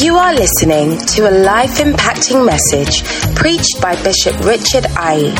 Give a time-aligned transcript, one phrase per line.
[0.00, 3.02] You are listening to a life impacting message
[3.34, 5.34] preached by Bishop Richard Aye.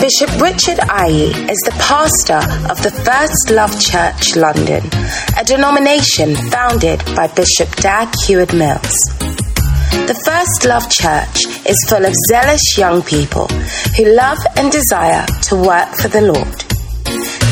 [0.00, 4.82] Bishop Richard Aye is the pastor of the First Love Church London,
[5.38, 8.96] a denomination founded by Bishop Dag Heward Mills.
[10.10, 13.46] The First Love Church is full of zealous young people
[13.96, 16.69] who love and desire to work for the Lord.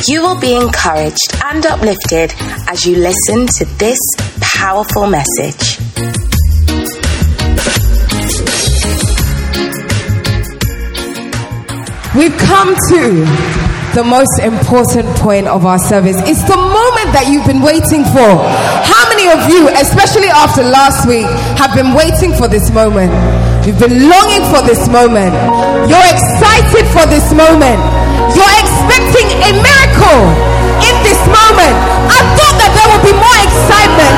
[0.07, 2.33] You will be encouraged and uplifted
[2.69, 3.99] as you listen to this
[4.41, 5.79] powerful message.
[12.15, 16.17] We've come to the most important point of our service.
[16.31, 18.31] It's the moment that you've been waiting for.
[18.87, 21.27] How many of you, especially after last week,
[21.59, 23.11] have been waiting for this moment?
[23.67, 25.35] You've been longing for this moment.
[25.91, 27.81] You're excited for this moment.
[28.37, 28.58] You're
[29.49, 30.23] a miracle
[30.85, 31.77] in this moment.
[32.13, 34.17] I thought that there would be more excitement.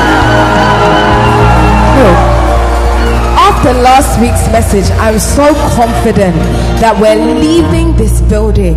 [3.39, 6.35] After last week's message, I'm so confident
[6.83, 8.75] that we're leaving this building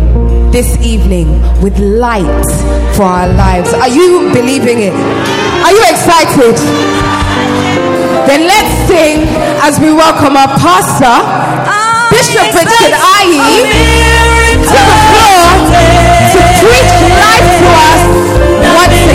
[0.51, 1.27] this evening
[1.59, 2.47] with light
[2.95, 3.73] for our lives.
[3.73, 4.95] Are you believing it?
[5.65, 6.55] Are you excited?
[8.29, 9.27] Then let's sing
[9.59, 11.19] as we welcome our pastor,
[12.13, 13.43] Bishop Richard Aye,
[14.55, 15.04] to the floor to
[16.65, 18.01] preach life to us
[18.73, 19.05] once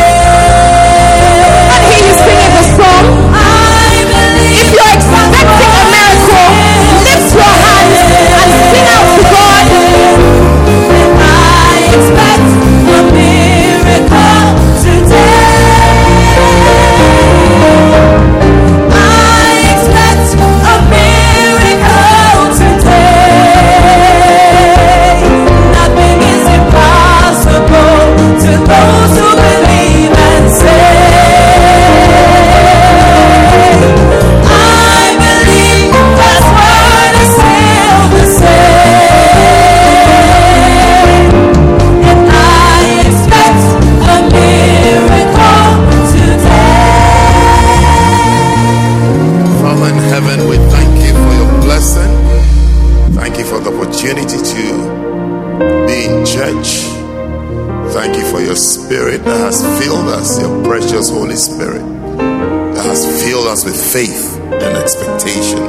[61.40, 65.64] To that has filled us with faith and expectation.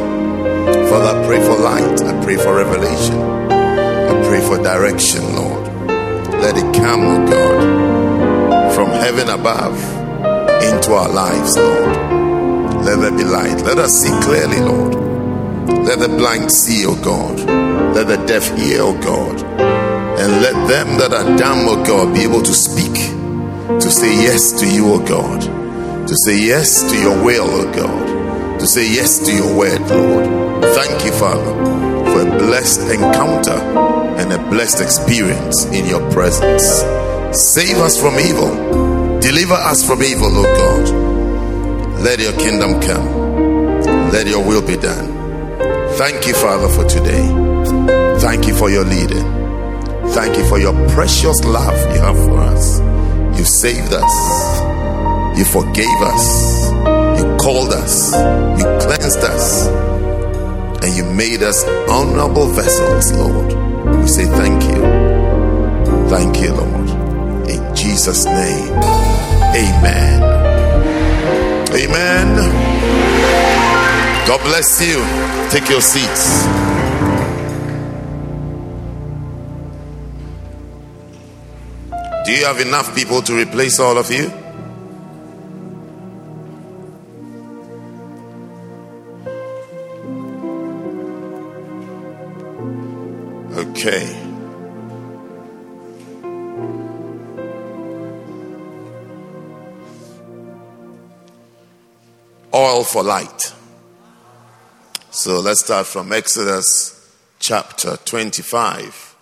[0.91, 2.03] Father, I pray for light.
[2.03, 3.15] I pray for revelation.
[3.15, 5.69] I pray for direction, Lord.
[6.43, 9.79] Let it come, O God, from heaven above
[10.65, 12.85] into our lives, Lord.
[12.85, 13.63] Let there be light.
[13.63, 14.95] Let us see clearly, Lord.
[15.87, 17.39] Let the blind see, O God.
[17.95, 19.41] Let the deaf hear, O God.
[19.41, 22.95] And let them that are dumb, O God, be able to speak,
[23.79, 25.60] to say yes to you, O God
[26.11, 30.65] to say yes to your will, oh God, to say yes to your word, Lord.
[30.75, 31.55] Thank you, Father,
[32.11, 33.55] for a blessed encounter
[34.19, 36.83] and a blessed experience in your presence.
[37.55, 38.51] Save us from evil,
[39.21, 42.01] deliver us from evil, oh God.
[42.01, 45.15] Let your kingdom come, let your will be done.
[45.93, 47.25] Thank you, Father, for today.
[48.19, 49.23] Thank you for your leading.
[50.11, 52.81] Thank you for your precious love you have for us.
[53.39, 54.60] You saved us.
[55.37, 56.71] You forgave us.
[57.19, 58.13] You called us.
[58.59, 59.69] You cleansed us.
[60.83, 63.53] And you made us honorable vessels, Lord.
[64.01, 64.81] We say thank you.
[66.09, 66.91] Thank you, Lord.
[67.49, 68.73] In Jesus' name.
[69.55, 70.23] Amen.
[71.73, 72.37] Amen.
[74.27, 75.05] God bless you.
[75.51, 76.47] Take your seats.
[82.27, 84.31] Do you have enough people to replace all of you?
[102.91, 103.55] For light.
[105.13, 109.15] So let's start from Exodus chapter 25.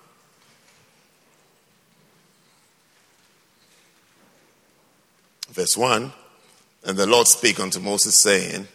[5.50, 6.12] Verse 1
[6.84, 8.66] And the Lord spake unto Moses, saying,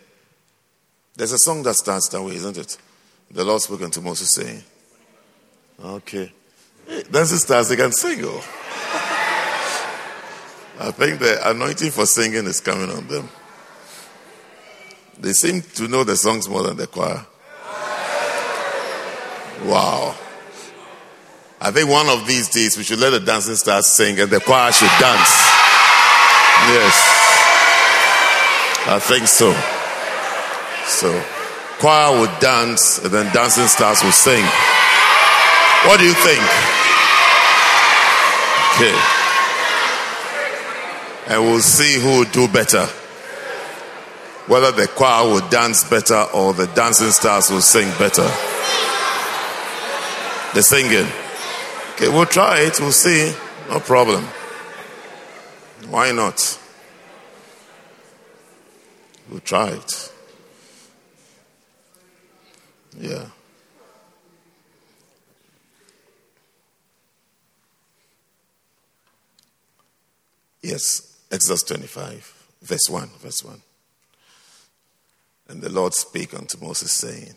[1.16, 2.78] There's a song that starts that way, isn't it?
[3.32, 4.62] The Lord spoke unto Moses, saying,
[5.84, 6.32] Okay.
[7.10, 8.20] Then sisters, they can sing.
[8.22, 8.38] Oh.
[10.80, 13.30] I think the anointing for singing is coming on them.
[15.20, 17.26] They seem to know the songs more than the choir.
[19.66, 20.16] Wow.
[21.62, 24.42] I think one of these days we should let the dancing stars sing and the
[24.42, 25.32] choir should dance.
[26.68, 27.24] Yes.
[28.86, 29.54] I think so.
[30.86, 31.24] So,
[31.80, 34.44] choir would dance and then dancing stars will sing.
[35.88, 36.44] What do you think?
[38.76, 38.96] Okay.
[41.28, 42.90] And we'll see who will do better.
[44.48, 48.30] Whether the choir will dance better or the dancing stars will sing better.
[50.54, 51.08] The singing.
[51.94, 52.80] Okay, we'll try it.
[52.80, 53.34] We'll see.
[53.70, 54.26] No problem.
[55.90, 56.60] Why not?
[59.30, 60.12] We'll try it.
[63.00, 63.26] Yeah.
[70.62, 73.10] Yes, Exodus 25, verse 1.
[73.20, 73.62] Verse 1.
[75.54, 77.36] And the Lord spake unto Moses, saying,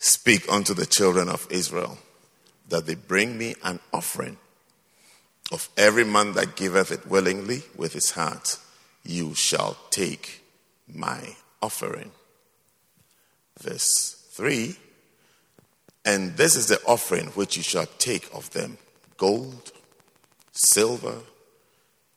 [0.00, 1.96] Speak unto the children of Israel
[2.68, 4.36] that they bring me an offering
[5.52, 8.58] of every man that giveth it willingly with his heart,
[9.04, 10.42] you shall take
[10.92, 12.10] my offering.
[13.60, 14.74] Verse 3
[16.04, 18.78] And this is the offering which you shall take of them
[19.18, 19.70] gold,
[20.50, 21.18] silver,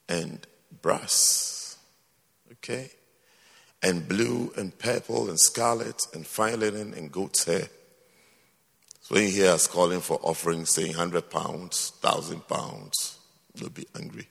[0.09, 0.47] and
[0.81, 1.77] brass.
[2.53, 2.89] Okay?
[3.83, 7.69] And blue, and purple, and scarlet, and fine linen, and goat's hair
[9.05, 13.19] so when you hear us calling for offerings, saying 100 pounds, 1,000 pounds,
[13.53, 14.27] you'll be angry.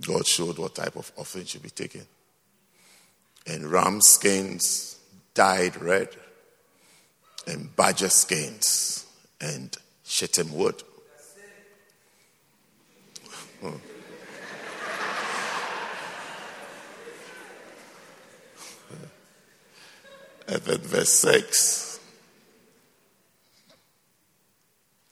[0.00, 2.06] God showed what type of offering should be taken.
[3.46, 4.98] And ram skins
[5.34, 6.08] dyed red,
[7.46, 9.04] and badger skins,
[9.42, 10.82] and shittim wood.
[20.52, 21.98] And then verse 6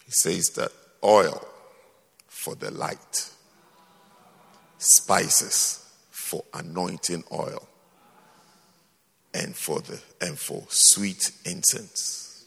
[0.05, 0.71] He says that
[1.03, 1.49] oil
[2.29, 3.31] for the light,
[4.77, 7.67] spices for anointing oil,
[9.33, 12.45] and for the and for sweet incense.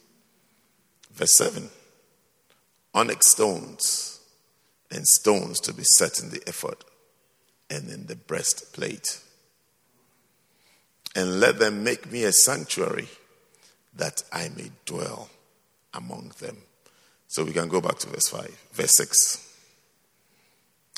[1.11, 1.69] Verse 7
[2.93, 4.19] onyx stones
[4.91, 6.77] and stones to be set in the ephod
[7.71, 9.22] and in the breastplate.
[11.15, 13.07] And let them make me a sanctuary
[13.95, 15.29] that I may dwell
[15.93, 16.57] among them.
[17.27, 18.67] So we can go back to verse 5.
[18.73, 19.55] Verse 6.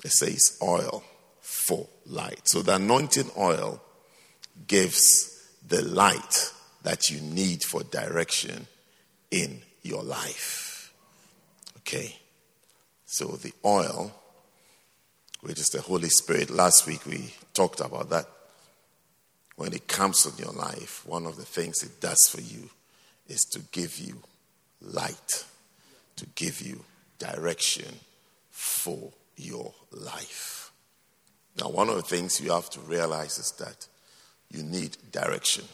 [0.03, 1.03] It says oil
[1.41, 2.41] for light.
[2.45, 3.81] So the anointing oil
[4.67, 6.51] gives the light
[6.83, 8.67] that you need for direction
[9.31, 10.93] in your life.
[11.79, 12.15] Okay?
[13.05, 14.13] So the oil,
[15.41, 18.27] which is the Holy Spirit, last week we talked about that.
[19.55, 22.69] When it comes in your life, one of the things it does for you
[23.27, 24.21] is to give you
[24.81, 25.45] light
[26.17, 26.83] to give you
[27.19, 27.93] direction
[28.49, 30.71] for your life.
[31.59, 33.87] Now, one of the things you have to realize is that
[34.49, 35.65] you need direction.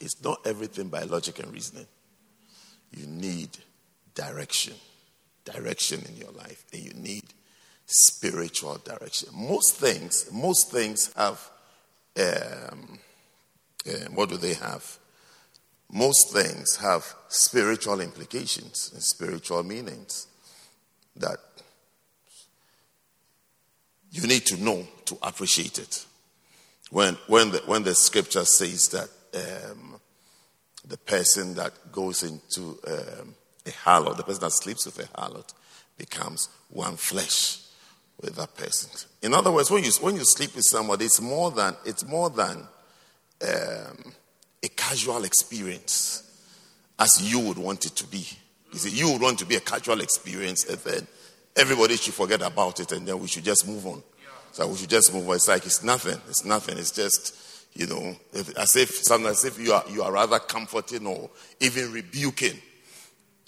[0.00, 1.86] It's not everything by logic and reasoning.
[2.96, 3.50] You need
[4.14, 4.74] direction,
[5.44, 7.24] direction in your life, and you need
[7.86, 9.28] spiritual direction.
[9.34, 11.50] Most things, most things have,
[12.18, 12.98] um,
[13.88, 14.98] um, what do they have?
[15.90, 20.26] most things have spiritual implications and spiritual meanings
[21.16, 21.38] that
[24.10, 26.04] you need to know to appreciate it.
[26.90, 30.00] When, when, the, when the scripture says that um,
[30.86, 33.34] the person that goes into um,
[33.66, 35.52] a harlot, the person that sleeps with a harlot,
[35.96, 37.58] becomes one flesh
[38.20, 38.90] with that person.
[39.22, 42.30] In other words, when you, when you sleep with somebody, it's more than, it's more
[42.30, 42.66] than
[43.42, 44.12] um,
[44.62, 46.24] a casual experience
[46.98, 48.26] as you would want it to be.
[48.72, 51.06] You see, you would want to be a casual experience and then
[51.56, 54.02] everybody should forget about it and then we should just move on.
[54.52, 55.36] So we should just move on.
[55.36, 56.20] It's like it's nothing.
[56.28, 56.78] It's nothing.
[56.78, 57.34] It's just,
[57.74, 58.16] you know,
[58.56, 62.58] as if sometimes if you are you are rather comforting or even rebuking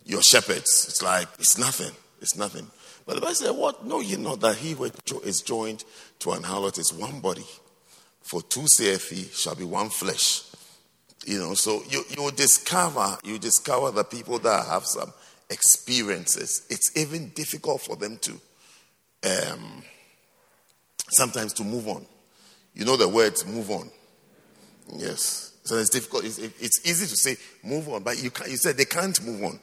[0.04, 0.86] your shepherds.
[0.88, 1.94] It's like it's nothing.
[2.20, 2.66] It's nothing.
[3.06, 3.86] But the Bible said, What?
[3.86, 5.84] No, you know that he which is joined
[6.20, 7.46] to an harlot is one body.
[8.22, 10.44] For two saith he shall be one flesh.
[11.26, 15.12] You know, so you, you discover, you discover the people that have some
[15.50, 16.66] experiences.
[16.70, 18.32] It's even difficult for them to
[19.52, 19.82] um,
[21.10, 22.06] sometimes to move on.
[22.74, 23.90] You know the words move on.
[24.96, 25.52] Yes.
[25.64, 26.24] So it's difficult.
[26.24, 29.44] It's, it's easy to say move on, but you, can't, you said they can't move
[29.44, 29.60] on.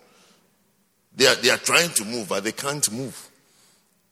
[1.17, 3.29] They are, they are trying to move, but they can't move.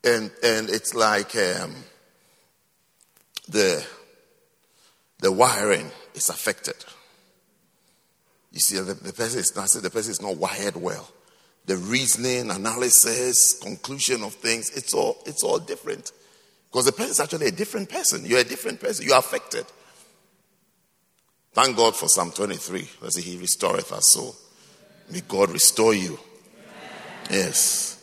[0.04, 1.76] And, and it's like um,
[3.48, 3.86] the,
[5.20, 6.76] the wiring is affected.
[8.52, 11.08] You see, the, the person is not the person is not wired well.
[11.66, 16.12] The reasoning, analysis, conclusion of things, it's all it's all different.
[16.72, 18.26] Because the person is actually a different person.
[18.26, 19.06] You're a different person.
[19.06, 19.66] You're affected.
[21.54, 22.90] Thank God for Psalm 23.
[23.02, 24.36] Let's see, He restoreth our soul.
[25.12, 26.18] May God restore you.
[27.30, 27.96] Yes.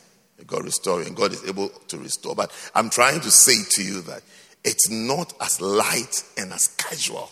[0.47, 1.07] God.
[1.07, 2.35] And God is able to restore.
[2.35, 4.23] But I'm trying to say to you that
[4.65, 7.31] it's not as light and as casual.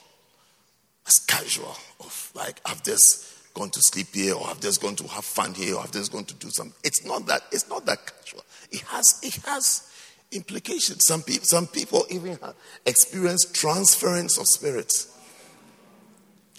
[1.06, 5.06] As casual of like I've just gone to sleep here or I've just gone to
[5.08, 6.74] have fun here or I've just gone to do something.
[6.84, 8.44] It's not that it's not that casual.
[8.70, 9.90] It has it has
[10.30, 11.04] implications.
[11.06, 12.54] Some people some people even have
[12.86, 15.08] experience transference of spirits.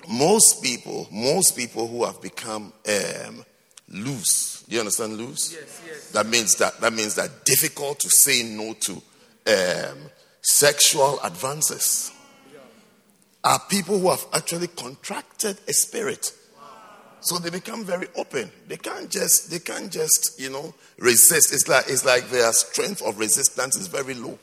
[0.09, 3.45] Most people, most people who have become um,
[3.87, 4.60] loose.
[4.71, 5.51] You understand loose?
[5.51, 6.11] Yes, yes.
[6.11, 9.97] That means that that means that difficult to say no to um,
[10.41, 12.09] sexual advances
[13.43, 16.31] are people who have actually contracted a spirit.
[17.19, 18.49] So they become very open.
[18.69, 21.53] They can't just they can't just, you know, resist.
[21.53, 24.39] It's like it's like their strength of resistance is very low.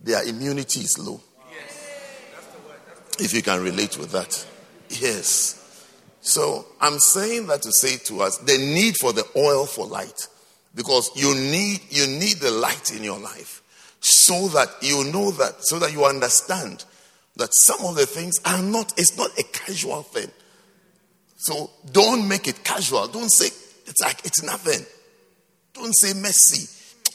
[0.00, 1.20] Their immunity is low.
[1.50, 3.18] Yes.
[3.18, 4.46] If you can relate with that.
[4.90, 5.65] Yes.
[6.26, 10.26] So I'm saying that to say to us the need for the oil for light.
[10.74, 13.62] Because you need you need the light in your life
[14.00, 16.84] so that you know that so that you understand
[17.36, 20.28] that some of the things are not it's not a casual thing.
[21.36, 23.06] So don't make it casual.
[23.06, 23.46] Don't say
[23.86, 24.84] it's like it's nothing.
[25.74, 26.68] Don't say mercy.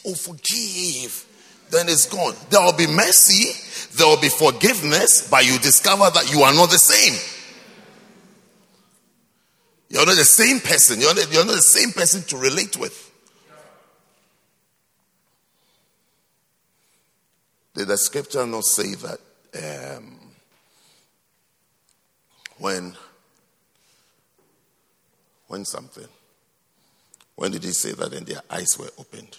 [0.07, 1.25] Oh, forgive.
[1.69, 2.33] Then it's gone.
[2.49, 3.51] There will be mercy,
[3.97, 7.17] there will be forgiveness, but you discover that you are not the same.
[9.91, 11.01] You're not the same person.
[11.01, 13.11] You're not, you're not the same person to relate with.
[17.75, 19.19] Did the scripture not say that
[19.97, 20.17] um,
[22.57, 22.95] when
[25.47, 26.07] when something
[27.35, 29.37] when did he say that and their eyes were opened?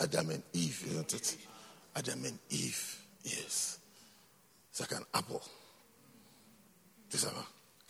[0.00, 1.36] Adam and Eve, isn't it?
[1.96, 3.80] Adam and Eve, yes.
[4.70, 5.42] It's like an apple.
[7.10, 7.32] This is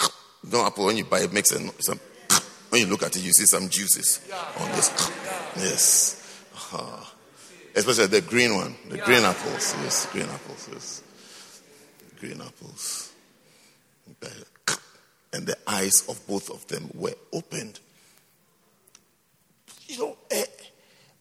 [0.52, 1.98] no apple when you buy it makes a, some
[2.68, 4.20] when you look at it you see some juices
[4.58, 5.10] on this.
[5.56, 6.44] Yes.
[6.72, 7.04] Uh,
[7.74, 9.74] especially the green one, the green apples.
[9.82, 10.68] Yes, green apples.
[10.72, 11.02] Yes,
[12.18, 13.12] green apples.
[15.30, 17.80] And the eyes of both of them were opened.
[19.86, 20.16] You know,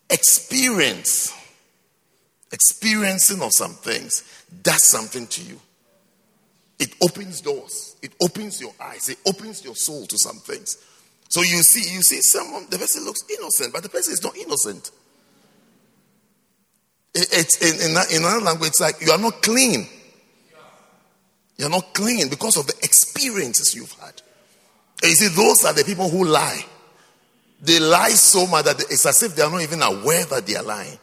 [0.09, 1.33] experience,
[2.51, 4.23] experiencing of some things
[4.63, 5.59] does something to you.
[6.79, 7.95] It opens doors.
[8.01, 9.09] It opens your eyes.
[9.09, 10.77] It opens your soul to some things.
[11.29, 14.37] So you see, you see someone, the person looks innocent, but the person is not
[14.37, 14.91] innocent.
[17.13, 19.87] It's in, in, in another language, it's like you are not clean.
[21.57, 24.21] You're not clean because of the experiences you've had.
[25.01, 26.63] And you see, those are the people who lie.
[27.59, 30.55] They lie so much that it's as if they are not even aware that they
[30.55, 30.99] are lying.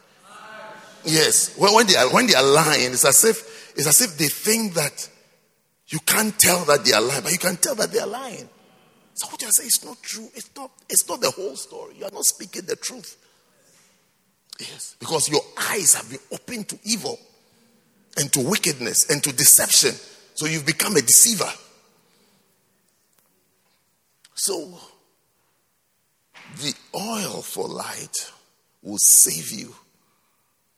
[1.03, 1.55] Yes.
[1.57, 4.73] When they are, when they are lying, it's as if it's as if they think
[4.75, 5.09] that
[5.87, 8.49] you can't tell that they are lying, but you can tell that they are lying.
[9.13, 10.27] So what you say is not true.
[10.33, 11.95] It's not, it's not the whole story.
[11.97, 13.17] You are not speaking the truth.
[14.59, 14.95] Yes.
[14.99, 17.19] Because your eyes have been opened to evil
[18.17, 19.91] and to wickedness and to deception.
[20.33, 21.51] So you've become a deceiver.
[24.33, 24.79] So
[26.57, 28.31] the oil for light
[28.81, 29.73] will save you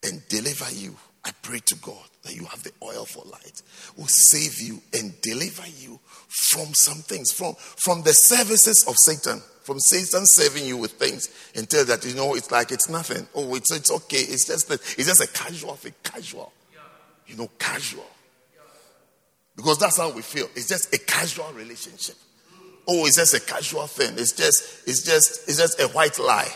[0.03, 0.95] and deliver you.
[1.23, 3.61] I pray to God that you have the oil for light,
[3.97, 9.41] will save you and deliver you from some things, from, from the services of Satan,
[9.63, 13.27] from Satan serving you with things and tell that you know it's like it's nothing.
[13.35, 14.19] Oh, it's it's okay.
[14.19, 16.53] It's just that it's just a casual thing, casual.
[17.25, 18.05] You know, casual.
[19.57, 20.47] Because that's how we feel.
[20.55, 22.15] It's just a casual relationship
[22.87, 24.13] oh, it's just a casual thing.
[24.17, 26.51] It's just, it's just, it's just a white lie.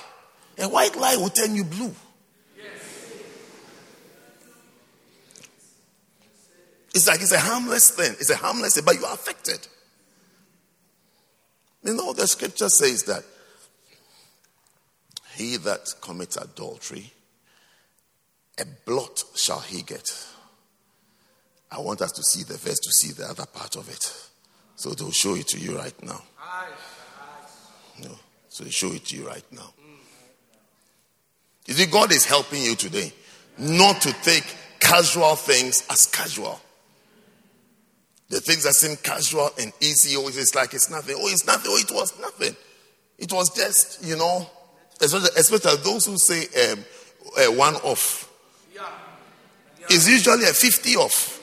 [0.58, 1.94] A white lie will turn you blue.
[6.94, 8.12] It's like it's a harmless thing.
[8.14, 9.66] It's a harmless thing, but you are affected.
[11.84, 13.24] You know, the scripture says that
[15.36, 17.12] he that commits adultery,
[18.60, 20.28] a blot shall he get.
[21.72, 24.14] I want us to see the verse to see the other part of it.
[24.76, 26.22] So they'll show it to you right now.
[28.04, 28.12] No.
[28.50, 29.74] So they show it to you right now.
[31.68, 33.14] You see, God is helping you today
[33.58, 34.44] not to take
[34.80, 36.60] casual things as casual.
[38.32, 41.18] The things that seem casual and easy, always it's like it's nothing.
[41.20, 41.70] Oh, it's nothing.
[41.70, 42.56] Oh, it was nothing.
[43.20, 44.50] It was just, you know,
[45.02, 46.80] especially, especially those who say um,
[47.38, 48.32] uh, one off.
[48.74, 48.88] Yeah.
[49.82, 49.86] Yeah.
[49.90, 51.40] It's usually a 50 off.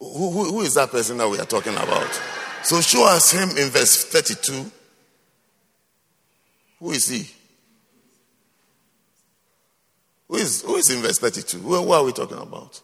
[0.00, 2.22] Who, who, who is that person that we are talking about?
[2.62, 4.77] So show us him in verse 32
[6.78, 7.28] who is he?
[10.28, 11.58] Who is, who is in verse 32?
[11.58, 12.80] Who, who are we talking about?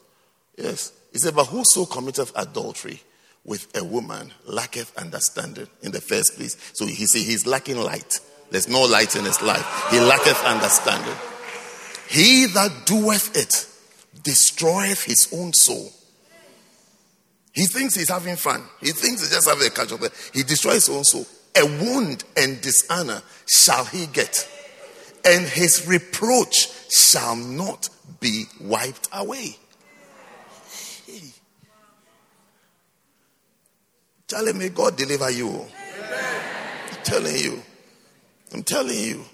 [0.57, 0.93] Yes.
[1.13, 3.01] He said, But whoso committeth adultery
[3.45, 6.57] with a woman lacketh understanding in the first place.
[6.73, 8.21] So he said he's lacking light.
[8.51, 9.89] There's no light in his life.
[9.91, 11.15] He lacketh understanding.
[12.09, 13.67] He that doeth it
[14.23, 15.91] destroyeth his own soul.
[17.53, 18.65] He thinks he's having fun.
[18.81, 20.09] He thinks he's just having a casual play.
[20.33, 21.27] He destroys his own soul.
[21.57, 24.49] A wound and dishonor shall he get,
[25.25, 27.89] and his reproach shall not
[28.21, 29.57] be wiped away.
[31.07, 31.21] Hey.
[34.29, 35.65] Charlie, may God deliver you.
[36.91, 37.63] I'm telling you.
[38.53, 39.25] I'm telling you.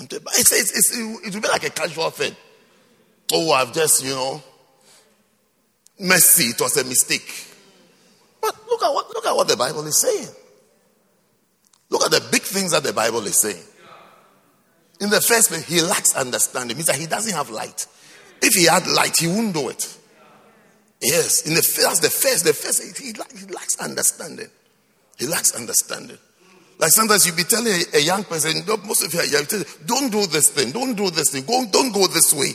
[0.00, 2.34] It's, it's, it's, it will be like a casual thing.
[3.32, 4.42] Oh, I've just, you know,
[6.00, 7.46] mercy, it was a mistake.
[8.40, 10.28] But look at what look at what the Bible is saying.
[11.90, 13.62] Look at the big things that the Bible is saying.
[15.00, 16.72] In the first place, he lacks understanding.
[16.72, 17.86] It means that he doesn't have light.
[18.42, 19.98] If he had light, he wouldn't do it.
[21.02, 24.48] Yes, in the first, the first, the first, he, he lacks understanding.
[25.18, 26.18] He lacks understanding.
[26.78, 29.44] Like sometimes you be telling a, a young person, most of you are young,
[29.86, 32.52] don't do this thing, don't do this thing, go, don't go this way.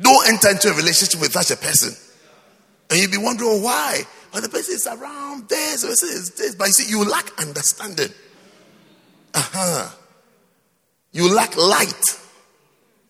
[0.00, 1.94] Don't enter into a relationship with such a person.
[2.90, 4.02] And you'll be wondering why.
[4.36, 6.54] But the person is around this, the is this.
[6.56, 8.10] But you see, you lack understanding.
[9.32, 9.88] Uh-huh.
[11.12, 12.04] You lack light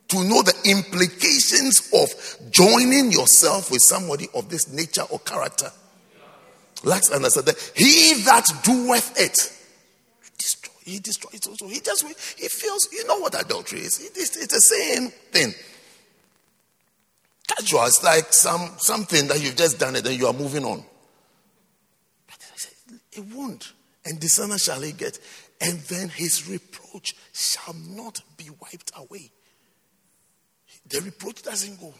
[0.06, 5.72] to know the implications of joining yourself with somebody of this nature or character.
[6.84, 7.56] Lacks understanding.
[7.74, 9.36] He that doeth it,
[10.84, 11.32] he destroys.
[11.72, 12.06] He just
[12.38, 13.98] he feels, you know what adultery is.
[14.14, 15.52] it's the same thing.
[17.48, 20.84] Casual, it's like some something that you've just done it and you are moving on.
[23.16, 23.72] It won't.
[24.04, 25.18] And dishonor shall he get.
[25.60, 29.32] And then his reproach shall not be wiped away.
[30.88, 31.92] The reproach doesn't go.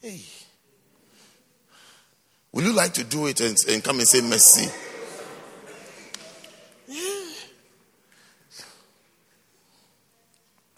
[0.00, 0.22] Hey.
[2.52, 4.70] Will you like to do it and, and come and say mercy?
[6.86, 7.24] Yeah.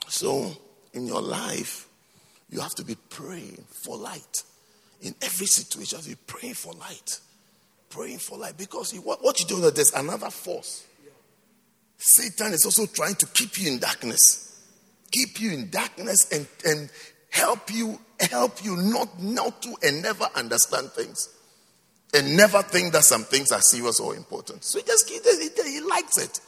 [0.08, 0.52] So,
[0.92, 1.86] in your life,
[2.50, 4.42] you have to be praying for light.
[5.02, 7.20] In every situation, you have to be praying for light.
[7.90, 8.56] Praying for light.
[8.56, 10.86] Because what, what you do, is there's another force.
[11.98, 14.64] Satan is also trying to keep you in darkness.
[15.10, 16.90] Keep you in darkness and, and
[17.30, 21.28] help you, help you not, not to and never understand things.
[22.14, 24.64] And never think that some things are serious or important.
[24.64, 26.40] So he just he, he, he likes it.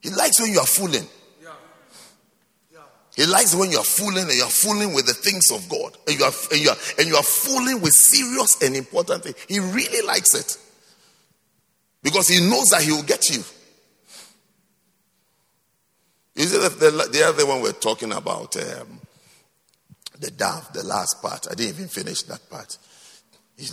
[0.00, 1.06] He likes when you are fooling.
[3.16, 5.96] He likes when you are fooling and you are fooling with the things of God.
[6.06, 9.36] And you are, and you are, and you are fooling with serious and important things.
[9.48, 10.58] He really likes it.
[12.02, 13.42] Because he knows that he will get you.
[16.34, 18.54] Is it the, the, the other one we're talking about?
[18.56, 19.00] Um,
[20.20, 21.46] the dove, the last part.
[21.50, 22.76] I didn't even finish that part.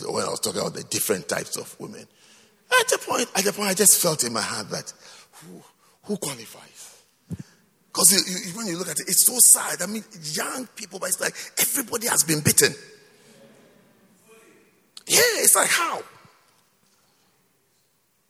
[0.07, 2.07] When I was talking about the different types of women.
[2.79, 4.93] At the point, at the point, I just felt in my heart that
[5.33, 5.61] who,
[6.03, 6.72] who qualifies?
[7.93, 9.83] Because when you look at it, it's so sad.
[9.83, 12.73] I mean, young people, but it's like everybody has been bitten.
[15.05, 16.01] Yeah, it's like how?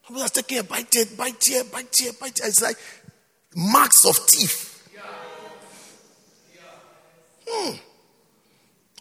[0.06, 2.48] People are taking a bite here, bite here, bite here, bite here.
[2.48, 2.76] It's like
[3.56, 4.70] marks of teeth.
[7.48, 7.76] Hmm.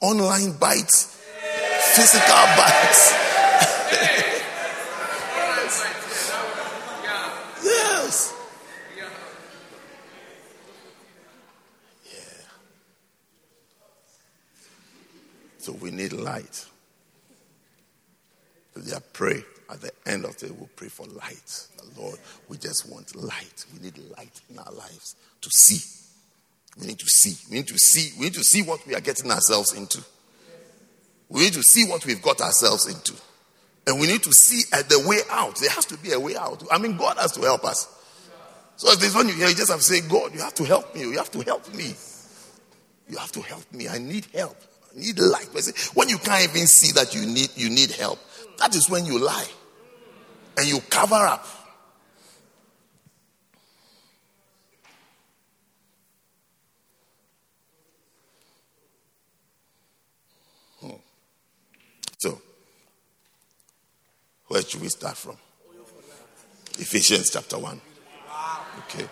[0.01, 1.17] Online bites,
[1.97, 3.13] physical bites.
[7.65, 8.35] yes.
[15.63, 16.67] So we need light.
[18.75, 21.69] So they pray at the end of the day, we'll pray for light.
[21.77, 23.65] The Lord, we just want light.
[23.73, 25.81] We need light in our lives to see.
[26.81, 27.37] We need to see.
[27.49, 28.13] We need to see.
[28.19, 30.03] We need to see what we are getting ourselves into.
[31.29, 33.15] We need to see what we've got ourselves into.
[33.87, 35.61] And we need to see at the way out.
[35.61, 36.61] There has to be a way out.
[36.73, 37.87] I mean, God has to help us.
[38.75, 40.65] So if there's one you hear, you just have to say, God, you have to
[40.65, 41.03] help me.
[41.03, 41.95] You have to help me.
[43.09, 43.89] You have to help me.
[43.89, 44.57] I need help
[44.97, 45.49] need light.
[45.95, 48.19] When you can't even see that you need you need help,
[48.59, 49.49] that is when you lie
[50.57, 51.47] and you cover up.
[60.81, 60.91] Hmm.
[62.19, 62.41] So,
[64.49, 65.37] where should we start from?
[66.79, 67.81] Ephesians chapter 1.
[68.79, 69.07] Okay.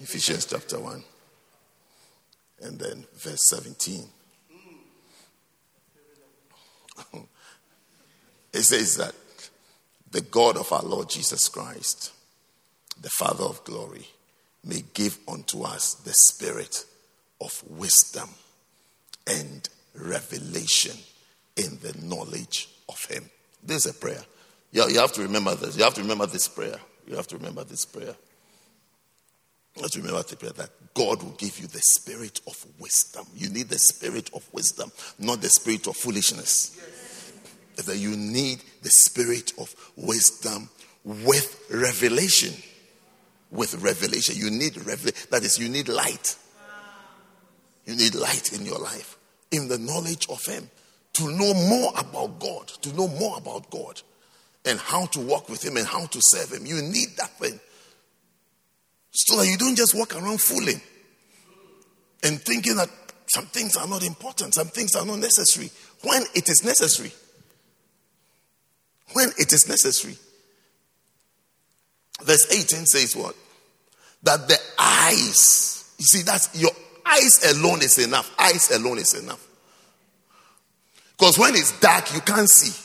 [0.00, 1.02] Ephesians chapter 1.
[2.62, 4.04] And then verse 17.
[8.52, 9.14] It says that
[10.10, 12.12] the God of our Lord Jesus Christ,
[13.00, 14.06] the Father of glory,
[14.64, 16.84] may give unto us the spirit
[17.40, 18.28] of wisdom
[19.26, 20.96] and revelation
[21.56, 23.28] in the knowledge of Him.
[23.62, 24.22] This is a prayer.
[24.72, 25.76] You, have to remember this.
[25.76, 26.78] You have to remember this prayer.
[27.06, 28.14] You have to remember this prayer.
[29.78, 33.26] To remember the prayer that God will give you the spirit of wisdom.
[33.34, 36.76] You need the spirit of wisdom, not the spirit of foolishness.
[36.76, 37.86] Yes.
[37.86, 40.68] That you need the spirit of wisdom
[41.04, 42.54] with revelation.
[43.50, 44.34] With revelation.
[44.36, 45.28] You need revelation.
[45.30, 46.36] That is, you need light.
[47.86, 49.16] You need light in your life,
[49.50, 50.68] in the knowledge of Him,
[51.14, 54.02] to know more about God, to know more about God,
[54.66, 56.66] and how to walk with Him and how to serve Him.
[56.66, 57.58] You need that thing.
[59.26, 60.80] So that you don't just walk around fooling
[62.22, 62.88] and thinking that
[63.26, 65.70] some things are not important, some things are not necessary,
[66.02, 67.12] when it is necessary.
[69.12, 70.16] When it is necessary.
[72.22, 73.34] Verse 18 says what?
[74.22, 76.72] That the eyes, you see, that's your
[77.08, 78.34] Eyes alone is enough.
[78.38, 79.44] Eyes alone is enough.
[81.16, 82.84] Because when it's dark, you can't see.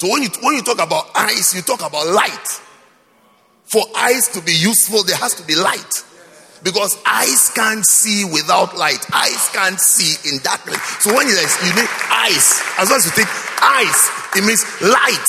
[0.00, 2.60] So when you, when you talk about eyes, you talk about light.
[3.70, 6.04] For eyes to be useful, there has to be light.
[6.62, 9.04] Because eyes can't see without light.
[9.12, 10.80] Eyes can't see in darkness.
[11.00, 13.28] So when you, you need eyes, as long as you think
[13.62, 15.28] eyes, it means light.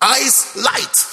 [0.00, 1.12] Eyes, light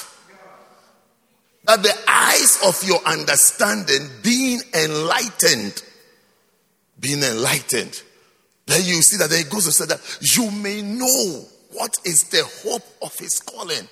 [1.70, 5.84] that the eyes of your understanding being enlightened,
[7.00, 8.02] being enlightened,
[8.66, 10.02] then you see that then it goes to say that
[10.36, 11.46] you may know
[11.80, 13.88] what is the hope of his calling.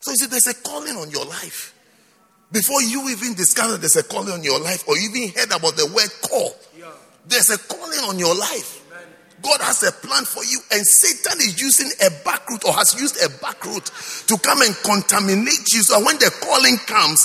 [0.00, 1.72] So you see, there's a calling on your life.
[2.50, 5.86] Before you even discover there's a calling on your life, or even heard about the
[5.86, 6.50] word call,
[7.26, 8.82] there's a calling on your life.
[9.40, 12.98] God has a plan for you, and Satan is using a back route or has
[12.98, 13.86] used a back route
[14.26, 15.82] to come and contaminate you.
[15.82, 17.22] So when the calling comes,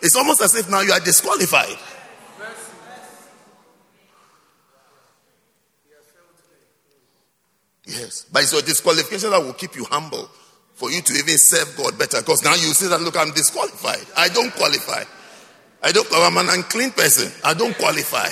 [0.00, 1.74] it's almost as if now you are disqualified.
[7.86, 10.28] Yes, but it's your disqualification that will keep you humble
[10.74, 12.20] for you to even serve God better.
[12.20, 14.06] Because now you see that, look, I'm disqualified.
[14.16, 15.04] I don't qualify.
[15.82, 16.08] I don't.
[16.12, 17.30] I'm an unclean person.
[17.44, 18.30] I don't qualify.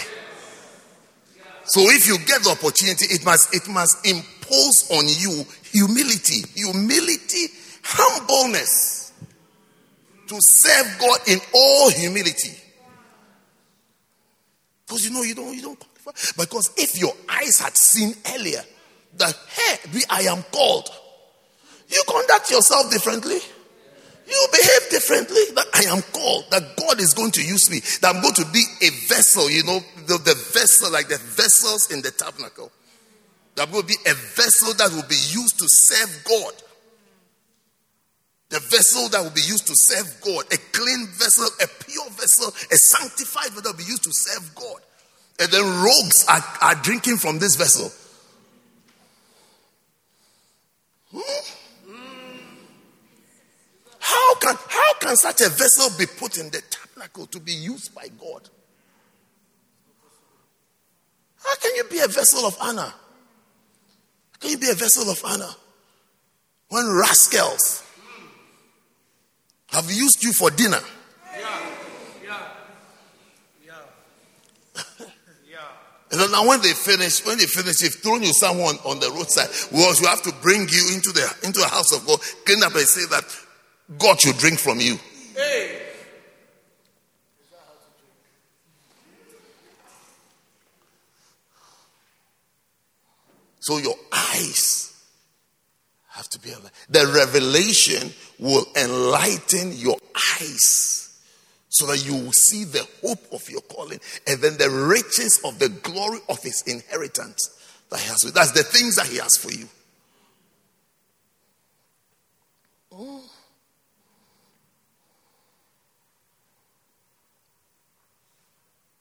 [1.64, 7.52] So if you get the opportunity, it must it must impose on you humility, humility,
[7.84, 9.12] humbleness
[10.28, 12.56] to serve God in all humility.
[14.86, 16.42] Because you know you don't you don't qualify.
[16.42, 18.62] Because if your eyes had seen earlier
[19.18, 20.88] that hey, I am called,
[21.88, 23.38] you conduct yourself differently.
[24.26, 25.42] You behave differently.
[25.54, 28.46] That I am called, that God is going to use me, that I'm going to
[28.52, 32.70] be a vessel, you know, the, the vessel, like the vessels in the tabernacle.
[33.56, 36.54] That will be a vessel that will be used to serve God.
[38.48, 42.48] The vessel that will be used to serve God, a clean vessel, a pure vessel,
[42.48, 44.80] a sanctified vessel that will be used to serve God.
[45.40, 47.90] And then rogues are, are drinking from this vessel.
[51.12, 51.52] Hmm?
[54.12, 57.94] How can, how can such a vessel be put in the tabernacle to be used
[57.94, 58.48] by God?
[61.42, 62.92] How can you be a vessel of honor?
[62.92, 65.48] How can you be a vessel of honor
[66.68, 67.82] when rascals
[69.68, 70.80] have used you for dinner?
[71.34, 71.60] Yeah.
[72.22, 72.38] Yeah.
[73.64, 73.72] Yeah.
[75.50, 75.58] Yeah.
[76.10, 79.10] And then now when they finish, when they finish, they've thrown you someone on the
[79.10, 79.48] roadside.
[79.72, 82.74] Well, you have to bring you into the into the house of God, clean up
[82.74, 83.24] and say that
[83.98, 84.98] God should drink from you.
[85.34, 85.78] Hey.
[93.60, 94.92] So your eyes
[96.08, 96.52] have to be
[96.90, 101.02] the revelation will enlighten your eyes
[101.68, 105.58] so that you will see the hope of your calling and then the riches of
[105.58, 107.50] the glory of his inheritance
[107.88, 108.32] that he has.
[108.32, 109.68] That's the things that he has for you.
[112.92, 113.31] Oh.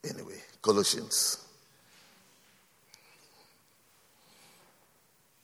[0.09, 1.37] Anyway, Colossians.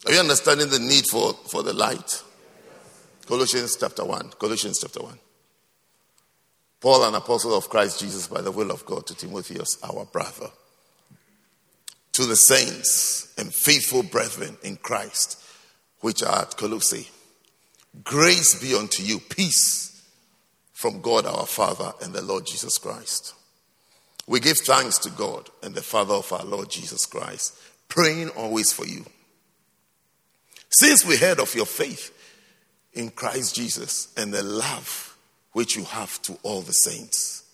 [0.05, 2.23] Are you understanding the need for, for the light?
[3.25, 4.31] Colossians chapter 1.
[4.39, 5.19] Colossians chapter 1.
[6.79, 10.47] Paul, an apostle of Christ Jesus by the will of God, to Timotheus, our brother,
[12.13, 15.41] to the saints and faithful brethren in Christ,
[16.01, 17.09] which are at Colossae.
[18.03, 20.03] Grace be unto you, peace
[20.71, 23.33] from God our Father and the Lord Jesus Christ.
[24.27, 28.73] We give thanks to God and the Father of our Lord Jesus Christ, praying always
[28.73, 29.05] for you.
[30.69, 32.13] Since we heard of your faith
[32.93, 35.17] in Christ Jesus and the love
[35.53, 37.45] which you have to all the saints,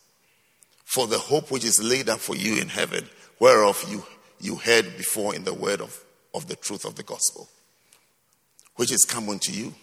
[0.83, 3.07] for the hope which is laid up for you in heaven,
[3.39, 4.03] whereof you,
[4.39, 7.47] you heard before in the word of, of the truth of the gospel,
[8.77, 9.73] which is come unto you,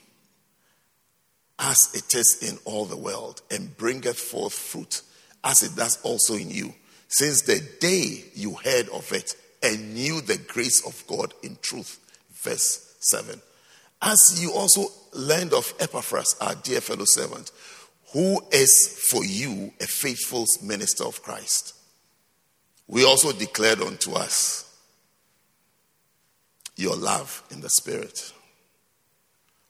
[1.59, 5.03] as it is in all the world, and bringeth forth fruit,
[5.44, 6.74] as it does also in you,
[7.09, 11.98] since the day you heard of it and knew the grace of God in truth.
[12.42, 13.40] Verse 7.
[14.03, 17.50] As you also learned of Epaphras, our dear fellow servant,
[18.12, 21.74] who is for you a faithful minister of Christ.
[22.88, 24.66] We also declared unto us
[26.76, 28.33] your love in the Spirit.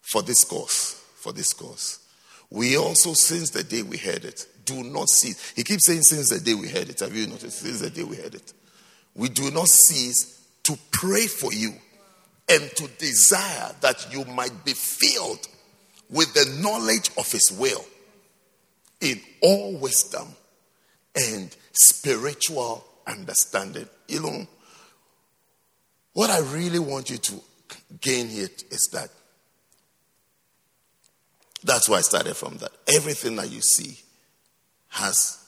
[0.01, 1.99] For this cause, for this cause.
[2.51, 5.53] We also, since the day we heard it, do not cease.
[5.55, 7.01] He keeps saying, since the day we heard it.
[7.01, 7.59] Have you noticed?
[7.59, 8.53] Since the day we heard it.
[9.15, 11.73] We do not cease to pray for you
[12.49, 15.47] and to desire that you might be filled
[16.09, 17.85] with the knowledge of His will
[19.01, 20.29] in all wisdom
[21.15, 23.89] and spiritual understanding.
[24.09, 24.47] You know,
[26.13, 27.35] what I really want you to
[28.01, 29.11] gain here is that
[31.63, 32.71] that's why I started from that.
[32.89, 33.99] Everything that you see
[34.91, 35.39] has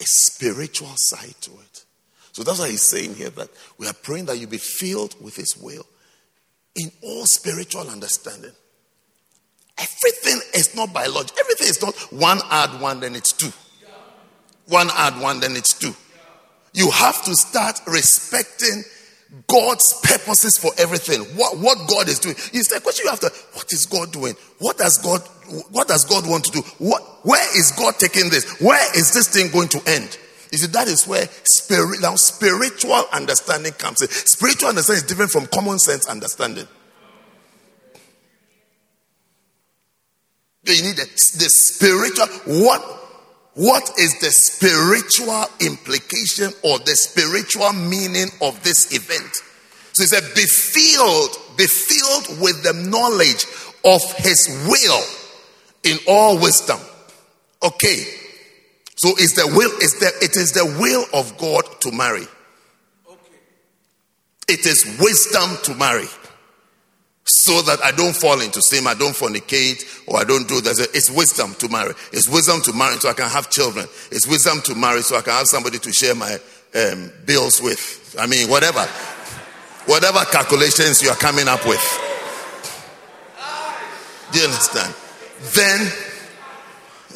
[0.00, 1.84] a spiritual side to it.
[2.32, 5.36] So that's why he's saying here that we are praying that you be filled with
[5.36, 5.86] his will
[6.74, 8.52] in all spiritual understanding.
[9.78, 11.36] Everything is not by logic.
[11.38, 13.52] Everything is not one add one, then it's two.
[14.66, 15.94] One add one, then it's two.
[16.72, 18.84] You have to start respecting
[19.46, 21.22] God's purposes for everything.
[21.36, 22.34] What, what God is doing.
[22.52, 24.34] It's the question you have to, what is God doing?
[24.58, 25.20] What does God,
[25.70, 26.60] what does God want to do?
[26.78, 28.60] What, where is God taking this?
[28.60, 30.18] Where is this thing going to end?
[30.50, 34.08] You see, that is where spirit, now spiritual understanding comes in.
[34.08, 36.68] Spiritual understanding is different from common sense understanding.
[40.64, 42.26] You need the, the spiritual,
[42.62, 43.01] what,
[43.54, 49.30] what is the spiritual implication or the spiritual meaning of this event?
[49.92, 53.44] So he said, be filled, be filled with the knowledge
[53.84, 55.02] of his will
[55.84, 56.80] in all wisdom.
[57.62, 58.04] Okay.
[58.96, 62.26] So it's the will, it's the, it is the will of God to marry.
[63.06, 63.38] Okay.
[64.48, 66.08] It is wisdom to marry
[67.32, 70.78] so that I don't fall into sin, I don't fornicate, or I don't do that.
[70.92, 71.94] It's wisdom to marry.
[72.12, 73.86] It's wisdom to marry so I can have children.
[74.10, 76.38] It's wisdom to marry so I can have somebody to share my
[76.74, 78.14] um, bills with.
[78.18, 78.84] I mean, whatever.
[79.86, 81.80] Whatever calculations you are coming up with.
[84.32, 84.94] Do you understand?
[85.56, 85.80] Then,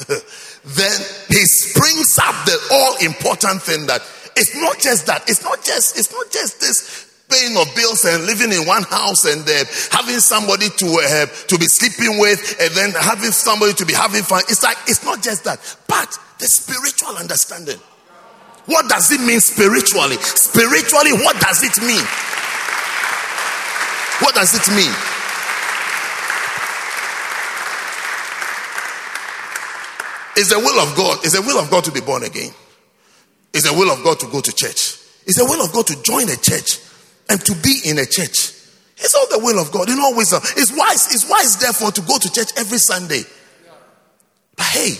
[0.65, 0.97] then
[1.29, 4.01] he springs up the all important thing that
[4.35, 5.29] it's not just that.
[5.29, 9.25] It's not just, it's not just this paying of bills and living in one house
[9.25, 13.85] and uh, having somebody to uh, to be sleeping with and then having somebody to
[13.85, 14.43] be having fun.
[14.49, 15.59] It's like it's not just that
[15.89, 17.79] but the spiritual understanding.
[18.67, 20.17] What does it mean spiritually?
[20.19, 22.07] Spiritually what does it mean?
[24.23, 24.95] What does it mean?
[30.39, 31.19] It's the will of god.
[31.25, 32.51] It's the will of god to be born again.
[33.55, 35.01] It's the will of god to go to church.
[35.27, 36.86] It's the will of god to join a church
[37.29, 38.53] and to be in a church.
[38.99, 40.41] It's all the will of God You know, wisdom.
[40.57, 43.23] It's wise, it's wise, therefore, to go to church every Sunday.
[44.57, 44.97] But hey,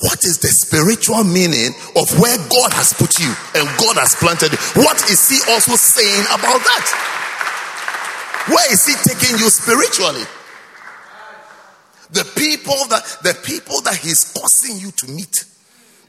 [0.00, 4.52] what is the spiritual meaning of where God has put you and God has planted
[4.52, 4.58] you?
[4.82, 6.86] What is He also saying about that?
[8.48, 10.24] Where is He taking you spiritually?
[12.10, 15.44] The people that the people that He's causing you to meet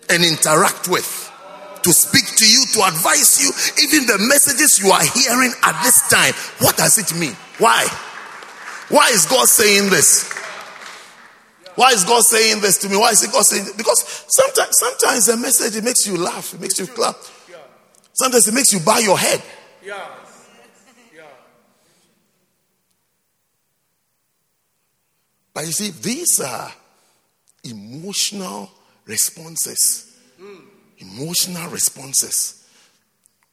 [0.09, 1.28] and interact with
[1.83, 3.51] to speak to you, to advise you,
[3.83, 6.33] even the messages you are hearing at this time.
[6.59, 7.35] What does it mean?
[7.57, 7.87] Why?
[8.89, 10.31] Why is God saying this?
[11.75, 12.97] Why is God saying this to me?
[12.97, 13.75] Why is God saying this?
[13.75, 17.15] Because sometimes, sometimes the message it makes you laugh, it makes you clap.
[18.13, 19.41] Sometimes it makes you bow your head.
[25.53, 26.71] But you see, these are
[27.63, 28.71] emotional
[29.05, 30.08] responses.
[30.99, 32.65] Emotional responses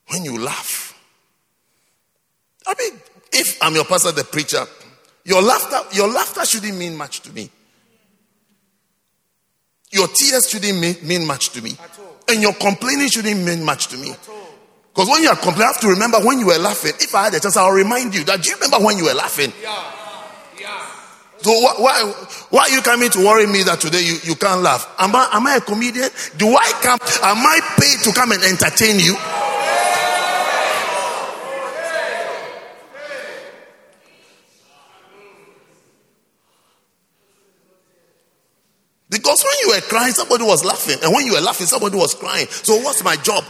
[0.09, 0.93] when you laugh.
[2.67, 3.01] I mean,
[3.33, 4.65] if I'm your pastor, the preacher,
[5.25, 7.51] your laughter, your laughter shouldn't mean much to me.
[9.93, 11.77] Your tears shouldn't mean, mean much to me.
[12.29, 14.15] And your complaining shouldn't mean much to me.
[14.93, 16.93] Because when you are complaining, I have to remember when you were laughing.
[16.99, 19.15] If I had a chance, I'll remind you that do you remember when you were
[19.15, 19.53] laughing?
[19.63, 19.96] Yeah.
[21.43, 22.13] So why,
[22.51, 24.93] why are you coming to worry me that today you, you can't laugh?
[24.99, 26.09] Am I, am I a comedian?
[26.37, 26.99] Do I come?
[27.23, 29.17] Am I paid to come and entertain you?
[39.09, 40.99] Because when you were crying, somebody was laughing.
[41.03, 42.47] And when you were laughing, somebody was crying.
[42.49, 43.45] So what's my job?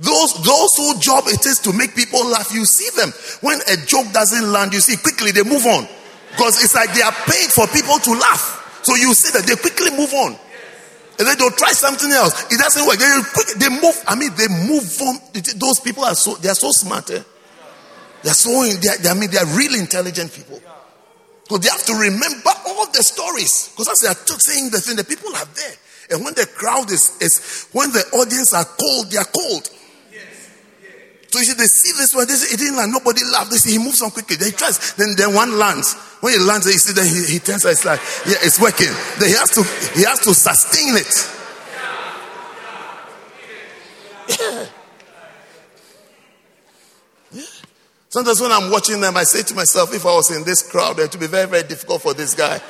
[0.00, 3.12] Those, those whose job it is to make people laugh, you see them.
[3.42, 5.86] When a joke doesn't land, you see quickly they move on.
[6.32, 8.80] Because it's like they are paid for people to laugh.
[8.82, 10.36] So you see that they quickly move on.
[11.20, 12.32] And then they'll try something else.
[12.50, 12.96] It doesn't work.
[12.96, 13.92] They, quick, they move.
[14.08, 15.20] I mean, they move on.
[15.60, 17.10] Those people are so, they are so smart.
[17.10, 17.20] Eh?
[18.22, 18.48] They're so,
[18.80, 20.62] they're, I mean, they are really intelligent people.
[21.44, 23.68] Because they have to remember all the stories.
[23.76, 25.76] Because as they are saying the thing, the people are there.
[26.16, 29.68] And when the crowd is, is when the audience are cold, they are cold.
[31.30, 33.52] So you see, they see this one, they say, it didn't land, nobody laughed.
[33.52, 34.34] They see he moves on quickly.
[34.36, 35.94] They tries, then then one lands.
[36.20, 38.90] When he lands, you see that he, he turns it's like, yeah, it's working.
[39.18, 39.62] Then he has to
[39.94, 41.14] he has to sustain it.
[44.28, 44.66] Yeah.
[47.32, 47.44] yeah.
[48.08, 50.98] Sometimes when I'm watching them, I say to myself, if I was in this crowd,
[50.98, 52.60] it would be very, very difficult for this guy.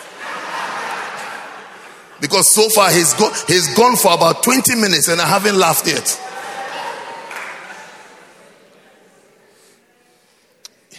[2.20, 5.86] Because so far he's gone, he's gone for about 20 minutes and I haven't laughed
[5.86, 6.20] yet.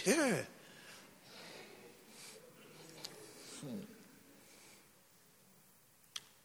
[0.04, 0.36] Yeah.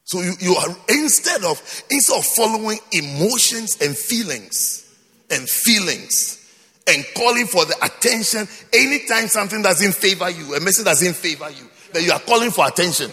[0.04, 1.60] So you, you are instead of
[1.92, 4.90] instead of following emotions and feelings
[5.30, 6.50] and feelings
[6.88, 11.70] and calling for the attention anytime something doesn't favor you, a message doesn't favor you,
[11.92, 13.12] that you are calling for attention.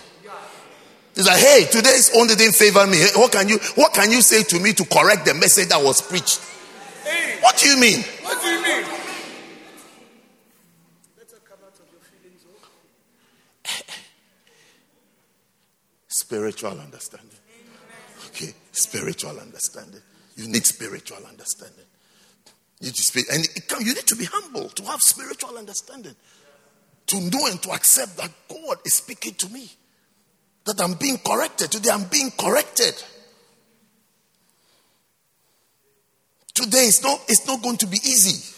[1.17, 2.99] It's like, hey, today's only didn't favor me.
[3.17, 6.01] What can you what can you say to me to correct the message that was
[6.01, 6.41] preached?
[7.03, 8.03] Hey, what do you mean?
[8.23, 8.94] What do you mean?
[16.15, 17.39] Spiritual understanding.
[18.29, 20.01] Okay, spiritual understanding.
[20.37, 21.85] You need spiritual understanding.
[22.81, 26.15] You need to speak, and can, you need to be humble to have spiritual understanding,
[27.07, 29.69] to know and to accept that God is speaking to me,
[30.67, 31.73] that I'm being corrected.
[31.73, 32.95] Today, I'm being corrected.
[36.55, 38.55] Today, it's not, it's not going to be easy.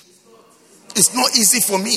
[0.95, 1.97] It's not easy for me.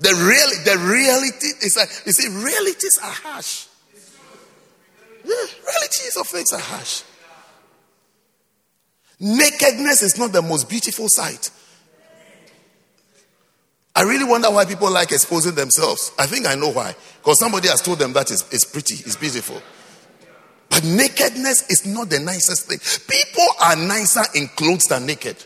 [0.00, 3.67] The real, the reality is that you see, realities are harsh.
[5.28, 7.02] Realities of things are harsh.
[9.20, 11.50] Nakedness is not the most beautiful sight.
[13.94, 16.12] I really wonder why people like exposing themselves.
[16.18, 16.94] I think I know why.
[17.18, 19.60] Because somebody has told them that is it's pretty, it's beautiful.
[20.70, 22.78] But nakedness is not the nicest thing.
[22.78, 25.36] People are nicer in clothes than naked.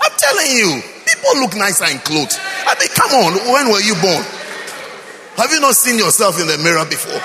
[0.00, 2.38] I'm telling you, people look nicer in clothes.
[2.40, 4.24] I mean, come on, when were you born?
[5.36, 7.20] Have you not seen yourself in the mirror before?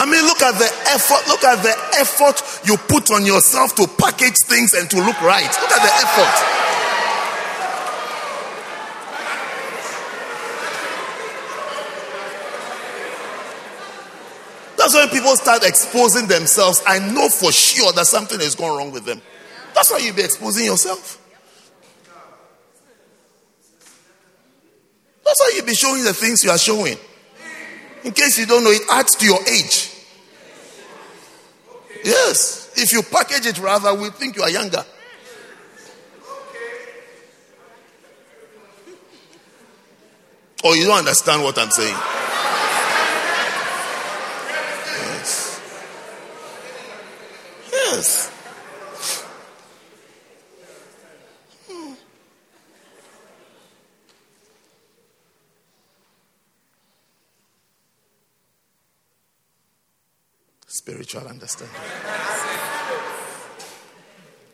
[0.00, 1.28] I mean, look at the effort.
[1.28, 5.44] Look at the effort you put on yourself to package things and to look right.
[5.44, 6.60] Look at the effort.
[14.78, 16.82] That's when people start exposing themselves.
[16.86, 19.20] I know for sure that something is going wrong with them.
[19.74, 21.19] That's why you be exposing yourself.
[25.30, 26.96] That's why you be showing the things you are showing.
[28.02, 29.88] In case you don't know, it adds to your age.
[32.04, 32.72] Yes.
[32.74, 34.84] If you package it rather, we think you are younger.
[40.64, 41.96] Or oh, you don't understand what I'm saying.
[45.14, 45.60] Yes.
[47.72, 48.39] Yes.
[60.90, 61.76] Spiritual understanding.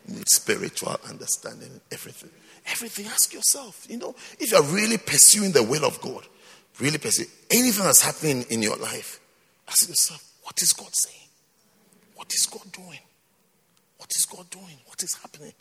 [0.07, 2.29] Need spiritual understanding in everything.
[2.67, 3.07] Everything.
[3.07, 6.27] Ask yourself, you know, if you're really pursuing the will of God,
[6.79, 9.19] really pursuing anything that's happening in your life,
[9.67, 11.27] ask yourself, what is God saying?
[12.13, 12.99] What is God doing?
[13.97, 14.77] What is God doing?
[14.85, 15.53] What is happening?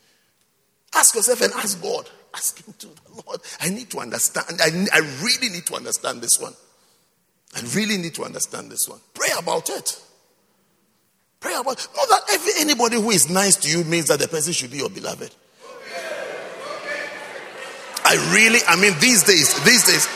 [0.94, 2.10] Ask yourself and ask God.
[2.34, 4.60] Ask Him to, the Lord, I need to understand.
[4.60, 6.52] I, I really need to understand this one.
[7.54, 9.00] I really need to understand this one.
[9.14, 10.02] Pray about it.
[11.40, 14.52] Pray about not that every, anybody who is nice to you means that the person
[14.52, 15.34] should be your beloved.
[18.08, 20.06] I really, I mean, these days, these days,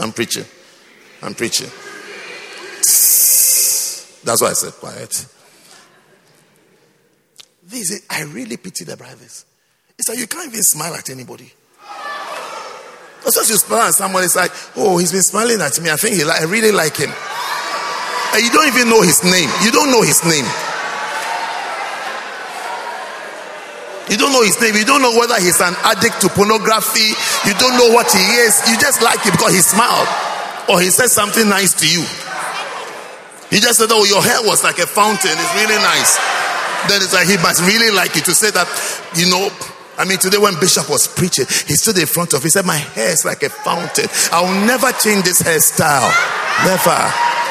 [0.00, 0.44] I'm preaching.
[1.22, 1.66] I'm preaching.
[4.24, 5.26] That's why I said quiet.
[7.64, 9.44] This I really pity the brothers.
[9.98, 11.52] It's like you can't even smile at anybody.
[13.26, 15.90] As you smile at someone, it's like, oh, he's been smiling at me.
[15.90, 17.10] I think he I really like him.
[18.36, 19.48] And you don't even know his name.
[19.64, 20.44] You don't know his name.
[24.12, 24.76] You don't know his name.
[24.76, 27.16] You don't know whether he's an addict to pornography.
[27.48, 28.60] You don't know what he is.
[28.68, 30.04] You just like him because he smiled
[30.68, 32.04] or he said something nice to you.
[33.48, 35.32] He just said, Oh, your hair was like a fountain.
[35.32, 36.20] It's really nice.
[36.92, 38.68] Then it's like he must really like you to say that,
[39.16, 39.48] you know.
[39.96, 42.42] I mean, today when Bishop was preaching, he stood in front of.
[42.42, 44.12] He said, "My hair is like a fountain.
[44.30, 46.12] I'll never change this hairstyle.
[46.68, 47.45] Never."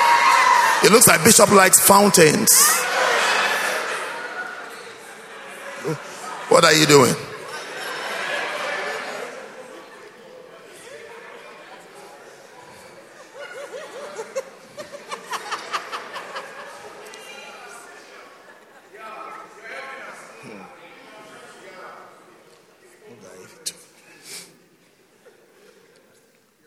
[0.83, 2.51] It looks like Bishop likes fountains.
[6.49, 7.15] What are you doing?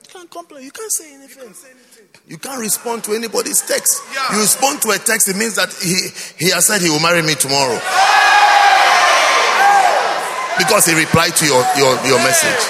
[0.03, 0.65] You can't complain.
[0.65, 1.55] You can't say anything.
[2.29, 4.05] You can't respond to anybody's text.
[4.29, 7.25] You respond to a text, it means that he, he has said he will marry
[7.25, 7.81] me tomorrow
[10.61, 12.69] because he replied to your, your, your message.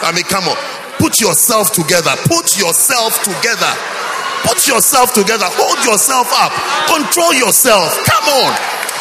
[0.00, 0.56] I mean, come on.
[0.96, 2.16] Put yourself together.
[2.32, 3.72] Put yourself together.
[4.48, 5.44] Put yourself together.
[5.60, 6.56] Hold yourself up.
[6.88, 7.92] Control yourself.
[8.08, 8.52] Come on.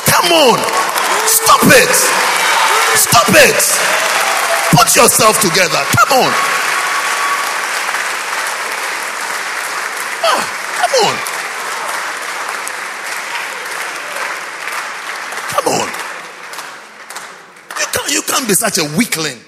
[0.03, 0.59] Come on.
[1.31, 1.95] Stop it.
[2.99, 3.59] Stop it.
[4.75, 5.79] Put yourself together.
[5.95, 6.58] Come on.
[10.23, 10.41] Ah,
[10.79, 11.15] come on.
[15.53, 15.89] Come on.
[17.79, 19.39] You can't you can't be such a weakling.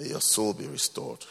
[0.00, 1.26] May your soul be restored.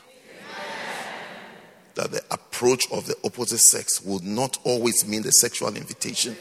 [1.96, 6.38] That the approach of the opposite sex would not always mean the sexual invitation.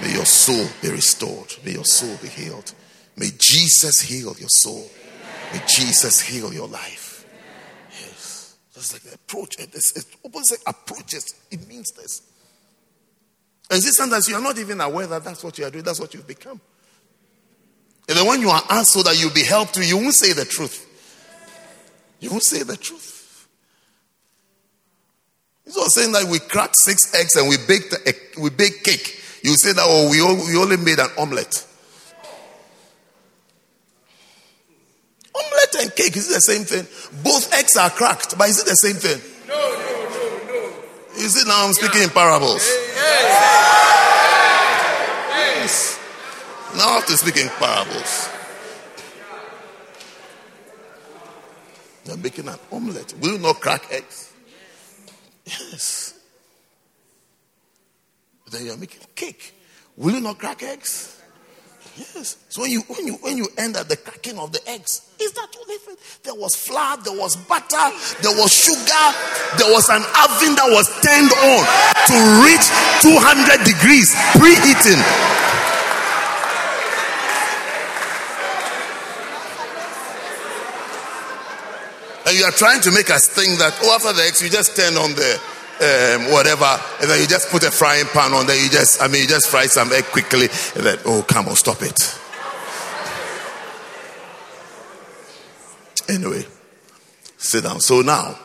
[0.00, 1.54] May your soul be restored.
[1.64, 2.72] May your soul be healed.
[3.16, 4.88] May Jesus heal your soul.
[5.52, 7.26] May Jesus heal your life.
[7.90, 8.56] Yes.
[8.74, 9.56] That's like the approach.
[9.58, 11.34] It's, it's opposite approaches.
[11.50, 12.22] It means this.
[13.70, 15.84] And see, sometimes you are not even aware that that's what you are doing.
[15.84, 16.60] That's what you've become.
[18.08, 20.32] And then when you are asked so that you'll be helped to, you won't say
[20.32, 20.86] the truth.
[22.20, 23.48] You won't say the truth.
[25.66, 29.17] It's not saying that we cracked six eggs and we baked a, we baked cake.
[29.42, 30.20] You say that oh we,
[30.50, 31.66] we only made an omelette.
[35.34, 36.86] Omelette and cake, is it the same thing?
[37.22, 39.20] Both eggs are cracked, but is it the same thing?
[39.46, 41.22] No, no, no, no.
[41.22, 42.04] Is it now I'm speaking yeah.
[42.04, 42.66] in parables?
[42.66, 42.98] Yes.
[45.36, 45.98] yes.
[46.76, 48.28] Now I have to speak in parables.
[52.04, 53.14] You're making an omelette.
[53.20, 54.32] Will you not crack eggs?
[55.44, 56.07] Yes.
[58.50, 59.54] Then you're making cake.
[59.96, 61.18] Will you not crack eggs?
[61.98, 62.36] Yes.
[62.48, 65.32] So when you when you when you end at the cracking of the eggs, is
[65.32, 65.98] that all different?
[66.22, 67.90] There was flour, there was butter,
[68.22, 69.06] there was sugar,
[69.58, 71.60] there was an oven that was turned on
[72.06, 72.66] to reach
[73.02, 75.02] 200 degrees preheating.
[82.28, 84.76] And you are trying to make us think that oh after the eggs you just
[84.76, 85.40] turn on the
[85.80, 88.60] um, whatever, and then you just put a frying pan on there.
[88.62, 91.56] You just, I mean, you just fry some egg quickly, and then, oh, come on,
[91.56, 92.18] stop it.
[96.08, 96.44] Anyway,
[97.36, 97.80] sit down.
[97.80, 98.38] So now,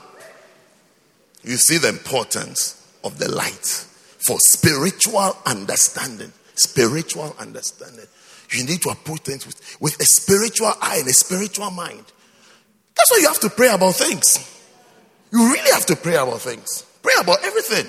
[1.44, 3.88] you see the importance of the light
[4.26, 6.32] for spiritual understanding.
[6.56, 8.06] Spiritual understanding.
[8.52, 12.06] You need to approach things with, with a spiritual eye and a spiritual mind.
[12.96, 14.50] That's why you have to pray about things.
[15.32, 16.86] You really have to pray about things.
[17.04, 17.86] Pray about everything.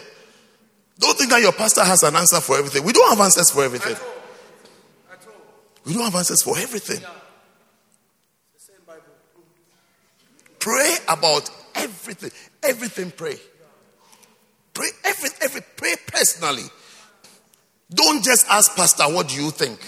[0.99, 2.85] Don't think that your pastor has an answer for everything.
[2.85, 3.97] We don't have answers for everything.
[5.87, 7.01] We don't have answers for everything.
[10.59, 12.31] Pray about everything.
[12.62, 13.37] Everything pray.
[14.73, 16.65] Pray every, every pray personally.
[17.91, 19.81] Don't just ask pastor what do you think?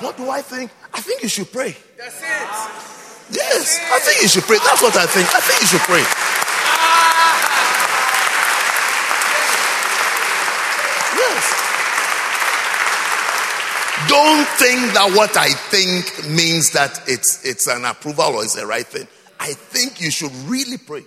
[0.00, 0.70] What do I think?
[0.92, 1.76] I think you should pray.
[1.96, 3.36] That's it.
[3.36, 4.58] Yes, I think you should pray.
[4.58, 5.28] That's what I think.
[5.34, 6.02] I think you should pray.
[14.08, 18.66] don't think that what I think means that it's, it's an approval or it's the
[18.66, 19.06] right thing.
[19.38, 21.04] I think you should really pray.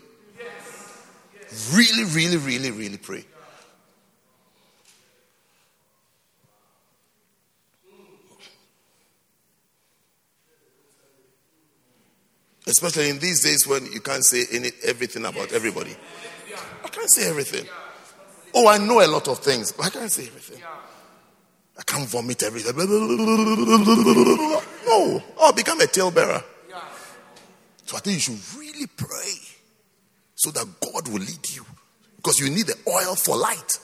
[1.74, 3.26] Really, really, really, really pray.
[12.68, 15.96] Especially in these days when you can't say any, everything about everybody.
[16.84, 17.66] I can't say everything.
[18.54, 20.62] Oh, I know a lot of things, but I can't say everything.
[21.80, 22.76] I can't vomit everything.
[24.86, 26.44] No, I'll become a talebearer.
[27.86, 29.34] So I think you should really pray
[30.36, 31.66] so that God will lead you
[32.18, 33.80] because you need the oil for light.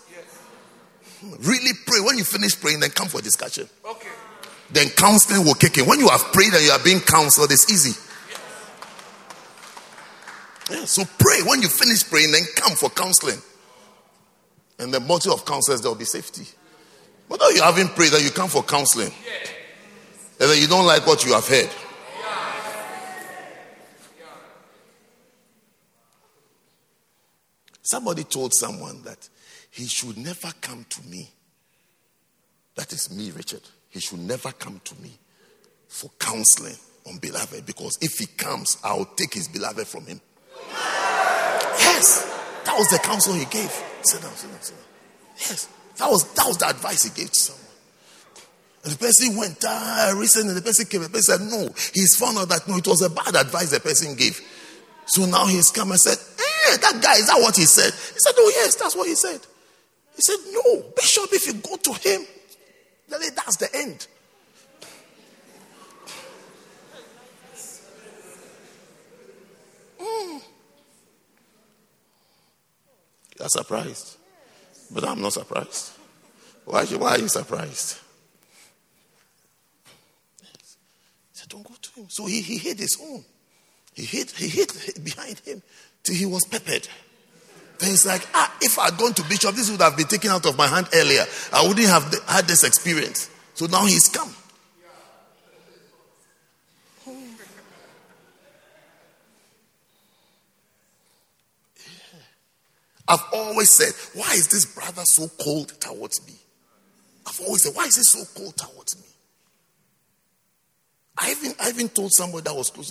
[1.39, 2.01] Really pray.
[2.01, 3.67] When you finish praying, then come for discussion.
[3.89, 4.09] Okay.
[4.71, 5.85] Then counseling will kick in.
[5.85, 7.99] When you have prayed and you are being counseled, it's easy.
[10.69, 11.41] Yeah, so pray.
[11.45, 13.41] When you finish praying, then come for counseling.
[14.77, 16.45] And the motive of counselors, there will be safety.
[17.27, 19.11] But you haven't prayed, that you come for counseling.
[20.39, 21.69] And then you don't like what you have heard.
[27.81, 29.29] Somebody told someone that
[29.69, 31.29] he should never come to me.
[32.75, 33.61] That is me, Richard.
[33.89, 35.11] He should never come to me
[35.87, 36.75] for counseling
[37.07, 40.19] on beloved because if he comes, I'll take his beloved from him.
[41.79, 42.23] Yes,
[42.65, 43.71] that was the counsel he gave.
[44.01, 44.85] Sit down, sit down, sit down.
[45.37, 47.65] Yes, that was that was the advice he gave to someone.
[48.83, 51.73] And the person went, ah, recently the person came, the person said, no.
[51.93, 54.39] He's found out that no, it was a bad advice the person gave.
[55.07, 57.91] So now he's come and said, eh, that guy, is that what he said?
[57.93, 59.39] He said, oh, yes, that's what he said.
[60.15, 62.27] He said, no, Bishop, if you go to him,
[63.09, 64.07] that's the end.
[69.99, 70.41] Mm.
[73.39, 74.17] You're surprised.
[74.91, 75.91] But I'm not surprised.
[76.65, 77.99] Why, why are you surprised?
[80.41, 80.47] He
[81.33, 82.09] said, Don't go to him.
[82.09, 83.23] So he, he hid his own.
[83.93, 84.71] He hid, he hid
[85.03, 85.61] behind him
[86.03, 86.87] till he was peppered.
[87.79, 90.31] Then he's like, ah, if I had gone to Bishop, this would have been taken
[90.31, 91.25] out of my hand earlier.
[91.51, 93.29] I wouldn't have had this experience.
[93.53, 94.33] So now he's come.
[103.07, 106.33] I've always said, why is this brother so cold towards me?
[107.27, 109.07] I've always said, why is he so cold towards me?
[111.17, 112.89] I even, I even told somebody that was close,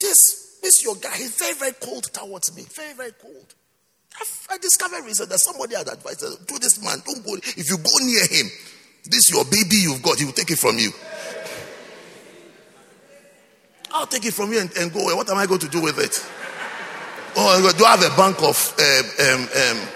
[0.00, 2.64] this, this your guy, he's very, very cold towards me.
[2.74, 3.54] Very, very cold.
[4.50, 8.04] I, discovered recently that somebody had advised, to this man, don't go, if you go
[8.04, 8.50] near him,
[9.04, 10.90] this your baby you've got, he will take it from you.
[13.92, 15.00] I'll take it from you and, and go.
[15.00, 15.14] Away.
[15.14, 16.16] What am I going to do with it?
[17.34, 19.88] Oh, do I have a bank of um, um, um,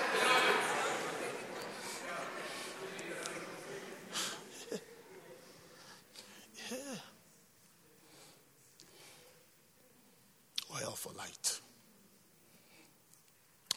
[10.75, 11.61] oil for light.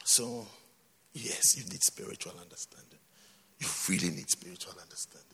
[0.04, 0.46] So,
[1.12, 2.98] yes, you need spiritual understanding.
[3.58, 5.26] You really need spiritual understanding.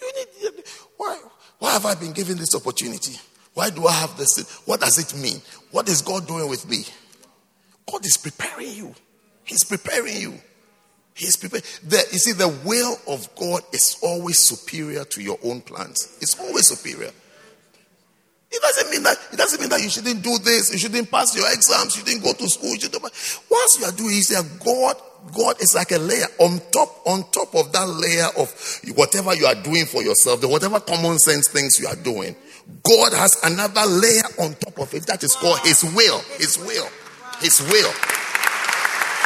[0.00, 0.12] You
[0.52, 0.64] need
[0.96, 1.20] why
[1.58, 3.16] why have I been given this opportunity?
[3.54, 4.60] Why do I have this?
[4.66, 5.40] What does it mean?
[5.70, 6.84] What is God doing with me?
[7.90, 8.94] God is preparing you.
[9.44, 10.34] He's preparing you.
[11.14, 11.64] He's preparing.
[11.82, 16.16] You see, the will of God is always superior to your own plans.
[16.20, 17.10] It's always superior.
[18.50, 21.36] It doesn't mean that it doesn't mean that you shouldn't do this, you shouldn't pass
[21.36, 22.70] your exams, you shouldn't go to school.
[22.70, 24.96] You shouldn't, once you are doing it, God,
[25.36, 28.48] God is like a layer on top, on top of that layer of
[28.96, 32.34] whatever you are doing for yourself, the whatever common sense things you are doing.
[32.82, 36.20] God has another layer on top of it that is called His will.
[36.38, 36.88] His will.
[37.40, 37.92] His will,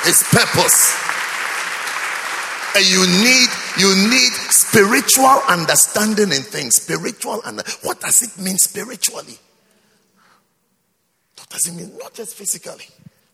[0.04, 0.98] His purpose.
[2.74, 3.48] And you need
[3.78, 6.76] you need spiritual understanding in things.
[6.76, 9.38] Spiritual and what does it mean spiritually?
[11.36, 11.96] What does it mean?
[11.98, 12.86] Not just physically.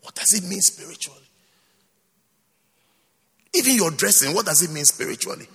[0.02, 1.22] What does it mean spiritually?
[3.54, 5.46] Even your dressing, what does it mean spiritually?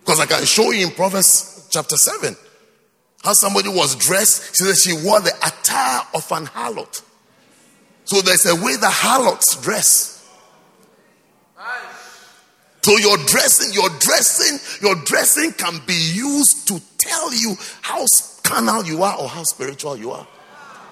[0.00, 2.34] Because I can show you in Proverbs chapter 7
[3.22, 4.56] how somebody was dressed.
[4.56, 7.02] She said she wore the attire of an harlot.
[8.08, 10.26] So there's a way the harlots dress.
[12.80, 18.06] So your dressing, your dressing, your dressing can be used to tell you how
[18.42, 20.26] carnal you are or how spiritual you are.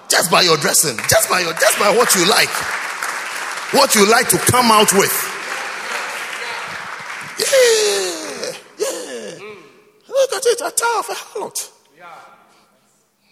[0.07, 2.53] Just by your dressing, just by your, just by what you like,
[3.73, 5.09] what you like to come out with.
[7.39, 9.39] Yeah, yeah.
[10.07, 11.76] Look at it, a tower of a harlot.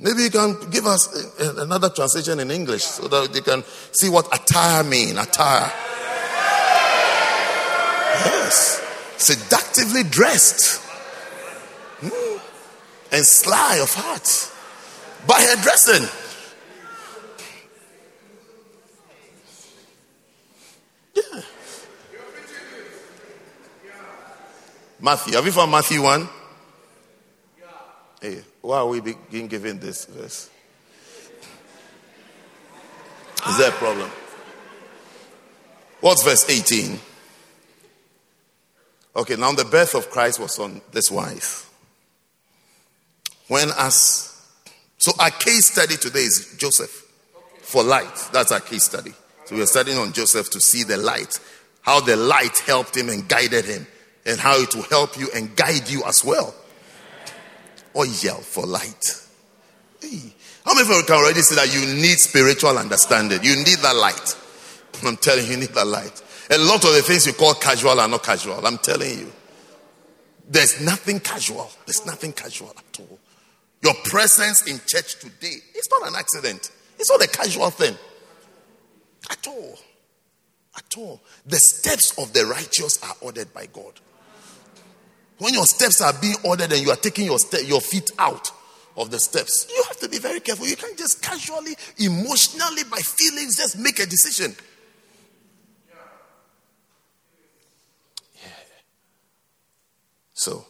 [0.06, 4.28] Maybe you can give us another translation in English so that they can see what
[4.28, 5.18] attire mean.
[5.18, 5.74] Attire.
[8.24, 8.84] Yes.
[9.18, 10.80] Seductively dressed.
[12.02, 12.40] Mm.
[13.14, 14.52] And sly of heart.
[15.26, 16.08] By her dressing.
[21.16, 21.42] Yeah.
[25.02, 25.34] Matthew.
[25.34, 26.30] Have you found Matthew 1?
[28.22, 28.44] Hey.
[28.66, 30.50] Why are we being given this verse?
[33.48, 34.10] Is there a problem?
[36.02, 37.00] What's verse 18?
[39.18, 41.70] Okay, now the birth of Christ was on this wise.
[43.50, 44.36] When as
[44.98, 47.08] so our case study today is Joseph
[47.60, 48.30] for light.
[48.34, 49.14] That's our case study.
[49.46, 51.40] So we're studying on Joseph to see the light,
[51.82, 53.86] how the light helped him and guided him,
[54.26, 56.56] and how it will help you and guide you as well.
[57.96, 59.04] Oil for light.
[60.02, 60.34] Hey.
[60.66, 63.40] How many of you can already see that you need spiritual understanding?
[63.44, 64.36] You need that light.
[65.04, 66.24] I'm telling you, you need that light.
[66.50, 68.66] A lot of the things you call casual are not casual.
[68.66, 69.32] I'm telling you.
[70.48, 71.70] There's nothing casual.
[71.86, 73.20] There's nothing casual at all.
[73.84, 76.72] Your presence in church today, it's not an accident.
[76.98, 77.96] It's not a casual thing.
[79.30, 79.78] At all.
[80.76, 81.22] At all.
[81.46, 84.00] The steps of the righteous are ordered by God.
[85.38, 88.52] When your steps are being ordered and you are taking your, your feet out
[88.96, 90.66] of the steps, you have to be very careful.
[90.66, 94.56] You can't just casually, emotionally, by feelings, just make a decision.
[98.36, 98.50] Yeah.
[100.34, 100.66] So,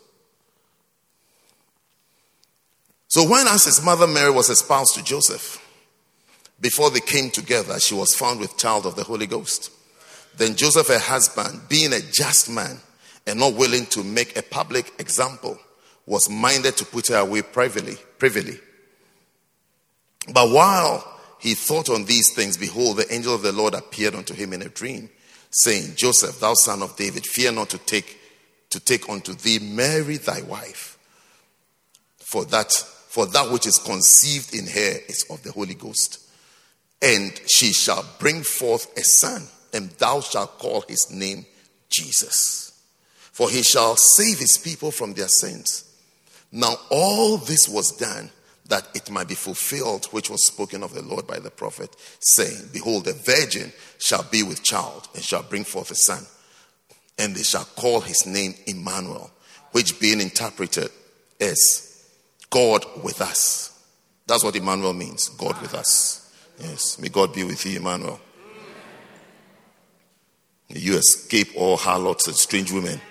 [3.07, 5.61] so when as his mother Mary was espoused to Joseph,
[6.59, 9.70] before they came together, she was found with child of the Holy Ghost.
[10.38, 12.80] Then Joseph, her husband, being a just man
[13.28, 15.57] and not willing to make a public example,
[16.05, 17.97] was minded to put her away privately.
[18.17, 18.59] privately.
[20.34, 21.03] But while
[21.39, 24.61] he thought on these things, behold, the angel of the Lord appeared unto him in
[24.61, 25.09] a dream,
[25.51, 28.19] saying, Joseph, thou son of David, fear not to take
[28.71, 30.97] to take unto thee Mary thy wife,
[32.17, 36.19] for that for that which is conceived in her is of the Holy Ghost.
[37.01, 41.45] And she shall bring forth a son, and thou shalt call his name
[41.89, 42.64] Jesus.
[43.36, 45.83] For he shall save his people from their sins.
[46.53, 48.29] Now, all this was done
[48.69, 52.69] that it might be fulfilled, which was spoken of the Lord by the prophet, saying,
[52.71, 56.25] Behold, the virgin shall be with child and shall bring forth a son,
[57.19, 59.29] and they shall call his name Emmanuel,
[59.73, 60.88] which being interpreted
[61.38, 62.09] is
[62.49, 63.86] God with us.
[64.27, 66.33] That's what Emmanuel means God with us.
[66.57, 68.21] Yes, may God be with you, Emmanuel.
[70.69, 73.01] May you escape all harlots and strange women.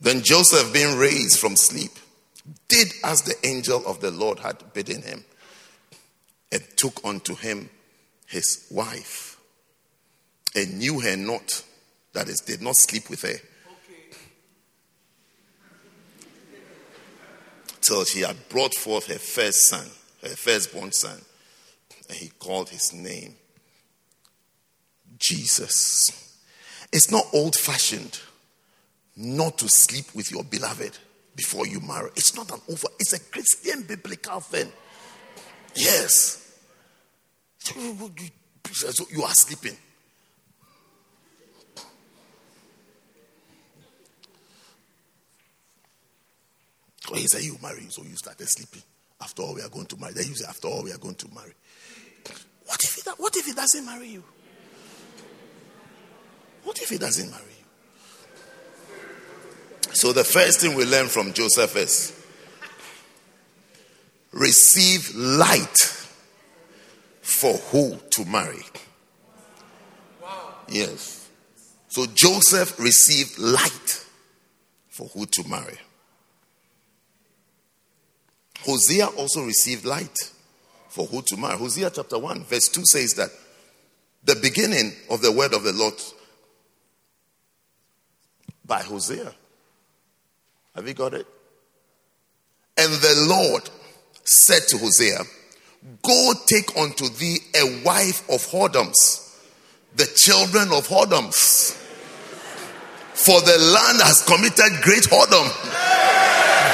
[0.00, 1.92] Then Joseph, being raised from sleep,
[2.68, 5.24] did as the angel of the Lord had bidden him,
[6.52, 7.70] and took unto him
[8.26, 9.38] his wife,
[10.54, 11.64] and knew her not,
[12.12, 13.38] that is, did not sleep with her
[17.84, 19.86] till she had brought forth her first son,
[20.22, 21.20] her firstborn son.
[22.08, 23.36] And he called his name
[25.18, 26.10] Jesus.
[26.92, 28.20] It's not old fashioned
[29.16, 30.98] not to sleep with your beloved
[31.36, 32.10] before you marry.
[32.16, 34.70] It's not an over, it's a Christian biblical thing.
[35.74, 36.40] Yes.
[37.58, 37.74] So
[39.10, 39.76] you are sleeping.
[47.06, 47.86] So he said, You marry.
[47.90, 48.82] So you started sleeping.
[49.20, 50.14] After all, we are going to marry.
[50.14, 51.52] Then you say, After all, we are going to marry.
[52.66, 54.24] What if, he, what if he doesn't marry you?
[56.64, 57.64] What if he doesn't marry you?
[59.92, 62.20] So, the first thing we learn from Joseph is
[64.32, 65.78] receive light
[67.22, 68.64] for who to marry.
[70.68, 71.28] Yes.
[71.88, 74.04] So, Joseph received light
[74.88, 75.78] for who to marry.
[78.60, 80.16] Hosea also received light
[80.94, 81.58] for who to marry.
[81.58, 83.28] Hosea chapter 1, verse 2 says that
[84.22, 85.94] the beginning of the word of the Lord
[88.64, 89.34] by Hosea.
[90.76, 91.26] Have you got it?
[92.78, 93.68] And the Lord
[94.22, 95.18] said to Hosea,
[96.00, 99.36] Go take unto thee a wife of whoredoms,
[99.96, 101.72] the children of whoredoms.
[103.14, 105.50] For the land has committed great whoredom,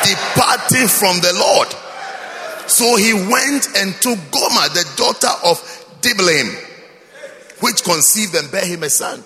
[0.04, 1.89] departing from the Lord.
[2.70, 5.58] So he went and took Gomer, the daughter of
[6.00, 6.54] Diblaim,
[7.60, 9.24] which conceived and bare him a son.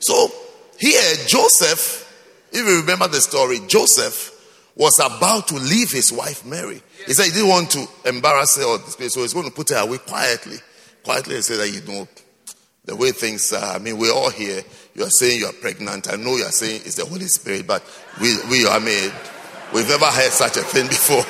[0.00, 0.28] So
[0.80, 4.34] here, Joseph, if you remember the story, Joseph
[4.74, 6.82] was about to leave his wife Mary.
[7.06, 9.70] He said he didn't want to embarrass her or disgrace, so he's going to put
[9.70, 10.56] her away quietly.
[11.04, 12.08] Quietly and say that you know
[12.84, 13.76] the way things are.
[13.76, 14.62] I mean, we're all here.
[14.94, 16.12] You are saying you are pregnant.
[16.12, 17.84] I know you are saying it's the Holy Spirit, but
[18.20, 19.12] we, we I mean,
[19.72, 21.24] We've never heard such a thing before.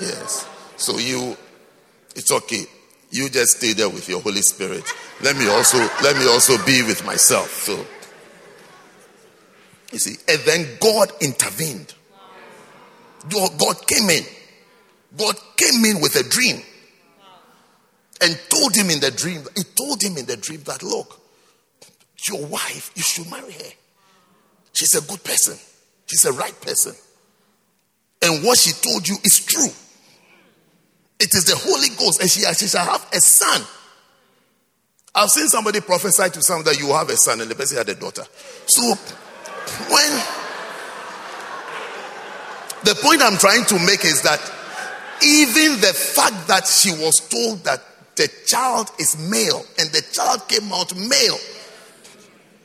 [0.00, 0.48] yes.
[0.76, 1.36] So you,
[2.14, 2.64] it's okay.
[3.10, 4.84] You just stay there with your Holy Spirit.
[5.22, 7.50] Let me also let me also be with myself.
[7.50, 7.84] So
[9.92, 11.94] You see, and then God intervened.
[13.30, 14.24] God came in.
[15.16, 16.60] God came in with a dream
[18.20, 21.20] and told him in the dream, he told him in the dream that, look,
[22.28, 23.72] your wife, you should marry her.
[24.74, 25.56] She's a good person,
[26.06, 26.94] she's a right person.
[28.22, 29.68] And what she told you is true.
[31.20, 33.62] It is the Holy Ghost, and she, she shall have a son.
[35.14, 37.88] I've seen somebody prophesy to someone that you have a son, and the person had
[37.88, 38.24] a daughter.
[38.66, 38.94] So,
[39.88, 40.22] when
[42.84, 44.40] the point I'm trying to make is that
[45.22, 47.80] even the fact that she was told that
[48.16, 51.38] the child is male and the child came out male.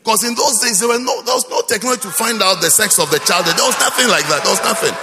[0.04, 2.72] Because in those days there, were no, there was no technology to find out the
[2.72, 3.46] sex of the child.
[3.46, 4.42] There was nothing like that.
[4.44, 4.96] There was nothing.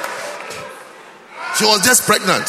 [1.57, 2.49] She was just pregnant.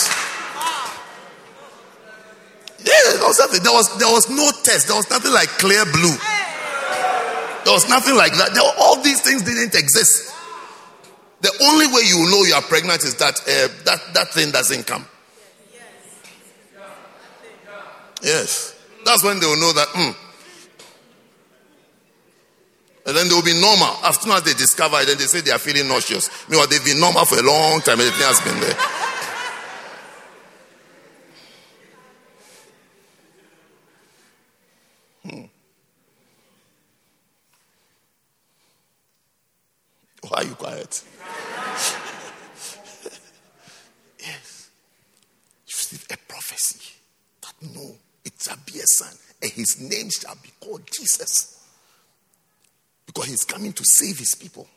[2.87, 3.63] Yeah, there was nothing.
[3.63, 4.87] There was there was no test.
[4.87, 6.17] There was nothing like Clearblue.
[7.63, 8.53] There was nothing like that.
[8.53, 10.33] There, all these things didn't exist.
[11.41, 14.87] The only way you know you are pregnant is that uh, that that thing doesn't
[14.87, 15.05] come.
[18.23, 18.73] Yes,
[19.05, 19.87] that's when they will know that.
[19.89, 20.15] Mm.
[23.07, 23.95] And then they will be normal.
[24.03, 26.29] As soon as they discover it, then they say they are feeling nauseous.
[26.49, 28.01] Meanwhile, they've been normal for a long time.
[28.01, 28.75] Everything has been there.
[35.23, 35.45] Hmm.
[40.27, 41.01] Why are you quiet?
[44.19, 44.69] yes.
[45.65, 46.93] You receive a prophecy
[47.39, 47.95] that no,
[48.25, 51.56] it shall be a son, and his name shall be called Jesus.
[53.07, 54.67] Because he's coming to save his people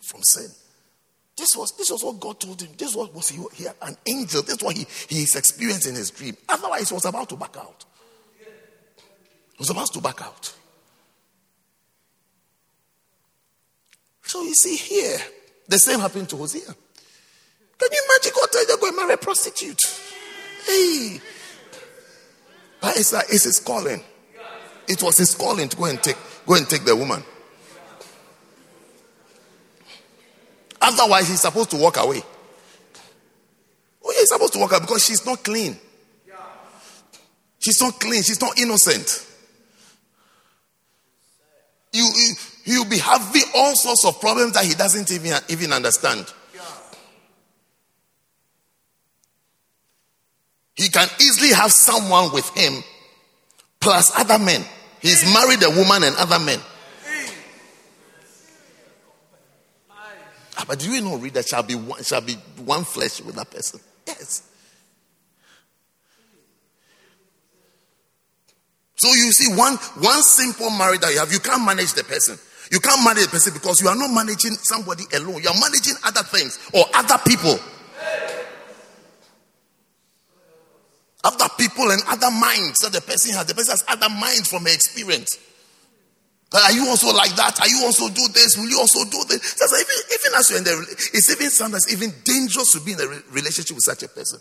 [0.00, 0.48] from sin.
[1.36, 2.70] This was this was what God told him.
[2.76, 4.42] This was, was he, he an angel.
[4.42, 6.36] This is what he, he is experiencing in his dream.
[6.48, 7.84] Otherwise, he was about to back out.
[8.38, 10.54] He was about to back out.
[14.22, 15.18] So you see here,
[15.68, 16.60] the same happened to Hosea.
[16.62, 19.80] Can you imagine God tell you to go and marry a prostitute?
[20.66, 21.20] Hey.
[22.80, 24.02] But it's, like, it's his calling.
[24.88, 26.16] It was his calling to go and take,
[26.46, 27.22] go and take the woman.
[30.82, 32.20] Otherwise, he's supposed to walk away.
[34.04, 35.78] Oh, yeah, he's supposed to walk away because she's not clean.
[37.60, 38.22] She's not clean.
[38.22, 39.28] She's not innocent.
[41.92, 46.26] You, you, he'll be having all sorts of problems that he doesn't even, even understand.
[50.74, 52.82] He can easily have someone with him
[53.80, 54.64] plus other men.
[55.00, 56.58] He's married a woman and other men.
[60.62, 62.34] Ah, but do you know, read that shall be one, shall be
[62.64, 63.80] one flesh with that person?
[64.06, 64.48] Yes.
[68.96, 72.38] So you see, one one simple marriage that you have, you can't manage the person.
[72.70, 75.42] You can't manage the person because you are not managing somebody alone.
[75.42, 77.58] You are managing other things or other people.
[81.24, 83.46] Other people and other minds that the person has.
[83.46, 85.38] The person has other minds from her experience.
[86.52, 87.58] But are you also like that?
[87.60, 88.58] Are you also do this?
[88.58, 89.56] Will you also do this?
[89.56, 93.06] Even, even as you're in the, it's even sometimes even dangerous to be in a
[93.32, 94.38] relationship with such a person.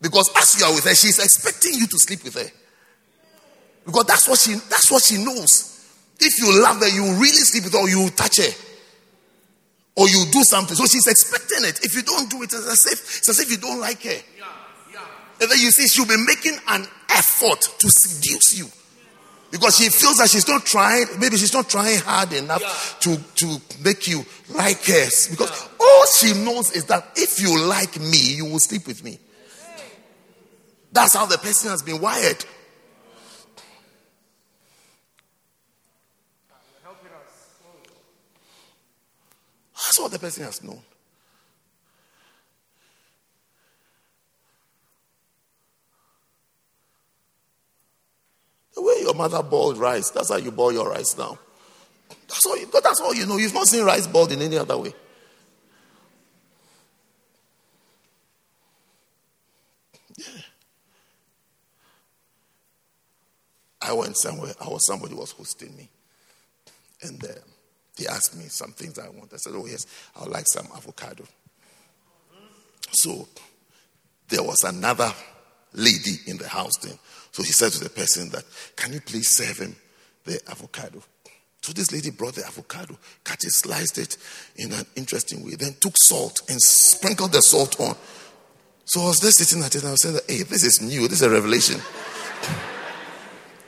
[0.00, 2.50] Because as you are with her, she's expecting you to sleep with her.
[3.84, 5.68] Because that's what she that's what she knows.
[6.18, 8.52] If you love her, you really sleep with her, or you touch her,
[9.96, 10.74] or you do something.
[10.74, 11.84] So she's expecting it.
[11.84, 14.10] If you don't do it, it's as if, it's as if you don't like her.
[14.10, 14.46] Yeah,
[14.92, 15.00] yeah.
[15.40, 18.66] And then you see, she'll be making an effort to seduce you.
[19.52, 23.14] Because she feels that she's not trying, maybe she's not trying hard enough yeah.
[23.14, 24.24] to, to make you
[24.54, 25.04] like her.
[25.30, 29.20] Because all she knows is that if you like me, you will sleep with me.
[30.90, 32.42] That's how the person has been wired.
[39.74, 40.80] That's what the person has known.
[48.74, 51.38] The way your mother boiled rice, that's how you boil your rice now.
[52.28, 53.36] That's all you, that's all you know.
[53.36, 54.94] You've not seen rice boiled in any other way.
[60.16, 60.26] Yeah.
[63.82, 65.88] I went somewhere, I was somebody was hosting me.
[67.02, 67.28] And uh,
[67.96, 69.32] he asked me some things I want.
[69.32, 71.24] I said, Oh, yes, I would like some avocado.
[72.92, 73.28] So
[74.28, 75.12] there was another
[75.72, 76.96] lady in the house then.
[77.32, 78.44] So he said to the person that,
[78.76, 79.76] Can you please serve him
[80.24, 81.02] the avocado?
[81.62, 84.16] So this lady brought the avocado, cut it, sliced it
[84.56, 87.96] in an interesting way, then took salt and sprinkled the salt on.
[88.84, 90.82] So I was there sitting at it and I was saying, that, Hey, this is
[90.82, 91.80] new, this is a revelation.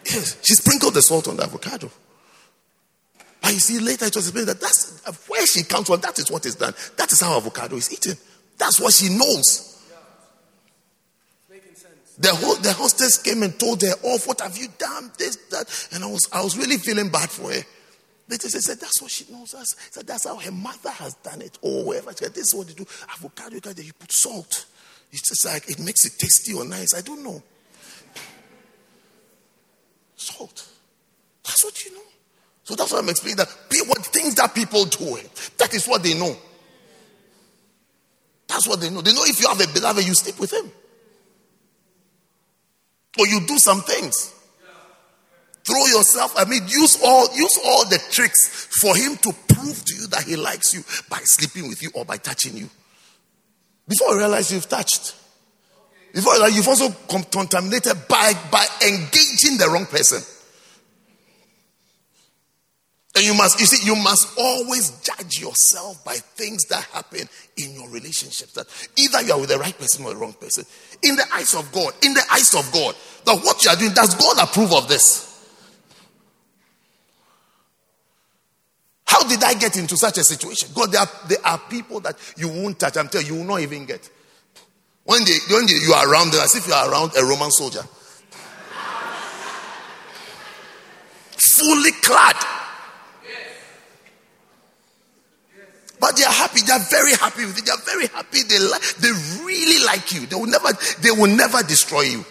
[0.04, 1.90] yes, she sprinkled the salt on the avocado.
[3.40, 6.30] But you see, later it was explained that that's where she comes from, that is
[6.30, 6.74] what is done.
[6.96, 8.16] That is how avocado is eaten.
[8.58, 9.73] That's what she knows.
[12.18, 15.10] The, the hostess came and told her off, what have you done?
[15.18, 15.88] This, that.
[15.92, 17.62] And I was, I was really feeling bad for her.
[18.28, 19.52] They just said, that's what she knows.
[19.54, 19.74] Us.
[19.90, 21.58] Said, that's how her mother has done it.
[21.60, 22.12] Or whatever.
[22.12, 22.86] She said, this is what they do.
[23.10, 24.66] Avocado, you put salt.
[25.10, 26.94] It's just like, it makes it tasty or nice.
[26.94, 27.42] I don't know.
[30.16, 30.68] Salt.
[31.44, 32.00] That's what you know.
[32.62, 33.36] So that's what I'm explaining.
[33.36, 33.48] That
[33.86, 35.22] what things that people do, eh,
[35.58, 36.34] that is what they know.
[38.46, 39.02] That's what they know.
[39.02, 40.70] They know if you have a beloved, you sleep with him.
[43.18, 44.32] Or you do some things.
[45.64, 49.94] Throw yourself, I mean, use all use all the tricks for him to prove to
[49.94, 52.68] you that he likes you by sleeping with you or by touching you.
[53.88, 55.14] Before you realize you've touched.
[56.12, 60.22] Before you you've also contaminated by, by engaging the wrong person.
[63.16, 67.72] And you must, you see, you must always judge yourself by things that happen in
[67.74, 68.52] your relationships.
[68.54, 70.64] That either you are with the right person or the wrong person.
[71.02, 73.92] In the eyes of God, in the eyes of God, that what you are doing,
[73.92, 75.30] does God approve of this?
[79.06, 80.70] How did I get into such a situation?
[80.74, 82.96] God, there are, there are people that you won't touch.
[82.96, 84.10] I'm telling you, you will not even get.
[85.04, 87.52] When, they, when they, you are around them, as if you are around a Roman
[87.52, 87.82] soldier.
[91.36, 92.36] Fully clad
[96.04, 96.60] But they are happy.
[96.60, 97.64] They are very happy with it.
[97.64, 98.42] They are very happy.
[98.42, 99.08] They like, they
[99.42, 100.26] really like you.
[100.26, 100.68] They will never,
[101.00, 102.22] they will never destroy you.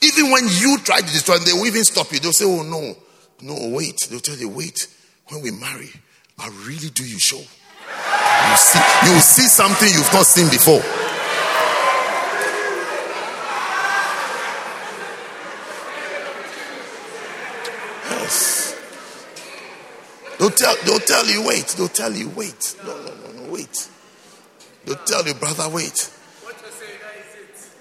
[0.00, 2.20] Even when you try to destroy them, they will even stop you.
[2.20, 2.94] They'll say, "Oh no,
[3.42, 4.86] no, wait." They'll tell you, "Wait.
[5.30, 5.90] When we marry,
[6.38, 7.38] I'll really do you show.
[7.38, 10.99] You see, you see something you've not seen before."
[20.40, 21.66] They'll tell, they'll tell you, wait.
[21.76, 22.74] They'll tell you, wait.
[22.86, 23.88] No, no, no, no, wait.
[24.86, 26.10] They'll tell you, brother, wait.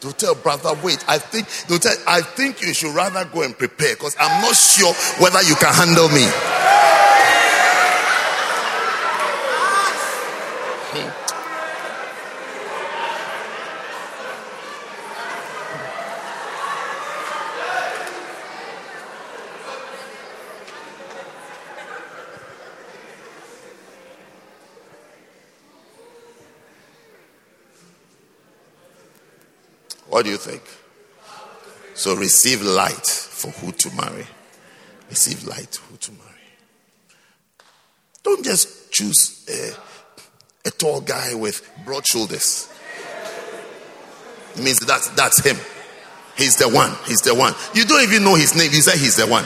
[0.02, 1.04] They'll tell brother, wait.
[1.08, 4.56] I think they'll tell, I think you should rather go and prepare because I'm not
[4.56, 4.94] sure
[5.24, 6.28] whether you can handle me.
[30.10, 30.64] What do you think?
[31.94, 34.26] So receive light for who to marry.
[35.10, 36.26] Receive light who to marry.
[38.24, 42.70] Don't just choose a, a tall guy with broad shoulders.
[44.56, 45.58] It means that's that's him.
[46.36, 46.92] He's the one.
[47.06, 47.54] He's the one.
[47.74, 48.72] You don't even know his name.
[48.72, 49.46] You say he's the one.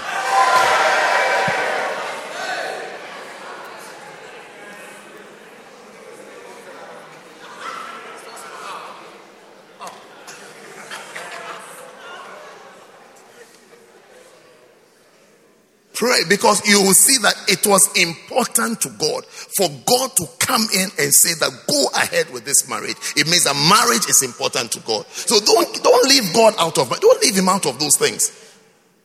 [15.93, 20.65] Pray because you will see that it was important to God for God to come
[20.73, 22.97] in and say that go ahead with this marriage.
[23.13, 25.05] It means that marriage is important to God.
[25.13, 28.34] So don't don't leave God out of don't leave him out of those things.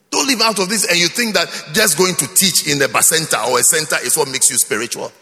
[0.08, 2.88] Don't leave out of this and you think that just going to teach in the
[3.04, 5.12] center or a center is what makes you spiritual.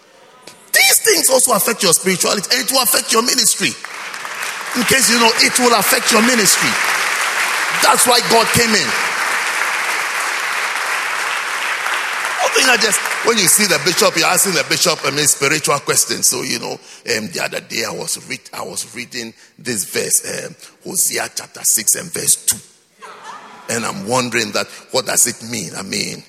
[0.70, 3.74] These things also affect your spirituality and it will affect your ministry.
[4.78, 6.70] In case you know, it will affect your ministry.
[7.82, 9.05] That's why God came in.
[12.74, 16.28] Just when you see the bishop, you're asking the bishop I mean spiritual questions.
[16.28, 20.24] So you know, um, the other day I was read I was reading this verse,
[20.26, 20.54] um,
[20.84, 22.58] Hosea chapter six and verse two,
[23.70, 25.70] and I'm wondering that what does it mean?
[25.76, 26.24] I mean,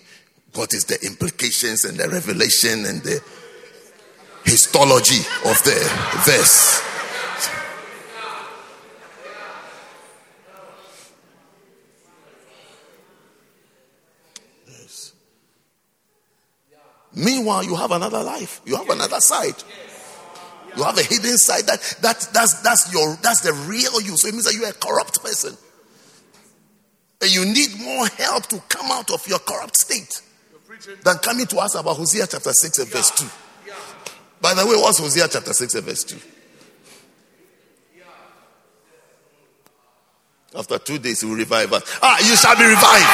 [0.54, 3.22] what is the implications and the revelation and the
[4.46, 5.78] histology of the
[6.26, 6.97] verse?
[17.18, 18.62] Meanwhile, you have another life.
[18.66, 19.56] You have another side.
[20.76, 24.16] You have a hidden side that, that that's that's your that's the real you.
[24.16, 25.58] So it means that you're a corrupt person.
[27.20, 30.22] And you need more help to come out of your corrupt state
[31.04, 33.26] than coming to us about Hosea chapter 6 and verse 2.
[34.40, 36.16] By the way, what's Hosea chapter 6 and verse 2?
[40.56, 42.00] After two days, he will revive us.
[42.04, 43.08] Ah, you shall be revived.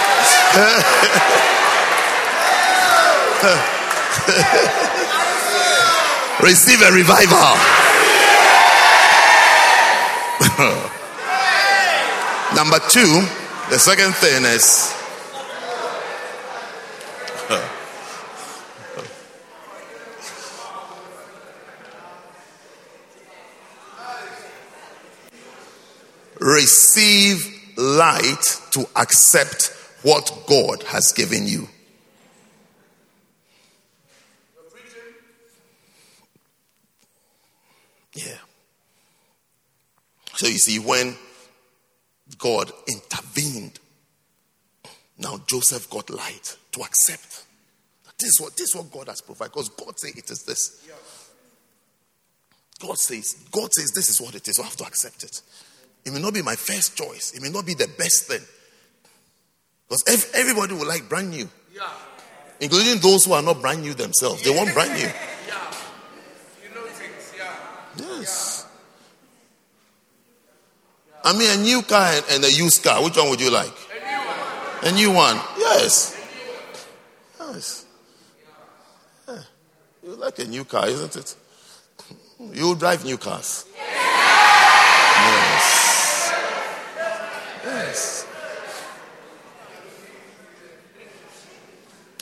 [6.42, 7.56] Receive a revival.
[12.54, 13.26] Number two,
[13.68, 14.94] The second thing is
[26.40, 27.44] receive
[27.76, 29.72] light to accept
[30.02, 31.68] what God has given you.
[38.14, 38.38] Yeah.
[40.34, 41.14] So you see, when
[42.38, 43.78] God intervened,
[45.18, 47.44] now Joseph got light to accept.
[48.18, 49.52] This is what this is what God has provided.
[49.52, 50.88] Because God says it is this.
[52.78, 54.56] God says, God says this is what it is.
[54.56, 55.40] So I have to accept it.
[56.04, 57.32] It may not be my first choice.
[57.34, 58.42] It may not be the best thing.
[59.88, 61.48] Because everybody will like brand new.
[61.74, 61.88] Yeah.
[62.60, 64.42] Including those who are not brand new themselves.
[64.42, 65.08] They want brand new.
[65.46, 65.72] Yeah.
[66.64, 67.54] You know things, yeah.
[68.18, 68.66] Yes.
[71.08, 71.30] Yeah.
[71.30, 73.02] I mean, a new car and a used car.
[73.04, 73.72] Which one would you like?
[74.82, 74.92] A new one.
[74.92, 75.40] A new one.
[75.56, 76.16] Yes.
[77.38, 77.84] Yes.
[79.28, 79.38] Yeah.
[80.02, 81.36] You like a new car, isn't it?
[82.52, 83.64] You drive new cars.
[83.76, 83.86] Yes.
[85.26, 85.85] Yes.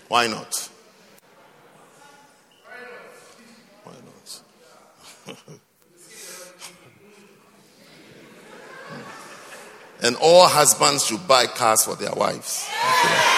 [0.08, 0.68] Why not?
[3.84, 5.36] Why not?
[10.02, 12.68] and all husbands should buy cars for their wives.
[13.00, 13.33] Okay.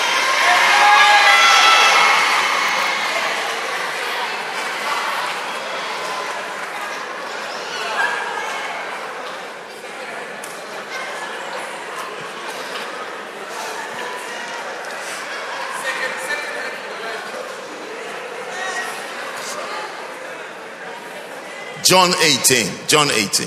[21.86, 22.88] John 18.
[22.88, 23.46] John 18.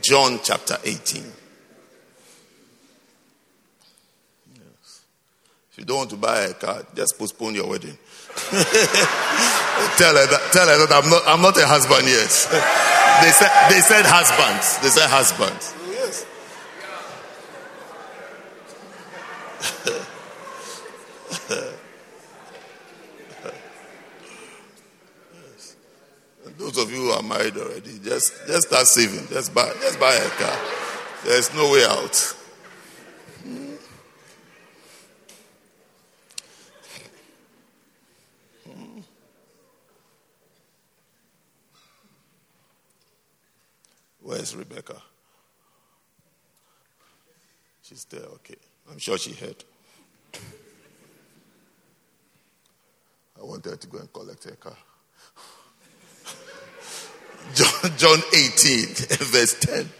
[0.00, 1.24] John chapter 18.
[4.54, 5.02] Yes.
[5.72, 7.98] If you don't want to buy a car, just postpone your wedding.
[8.36, 8.62] tell
[10.14, 12.30] her that, tell her that I'm not, I'm not a husband yet.
[13.22, 14.78] they, said, they said husbands.
[14.78, 15.74] They said husbands.
[15.90, 16.24] Yes.
[26.60, 29.26] Those of you who are married already, just, just start saving.
[29.28, 30.58] Just buy, just buy a car.
[31.24, 32.16] There's no way out.
[33.42, 33.74] Hmm.
[44.22, 45.00] Where's Rebecca?
[47.82, 48.56] She's there, okay.
[48.90, 49.64] I'm sure she heard.
[53.38, 54.76] I want her to go and collect her car.
[58.00, 58.86] John, John 18,
[59.28, 59.90] verse 10.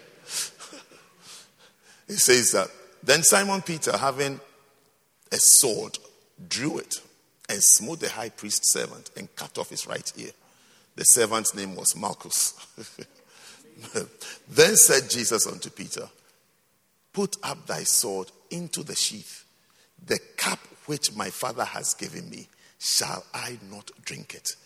[2.09, 2.69] It says that
[3.03, 4.41] then Simon Peter, having
[5.31, 5.99] a sword,
[6.49, 7.03] drew it
[7.51, 10.31] and smote the high priest's servant and cut off his right ear.
[10.97, 12.55] The servant's name was Malchus.
[14.49, 16.09] then said Jesus unto Peter,
[17.13, 19.45] Put up thy sword into the sheath.
[20.07, 22.49] The cup which my father has given me,
[22.79, 24.57] shall I not drink it?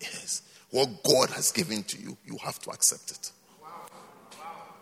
[0.00, 0.42] Yes.
[0.76, 3.30] What God has given to you, you have to accept it.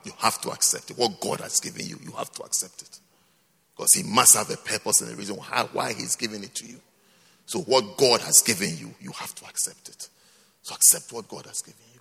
[0.03, 0.99] You have to accept it.
[0.99, 2.99] What God has given you, you have to accept it.
[3.76, 6.80] Because He must have a purpose and a reason why He's giving it to you.
[7.47, 10.09] So, what God has given you, you have to accept it.
[10.62, 12.01] So, accept what God has given you.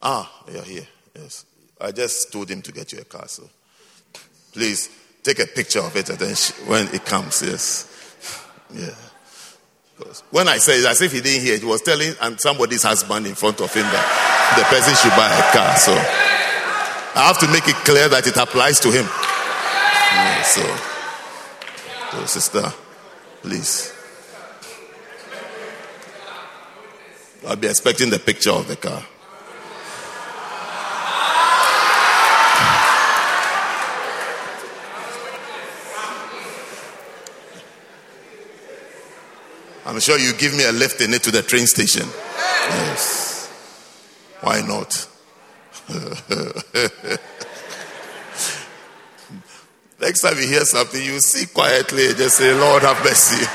[0.00, 0.88] Ah, you're here.
[1.14, 1.44] Yes.
[1.78, 3.28] I just told him to get you a car.
[3.28, 3.50] So,
[4.52, 4.88] please
[5.22, 6.36] take a picture of it and then
[6.68, 7.42] when it comes.
[7.42, 7.92] Yes.
[8.72, 8.94] Yeah.
[10.30, 13.26] When I said it, as if he didn't hear he was telling and somebody's husband
[13.26, 15.76] in front of him that the person should buy a car.
[15.76, 19.06] So I have to make it clear that it applies to him.
[19.06, 20.62] Yeah, so,
[22.12, 22.72] so, sister,
[23.40, 23.92] please.
[27.46, 29.02] I'll be expecting the picture of the car.
[39.86, 42.08] I'm sure you give me a lift in it to the train station.
[42.68, 43.46] Yes.
[44.40, 45.08] Why not?
[50.00, 53.46] Next time you hear something, you see quietly and just say, Lord, have mercy.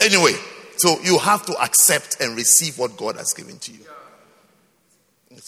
[0.00, 0.34] anyway,
[0.76, 3.84] so you have to accept and receive what God has given to you.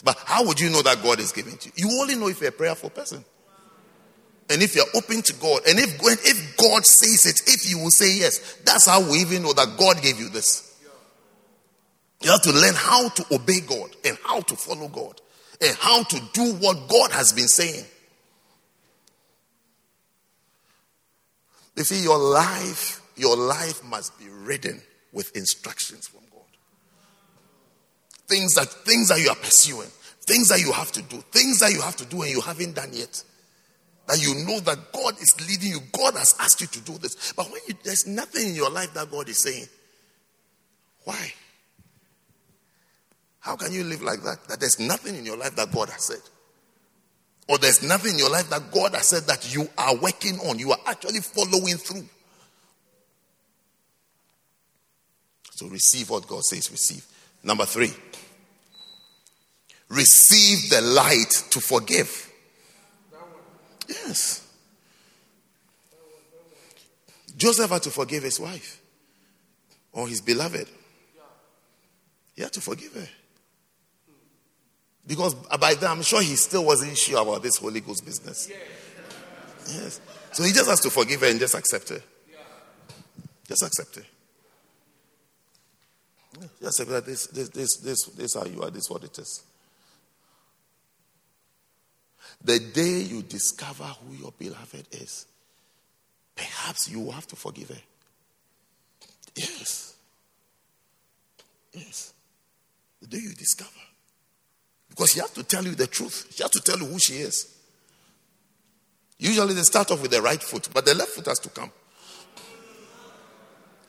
[0.02, 1.88] But how would you know that God is giving to you?
[1.88, 3.24] You only know if you're a prayerful person.
[4.50, 7.90] And if you're open to God, and if, if God says it, if you will
[7.90, 10.66] say yes, that's how we even know that God gave you this.
[12.20, 15.20] You have to learn how to obey God and how to follow God.
[15.60, 17.84] and how to do what God has been saying.
[21.76, 24.82] You see, your life, your life must be ridden
[25.12, 26.40] with instructions from God.
[28.26, 29.88] Things that things that you are pursuing,
[30.22, 32.74] things that you have to do, things that you have to do and you haven't
[32.74, 33.22] done yet.
[34.10, 35.80] That you know that God is leading you.
[35.92, 37.32] God has asked you to do this.
[37.32, 39.66] But when you, there's nothing in your life that God is saying,
[41.04, 41.32] why?
[43.38, 44.48] How can you live like that?
[44.48, 46.22] That there's nothing in your life that God has said.
[47.48, 50.58] Or there's nothing in your life that God has said that you are working on,
[50.58, 52.08] you are actually following through.
[55.52, 57.06] So receive what God says, receive.
[57.44, 57.92] Number three,
[59.88, 62.29] receive the light to forgive.
[63.90, 64.46] Yes.
[67.36, 68.80] Joseph had to forgive his wife
[69.92, 70.68] or his beloved.
[72.36, 73.08] He had to forgive her.
[75.06, 78.48] Because by then, I'm sure he still wasn't sure about this Holy Ghost business.
[79.66, 80.00] Yes.
[80.32, 82.00] So he just has to forgive her and just accept her.
[83.48, 84.02] Just accept her.
[86.60, 89.02] Just accept that this, this, this, this, this is how you are, this is what
[89.02, 89.42] it is.
[92.42, 95.26] The day you discover who your beloved is,
[96.34, 97.82] perhaps you will have to forgive her.
[99.34, 99.94] Yes.
[101.72, 102.12] Yes.
[103.00, 103.70] The day you discover.
[104.88, 106.28] Because she has to tell you the truth.
[106.34, 107.56] She has to tell you who she is.
[109.18, 111.70] Usually they start off with the right foot, but the left foot has to come.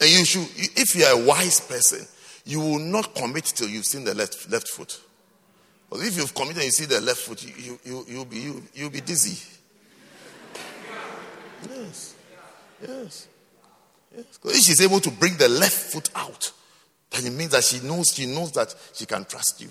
[0.01, 2.05] And you should, if you are a wise person,
[2.43, 4.99] you will not commit till you've seen the left, left foot.
[5.93, 8.63] If you've committed and you see the left foot, you, you, you, you'll, be, you,
[8.73, 9.37] you'll be dizzy.
[11.69, 12.15] Yes.
[12.81, 13.27] Yes.
[14.15, 14.39] Yes.
[14.43, 16.51] If she's able to bring the left foot out,
[17.11, 19.69] then it means that she knows she knows that she can trust you.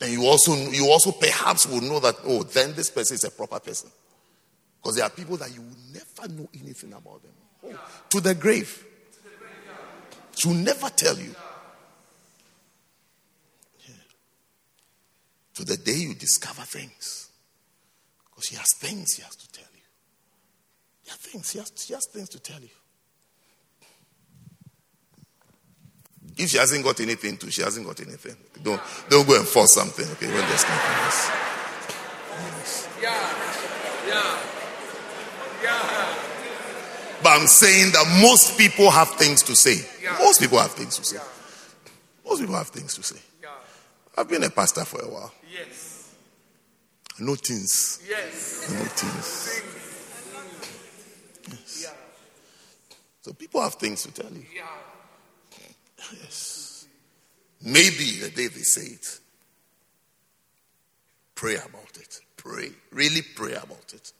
[0.00, 3.30] And you also you also perhaps will know that oh then this person is a
[3.30, 3.90] proper person.
[4.80, 7.32] Because there are people that you will never know anything about them.
[7.66, 8.84] Oh, to the grave.
[10.36, 11.34] She will never tell you.
[15.60, 17.28] To the day you discover things.
[18.30, 19.82] Because she has things she has to tell you.
[21.04, 22.70] There are things, she has, she has things to tell you.
[26.38, 28.36] If she hasn't got anything to, she hasn't got anything.
[28.62, 28.80] Don't,
[29.10, 31.30] don't go and force something, okay, when there's nothing else.
[32.40, 32.88] Yes.
[33.02, 33.34] Yeah.
[34.08, 34.38] Yeah.
[35.62, 36.14] Yeah.
[37.22, 39.86] But I'm saying that most people have things to say.
[40.02, 40.16] Yeah.
[40.20, 41.16] Most people have things to say.
[41.16, 41.22] Yeah.
[42.24, 43.20] Most people have things to say.
[43.42, 43.48] Yeah.
[44.16, 45.34] I've been a pastor for a while.
[45.52, 46.14] Yes.
[47.18, 48.00] No things.
[48.08, 48.70] Yes.
[48.70, 49.62] No things.
[51.82, 51.90] Yeah.
[53.22, 54.44] So people have things to tell you.
[54.54, 54.62] Yeah.
[56.12, 56.86] Yes.
[57.62, 59.20] Maybe the day they say it,
[61.34, 62.20] pray about it.
[62.36, 62.70] Pray.
[62.90, 64.12] Really pray about it.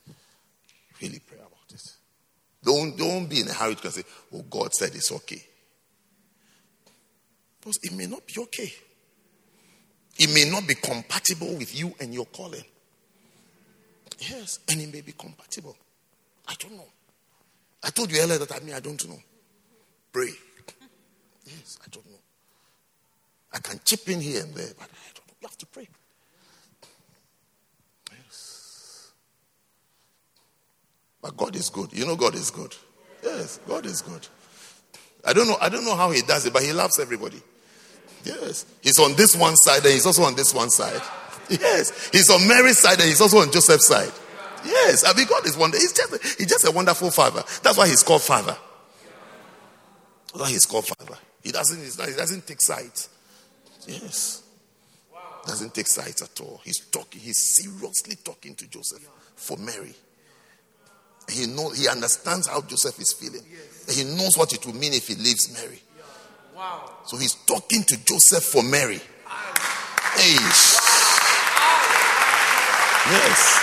[1.00, 1.96] Really pray about it.
[2.62, 4.02] Don't, don't be in a hurry to say,
[4.34, 5.42] oh, God said it's okay.
[7.58, 8.72] Because it may not be okay.
[10.18, 12.64] It may not be compatible with you and your calling.
[14.18, 15.76] Yes, and it may be compatible.
[16.46, 16.88] I don't know.
[17.82, 19.18] I told you earlier that I mean I don't know.
[20.12, 20.30] Pray.
[21.46, 22.18] Yes, I don't know.
[23.52, 25.34] I can chip in here and there, but I don't know.
[25.40, 25.88] You have to pray.
[28.12, 29.12] Yes.
[31.22, 31.92] But God is good.
[31.92, 32.74] You know God is good.
[33.22, 34.26] Yes, God is good.
[35.24, 37.42] I don't know, I don't know how he does it, but he loves everybody.
[38.24, 38.66] Yes.
[38.80, 41.00] He's on this one side and he's also on this one side.
[41.48, 42.10] Yes.
[42.10, 44.12] He's on Mary's side and he's also on Joseph's side.
[44.64, 45.04] Yes.
[45.06, 45.78] I mean, God is wonder.
[45.78, 47.42] He's just, he's just a wonderful father.
[47.62, 48.56] That's why he's called father.
[50.26, 51.18] That's why he's called father.
[51.42, 53.08] He doesn't, he doesn't take sides.
[53.86, 54.42] Yes.
[55.46, 56.60] Doesn't take sides at all.
[56.64, 59.94] He's talking, he's seriously talking to Joseph for Mary.
[61.30, 63.42] He knows he understands how Joseph is feeling.
[63.88, 65.80] He knows what it will mean if he leaves Mary.
[67.04, 69.00] So he's talking to Joseph for Mary.
[70.14, 70.36] Hey.
[73.10, 73.60] Yes.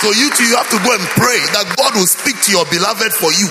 [0.00, 2.66] So you too, you have to go and pray that God will speak to your
[2.66, 3.48] beloved for you.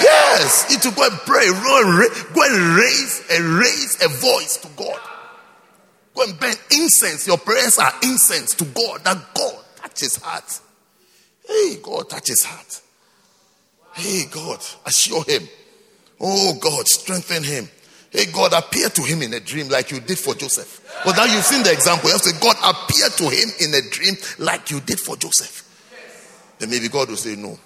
[0.00, 5.00] Yes, you to go and pray, go and, raise and raise a voice to God.
[6.14, 7.26] Go and burn incense.
[7.26, 9.04] Your prayers are incense to God.
[9.04, 10.60] That God touch his heart.
[11.46, 12.80] Hey, God touch his heart.
[13.94, 15.48] Hey, God, assure him.
[16.20, 17.68] Oh, God, strengthen him.
[18.10, 20.80] Hey, God, appear to him in a dream like you did for Joseph.
[21.04, 22.08] But now you've seen the example.
[22.08, 25.16] You have to say, God, appear to him in a dream like you did for
[25.16, 25.64] Joseph.
[26.58, 27.58] Then maybe God will say no.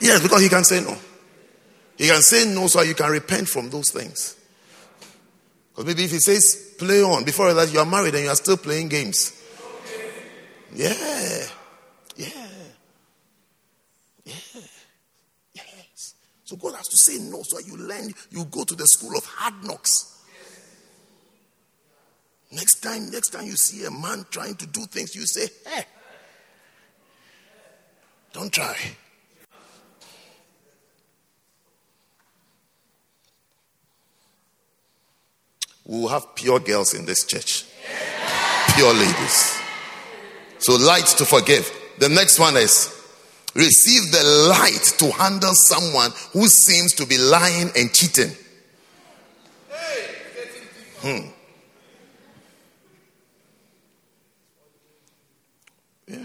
[0.00, 0.96] Yes, because he can say no.
[1.96, 4.36] He can say no so you can repent from those things.
[5.70, 8.36] Because maybe if he says play on, before that you are married and you are
[8.36, 9.40] still playing games.
[10.74, 10.92] Yeah.
[10.92, 11.46] Yeah.
[12.16, 12.48] Yeah.
[16.44, 19.24] So God has to say no so you learn, you go to the school of
[19.24, 20.22] hard knocks.
[22.52, 25.84] Next time, next time you see a man trying to do things, you say, hey,
[28.32, 28.76] don't try.
[35.86, 37.64] We will have pure girls in this church.
[38.74, 39.60] Pure ladies.
[40.58, 41.70] So, light to forgive.
[41.98, 43.03] The next one is
[43.54, 48.30] receive the light to handle someone who seems to be lying and cheating.
[51.00, 51.28] Hmm.
[56.08, 56.18] Yeah.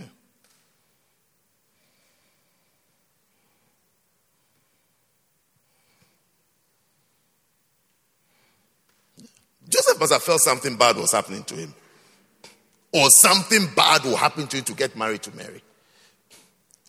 [9.69, 11.76] Joseph must have felt something bad was happening to him.
[12.91, 15.61] Or something bad will happen to him to get married to Mary.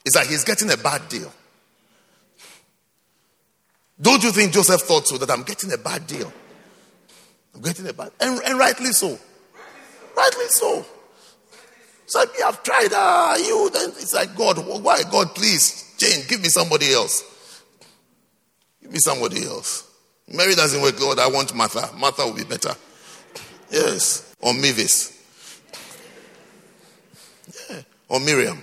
[0.05, 1.32] It's that he's getting a bad deal.
[4.01, 6.32] Don't you think Joseph thought so that I'm getting a bad deal?
[7.55, 9.18] I'm getting a bad and, and rightly so.
[10.16, 10.86] Rightly so.
[12.06, 16.40] So like, I've tried, ah, you then it's like God, why God, please change, give
[16.40, 17.24] me somebody else.
[18.82, 19.89] Give me somebody else.
[20.32, 21.18] Mary doesn't work, Lord.
[21.18, 21.90] I want Martha.
[21.97, 22.74] Martha will be better.
[23.70, 24.35] Yes.
[24.40, 25.16] Or Mavis.
[27.68, 27.82] Yeah.
[28.09, 28.62] Or Miriam.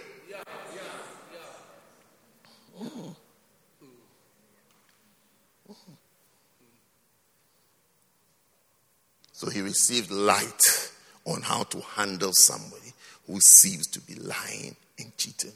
[9.37, 10.89] So he received light
[11.23, 12.91] on how to handle somebody
[13.27, 15.51] who seems to be lying and cheating.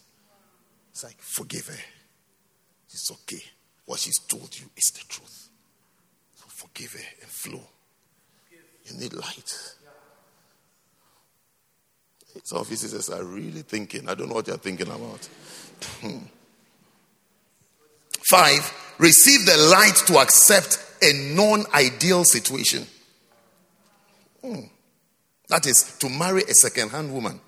[0.92, 1.84] It's like, forgive her.
[2.92, 3.42] It's okay.
[3.88, 5.50] What she's told you is the truth.
[6.36, 7.64] So forgive her and flow.
[8.86, 9.52] You need light.
[12.44, 14.08] Some visitors are really thinking.
[14.08, 15.28] I don't know what you're thinking about.
[16.02, 16.20] Hmm.
[18.30, 22.86] Five, receive the light to accept a non ideal situation.
[24.44, 24.62] Hmm.
[25.50, 27.40] That is to marry a second hand woman.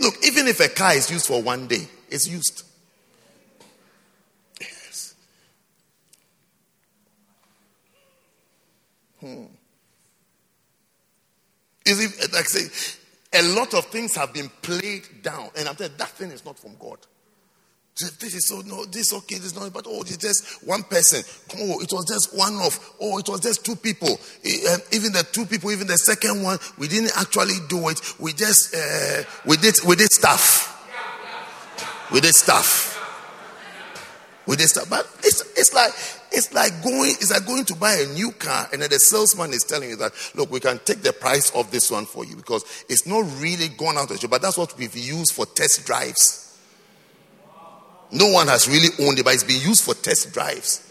[0.00, 2.62] Look, even if a car is used for one day, it's used.
[4.60, 5.14] Yes.
[9.20, 9.44] Hmm.
[11.84, 12.98] Is it like say
[13.32, 16.58] a lot of things have been played down, and I'm telling that thing is not
[16.58, 16.98] from God.
[17.98, 21.22] This is so no, this okay, this is not, but oh, it's just one person.
[21.58, 22.94] Oh, it was just one of.
[22.98, 24.08] Oh, it was just two people.
[24.08, 28.00] Um, even the two people, even the second one, we didn't actually do it.
[28.18, 30.78] We just uh, we did we did stuff.
[32.10, 32.96] We did stuff.
[34.46, 34.88] We did stuff.
[34.88, 35.92] But it's it's like
[36.32, 39.52] it's like going it's like going to buy a new car and then the salesman
[39.52, 42.34] is telling you that look, we can take the price of this one for you
[42.34, 45.44] because it's not really gone out of the show, but that's what we've used for
[45.44, 46.49] test drives.
[48.12, 50.86] No one has really owned it, but it's been used for test drives.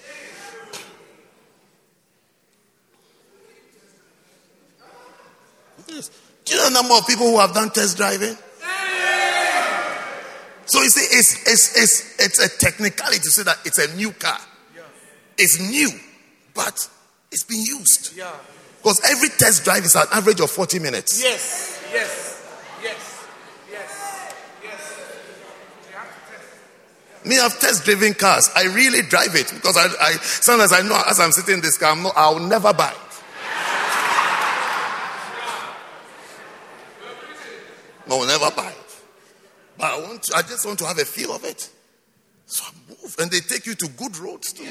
[5.88, 6.12] Yes.
[6.46, 8.36] Do you know the number of people who have done test driving?
[10.66, 14.12] So you see, it's, it's, it's, it's a technicality to say that it's a new
[14.12, 14.38] car.
[15.38, 15.90] It's new,
[16.54, 16.88] but
[17.32, 18.16] it's been used.
[18.78, 21.22] Because every test drive is an average of 40 minutes.
[21.24, 22.39] Yes, yes.
[27.26, 28.50] Me, I've test driven cars.
[28.56, 31.78] I really drive it because I, I sometimes I know as I'm sitting in this
[31.78, 32.98] car, not, I'll never buy it.
[38.08, 39.02] No, I'll never buy it.
[39.78, 41.70] But I want to, I just want to have a feel of it.
[42.46, 43.16] So I move.
[43.20, 44.68] And they take you to good roads too.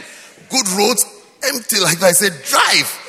[0.50, 1.04] Good roads,
[1.44, 2.02] empty like.
[2.02, 3.04] I said, drive.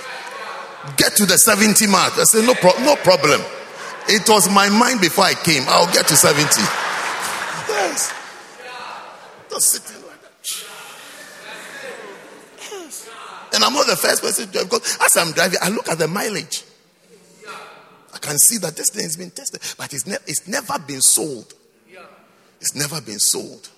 [0.97, 2.13] Get to the 70 mark.
[2.17, 3.41] I said, no, pro- no problem.
[4.07, 5.63] It was my mind before I came.
[5.67, 6.88] I'll get to 70.
[9.49, 10.29] Just sitting like that.
[12.71, 13.09] Yes.
[13.53, 15.97] And I'm not the first person to drive because as I'm driving, I look at
[15.97, 16.63] the mileage.
[18.13, 21.01] I can see that this thing has been tested, but it's, ne- it's never been
[21.01, 21.53] sold.
[22.59, 23.69] It's never been sold.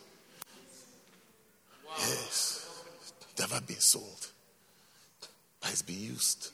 [1.99, 2.67] Yes.
[3.21, 4.27] It's never been sold.
[5.59, 6.51] But it's been used.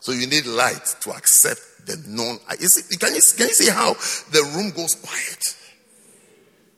[0.00, 2.38] So you need light to accept the known.
[2.60, 5.42] You see, can, you, can you see how the room goes quiet?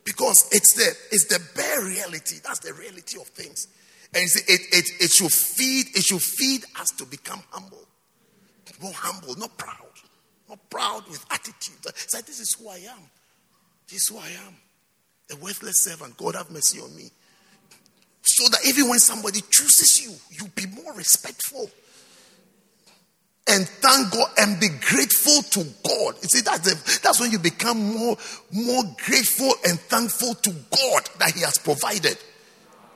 [0.04, 2.36] Because it's the, it's the bare reality.
[2.44, 3.68] That's the reality of things.
[4.14, 7.84] And you see, it, it, it should feed, it should feed us to become humble.
[8.80, 9.74] More humble, not proud.
[10.48, 11.76] Not proud with attitude.
[11.84, 13.10] It's like this is who I am.
[13.88, 14.56] This is who I am.
[15.32, 16.16] A worthless servant.
[16.16, 17.10] God have mercy on me.
[18.22, 21.70] So that even when somebody chooses you, you be more respectful.
[23.50, 26.14] And thank God and be grateful to God.
[26.22, 28.16] You see, that's, the, that's when you become more,
[28.52, 32.18] more grateful and thankful to God that He has provided.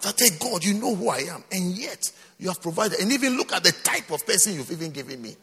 [0.03, 1.43] That, hey, God, you know who I am.
[1.51, 3.01] And yet, you have provided.
[3.01, 5.37] And even look at the type of person you've even given me.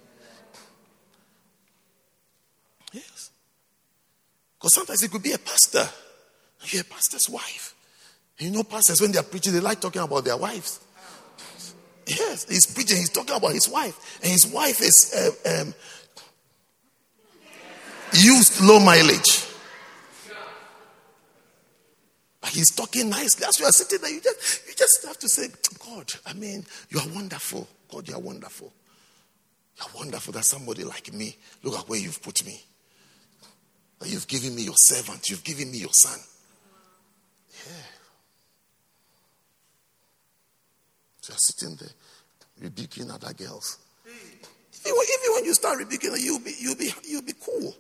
[2.92, 3.32] Yes.
[4.58, 5.88] Because sometimes it could be a pastor.
[6.66, 7.74] You're a pastor's wife.
[8.38, 10.80] You know, pastors, when they are preaching, they like talking about their wives.
[12.10, 14.20] Yes, he's preaching, he's talking about his wife.
[14.24, 15.14] And his wife is
[15.46, 15.74] uh, um,
[18.14, 19.46] used low mileage.
[22.42, 23.46] But he's talking nicely.
[23.46, 25.50] As you are sitting there, you just, you just have to say,
[25.86, 27.68] God, I mean, you are wonderful.
[27.92, 28.74] God, you are wonderful.
[29.78, 32.60] You are wonderful that somebody like me, look at where you've put me.
[34.06, 36.18] You've given me your servant, you've given me your son.
[41.30, 41.90] So you're sitting there
[42.62, 43.78] rebuking other girls.
[44.86, 47.76] Even, even when you start rebuking you'll be, you'll, be, you'll be cool.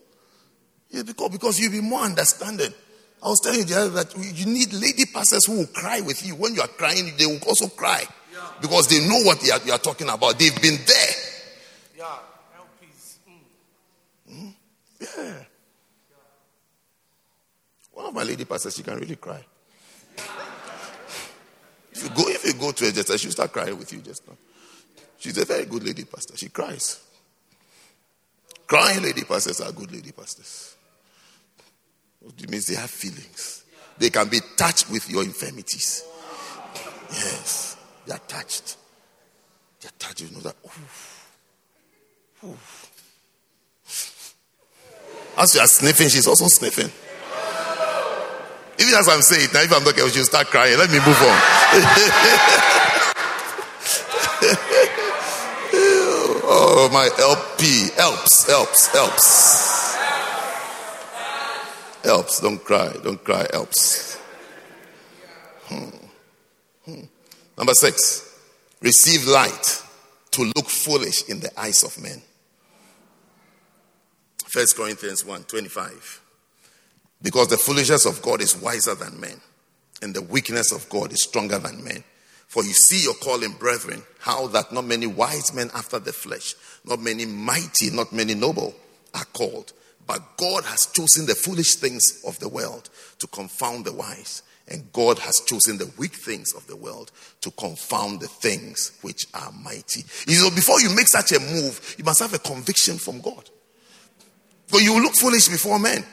[0.90, 2.74] You'll be cool because you'll be more understanding.
[3.22, 6.26] I was telling you the other that you need lady pastors who will cry with
[6.26, 6.36] you.
[6.36, 8.04] When you are crying, they will also cry.
[8.34, 8.40] Yeah.
[8.62, 10.40] Because they know what you are, you are, talking about.
[10.40, 11.16] They've been there.
[11.98, 12.06] Yeah,
[12.58, 13.18] LPs.
[14.32, 14.34] Mm.
[14.34, 14.54] Mm.
[15.02, 15.44] Yeah.
[17.92, 19.44] One of my lady pastors, she can really cry.
[22.00, 24.26] If you go, if you go to her just she'll start crying with you just
[24.26, 24.38] now.
[25.18, 26.38] She's a very good lady pastor.
[26.38, 27.04] She cries.
[28.66, 30.78] Crying lady pastors are good lady pastors.
[32.26, 33.66] It means they have feelings.
[33.98, 36.06] They can be touched with your infirmities.
[37.12, 38.78] Yes, they are touched.
[39.82, 40.22] They are touched.
[40.22, 40.56] You know that.
[40.66, 41.28] Oof.
[42.46, 42.90] Oof.
[45.38, 46.92] As you are sniffing, she's also sniffing.
[48.80, 50.78] Even as I'm saying it, now if I'm not careful, she'll start crying.
[50.78, 51.14] Let me move on.
[56.48, 57.90] oh, my LP.
[57.98, 59.96] Helps, helps, helps.
[62.04, 62.40] Helps.
[62.40, 62.94] Don't cry.
[63.04, 63.46] Don't cry.
[63.52, 64.16] Helps.
[65.66, 65.90] Hmm.
[66.86, 67.02] Hmm.
[67.58, 68.26] Number six.
[68.82, 69.84] Receive light
[70.32, 72.22] to look foolish in the eyes of men.
[74.46, 76.19] First Corinthians 1 25.
[77.22, 79.42] Because the foolishness of God is wiser than men,
[80.02, 82.04] and the weakness of God is stronger than men.
[82.48, 86.56] For you see your calling, brethren, how that not many wise men after the flesh,
[86.86, 88.74] not many mighty, not many noble
[89.14, 89.74] are called.
[90.08, 92.90] But God has chosen the foolish things of the world
[93.20, 94.42] to confound the wise.
[94.68, 99.26] And God has chosen the weak things of the world to confound the things which
[99.34, 100.04] are mighty.
[100.28, 103.50] You know, before you make such a move, you must have a conviction from God.
[104.68, 106.04] For you look foolish before men.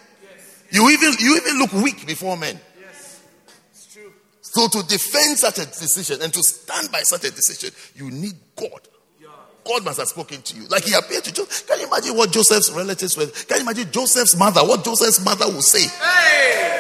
[0.71, 2.59] You even, you even look weak before men.
[2.81, 3.23] Yes,
[3.71, 4.13] it's true.
[4.41, 8.35] So to defend such a decision and to stand by such a decision, you need
[8.57, 8.81] God.
[9.21, 9.29] Yeah.
[9.65, 10.67] God must have spoken to you.
[10.69, 11.67] Like he appeared to Joseph.
[11.69, 13.27] Can you imagine what Joseph's relatives were?
[13.27, 14.61] Can you imagine Joseph's mother?
[14.61, 15.87] What Joseph's mother would say?
[15.87, 16.77] Hey!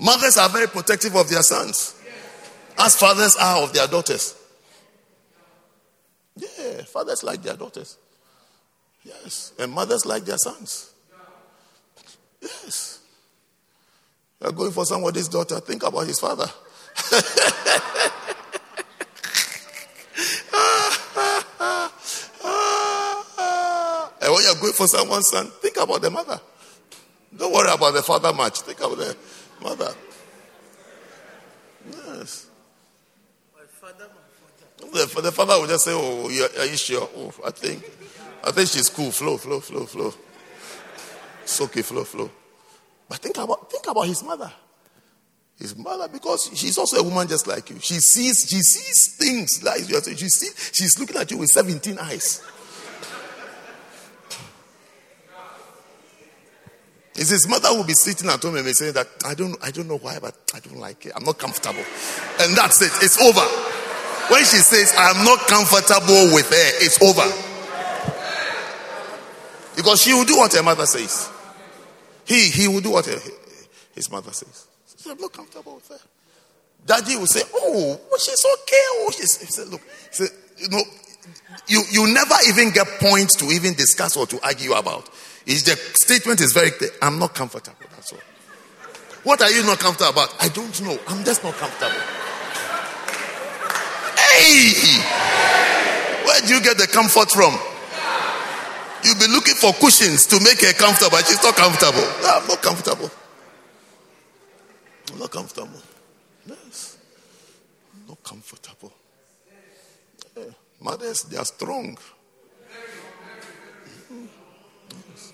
[0.00, 1.94] Mothers are very protective of their sons,
[2.78, 4.34] as fathers are of their daughters.
[6.36, 7.98] Yeah, fathers like their daughters.
[9.04, 9.52] Yes.
[9.58, 10.92] And mothers like their sons.
[12.40, 13.00] Yes.
[14.40, 15.60] You're going for somebody's daughter.
[15.60, 16.46] Think about his father.
[24.22, 26.40] and when you're going for someone's son, think about the mother.
[27.36, 28.60] Don't worry about the father much.
[28.62, 29.16] Think about the
[29.62, 29.92] mother.
[31.88, 32.46] Yes.
[33.54, 35.06] My father, my father.
[35.14, 37.08] The, the father will just say, Oh, are you sure?
[37.16, 37.84] Oh, I think.
[38.42, 39.10] I think she's cool.
[39.10, 40.14] Flow, flow, flow, flow.
[41.42, 42.30] It's okay, flow, flow.
[43.08, 44.50] But think about think about his mother.
[45.58, 47.78] His mother, because she's also a woman just like you.
[47.80, 50.00] She sees, she sees things like you.
[50.16, 52.42] She sees, she's looking at you with 17 eyes.
[57.14, 59.70] It's his mother will be sitting at home and be saying that I don't I
[59.70, 61.12] don't know why, but I don't like it.
[61.14, 61.84] I'm not comfortable.
[62.40, 62.92] And that's it.
[63.02, 63.44] It's over.
[64.32, 67.49] When she says I'm not comfortable with her, it's over.
[69.76, 71.30] Because she will do what her mother says.
[72.24, 73.18] He, he will do what her,
[73.94, 74.66] his mother says.
[75.08, 75.98] I'm not comfortable with her.
[76.86, 78.84] Daddy will say, Oh, well, she's okay.
[78.90, 80.28] Oh, she's, he said, Look, he said,
[80.58, 80.82] you know,
[81.66, 85.08] you, you never even get points to even discuss or to argue about.
[85.46, 86.90] Is the statement is very clear.
[87.00, 87.76] I'm not comfortable.
[87.90, 88.18] That's all.
[89.24, 90.34] What are you not comfortable about?
[90.40, 90.98] I don't know.
[91.08, 92.00] I'm just not comfortable.
[94.18, 95.00] Hey!
[96.24, 97.58] Where do you get the comfort from?
[99.04, 101.18] You'll be looking for cushions to make her comfortable.
[101.18, 102.02] She's not comfortable.
[102.22, 103.10] No, I'm not comfortable.
[105.12, 105.82] I'm Not comfortable.
[106.46, 106.98] Yes.
[108.08, 108.92] Not comfortable.
[110.36, 110.44] Yeah.
[110.80, 111.96] Mothers, they are strong.
[115.00, 115.32] Yes.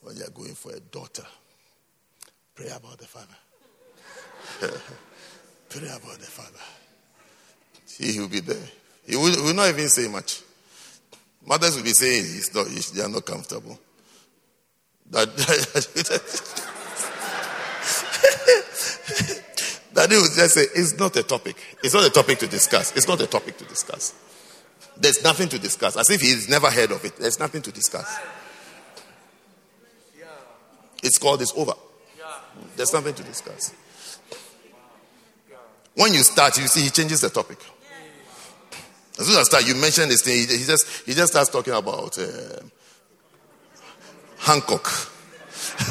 [0.00, 1.26] When you are going for a daughter,
[2.54, 3.36] pray about the father.
[5.68, 6.64] pray about the father.
[7.98, 8.56] He will be there.
[9.08, 10.42] He will, will not even say much.
[11.46, 13.78] Mothers will be saying not, they are not comfortable.
[15.10, 15.28] That,
[19.94, 21.56] Daddy will just say, it's not a topic.
[21.82, 22.94] It's not a topic to discuss.
[22.94, 24.12] It's not a topic to discuss.
[24.98, 25.96] There's nothing to discuss.
[25.96, 27.16] As if he's never heard of it.
[27.16, 28.20] There's nothing to discuss.
[31.02, 31.72] It's called it's over.
[32.76, 33.72] There's nothing to discuss.
[35.94, 37.58] When you start, you see he changes the topic.
[39.18, 41.74] As soon as I start, you mention this thing, he just he just starts talking
[41.74, 42.60] about uh,
[44.38, 44.88] Hancock.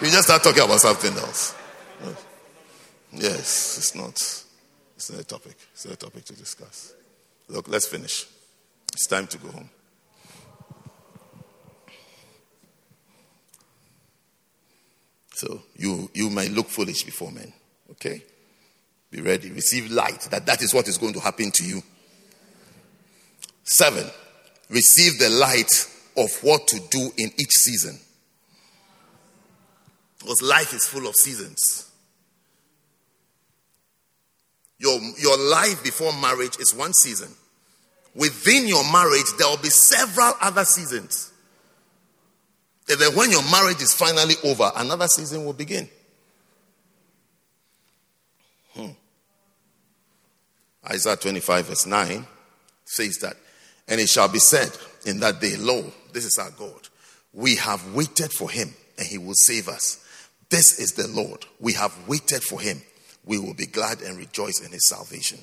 [0.00, 1.54] you just start talking about something else.
[3.12, 4.14] Yes, it's not.
[4.96, 5.56] It's not a topic.
[5.72, 6.94] It's not a topic to discuss.
[7.48, 8.26] Look, let's finish.
[8.92, 9.70] It's time to go home.
[15.34, 17.52] So you you might look foolish before men.
[17.90, 18.22] Okay?
[19.14, 19.48] Be ready.
[19.52, 20.22] Receive light.
[20.32, 21.84] That that is what is going to happen to you.
[23.62, 24.04] Seven.
[24.68, 25.70] Receive the light
[26.16, 27.96] of what to do in each season.
[30.18, 31.88] Because life is full of seasons.
[34.78, 37.30] Your, your life before marriage is one season.
[38.16, 41.32] Within your marriage, there will be several other seasons.
[42.88, 45.88] And then when your marriage is finally over, another season will begin.
[50.88, 52.26] Isaiah 25, verse 9
[52.84, 53.36] says that,
[53.88, 54.70] and it shall be said
[55.06, 56.88] in that day, Lo, this is our God.
[57.32, 60.00] We have waited for him, and he will save us.
[60.50, 61.46] This is the Lord.
[61.58, 62.82] We have waited for him.
[63.24, 65.38] We will be glad and rejoice in his salvation.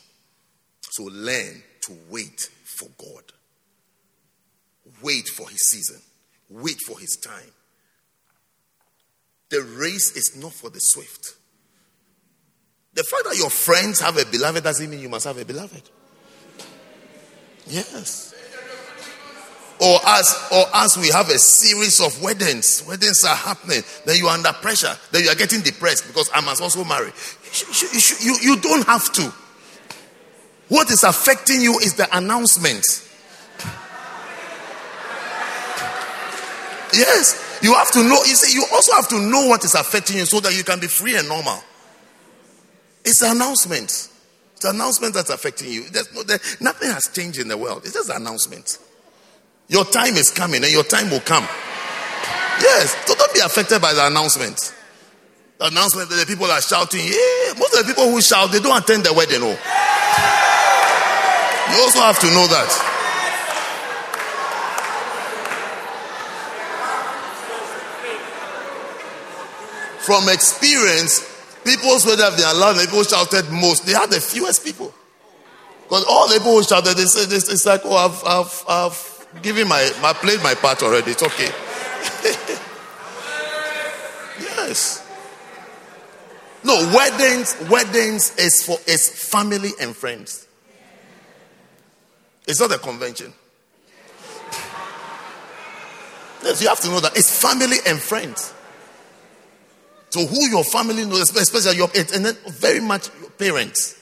[0.92, 3.24] So learn to wait for God.
[5.02, 6.02] Wait for his season.
[6.50, 7.52] Wait for his time.
[9.50, 11.36] The race is not for the swift.
[12.94, 15.82] The fact that your friends have a beloved doesn't mean you must have a beloved.
[17.68, 18.36] Yes.
[19.80, 24.28] Or as or as we have a series of weddings, weddings are happening, then you
[24.28, 27.12] are under pressure, then you are getting depressed because I must also marry.
[27.54, 29.34] You, you, you, you don't have to.
[30.68, 32.86] What is affecting you is the announcement.
[36.94, 38.18] Yes, you have to know.
[38.26, 40.80] You see, you also have to know what is affecting you so that you can
[40.80, 41.64] be free and normal.
[43.04, 44.10] It's an announcement.
[44.56, 45.90] It's an announcement that's affecting you.
[45.90, 47.82] There's no, there, nothing has changed in the world.
[47.84, 48.78] It's just an announcement.
[49.68, 51.48] Your time is coming and your time will come.
[52.62, 54.76] Yes, so don't be affected by the announcement.
[55.58, 58.60] The announcement that the people are shouting, yeah, most of the people who shout, they
[58.60, 59.42] don't attend the wedding.
[59.42, 59.58] Oh.
[61.72, 62.70] You also have to know that.
[70.02, 71.31] From experience,
[71.64, 73.86] people's wedding have been allowed, people shouted most.
[73.86, 74.94] They had the fewest people.
[75.84, 79.68] Because all the people who shouted, they said, it's like, oh, I've, I've, I've given
[79.68, 81.12] my, I played my part already.
[81.12, 81.50] It's okay.
[84.40, 85.08] yes.
[86.64, 90.48] No, weddings, weddings is for is family and friends.
[92.48, 93.34] It's not a convention.
[96.44, 98.54] Yes, you have to know that it's family and friends.
[100.12, 103.98] So who your family knows, especially your parents, and then very much your parents.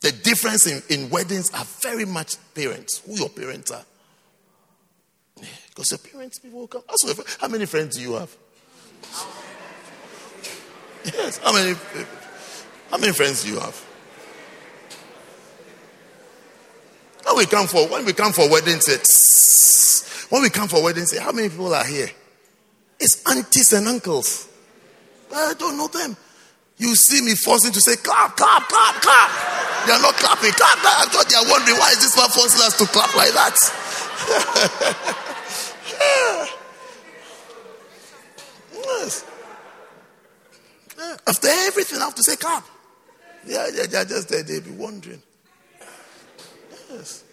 [0.00, 3.02] The difference in, in weddings are very much parents.
[3.06, 3.84] Who your parents are.
[5.40, 6.82] Yeah, because your parents people will come.
[6.88, 8.34] Also, how many friends do you have?
[11.02, 11.38] Yes.
[11.38, 11.74] How many
[12.90, 13.74] how many friends do you have?
[17.24, 21.16] When we come for when we come for weddings, it's when we come for weddings,
[21.18, 22.10] how many people are here?
[23.00, 24.46] It's aunties and uncles.
[25.34, 26.16] I don't know them.
[26.76, 29.30] You see me forcing to say clap, clap, clap, clap.
[29.86, 30.52] They are not clapping.
[30.52, 31.00] Clap, clap.
[31.00, 33.56] I thought they are wondering why is this one forcing us to clap like that.
[38.74, 39.24] yes.
[41.26, 42.64] After everything, I have to say clap.
[43.46, 44.42] Yeah, yeah, yeah just there.
[44.42, 45.22] They'll be wondering.
[46.90, 47.24] Yes.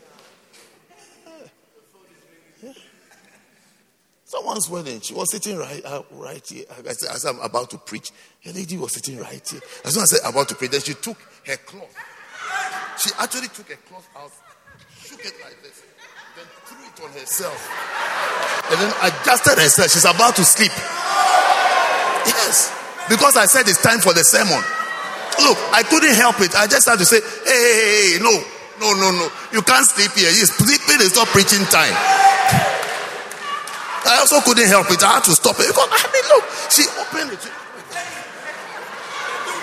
[4.27, 6.65] Someone's wedding, she was sitting right, uh, right here.
[6.85, 8.11] As, as I'm about to preach,
[8.45, 9.61] a lady was sitting right here.
[9.85, 11.95] As soon as I said about to preach, then she took her cloth.
[12.99, 14.31] She actually took a cloth out
[14.99, 15.79] shook it like this,
[16.35, 17.55] then threw it on herself,
[18.67, 19.87] and then adjusted herself.
[19.95, 20.75] She's about to sleep.
[22.27, 22.75] Yes,
[23.07, 24.59] because I said it's time for the sermon.
[25.39, 26.51] Look, I couldn't help it.
[26.51, 28.35] I just had to say, hey, hey, hey, no,
[28.83, 29.31] no, no, no.
[29.53, 30.27] You can't sleep here.
[30.35, 32.26] Sleeping is not preaching time.
[34.07, 35.03] I also couldn't help it.
[35.03, 37.43] I had to stop it because I mean, look, she opened it.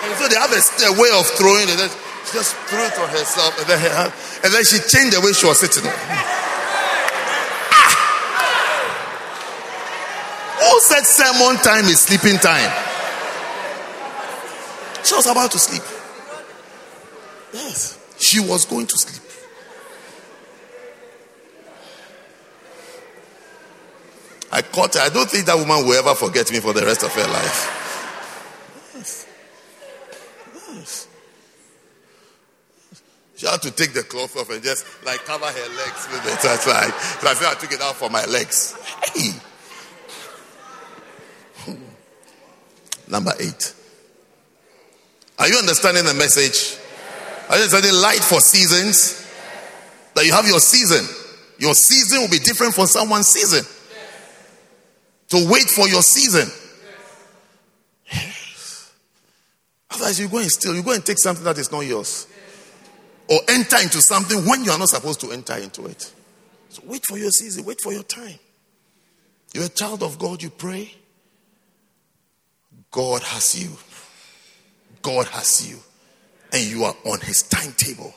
[0.05, 1.91] And so they have a, a way of throwing it.
[2.25, 4.13] She just threw it on herself, and then her,
[4.43, 5.83] and then she changed the way she was sitting.
[7.73, 7.89] Ah!
[10.61, 12.71] Who said sermon time is sleeping time?
[15.03, 15.83] She was about to sleep.
[17.53, 19.24] Yes, she was going to sleep.
[24.51, 25.01] I caught her.
[25.01, 27.81] I don't think that woman will ever forget me for the rest of her life.
[28.95, 29.27] Yes.
[30.73, 31.07] Yes.
[33.35, 36.39] She had to take the cloth off and just like cover her legs with it.
[36.41, 36.93] That's like,
[37.23, 38.75] I said I took it out for my legs.
[39.13, 39.31] Hey.
[41.65, 41.83] Hmm.
[43.11, 43.73] Number eight.
[45.37, 46.79] Are you understanding the message?
[47.49, 49.23] Are you understanding light for seasons?
[50.15, 51.05] That you have your season.
[51.59, 53.65] Your season will be different from someone's season.
[55.29, 56.49] To wait for your season.
[59.91, 60.75] Otherwise, you go and steal.
[60.75, 62.27] You go and take something that is not yours.
[63.29, 66.13] Or enter into something when you are not supposed to enter into it.
[66.69, 67.65] So wait for your season.
[67.65, 68.37] Wait for your time.
[69.53, 70.43] You're a child of God.
[70.43, 70.93] You pray.
[72.91, 73.71] God has you.
[75.01, 75.77] God has you.
[76.51, 78.13] And you are on his timetable.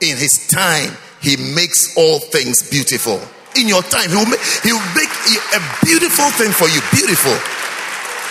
[0.00, 3.20] In his time, he makes all things beautiful.
[3.56, 5.10] In your time, he will make, he will make
[5.54, 6.80] a beautiful thing for you.
[6.92, 7.34] Beautiful.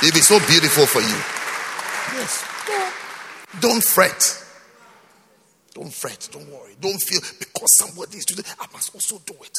[0.01, 1.17] It'll be so beautiful for you.
[2.15, 2.45] Yes.
[3.59, 4.45] Don't fret.
[5.73, 6.29] Don't fret.
[6.31, 6.75] Don't worry.
[6.79, 9.57] Don't feel because somebody is doing it, I must also do it.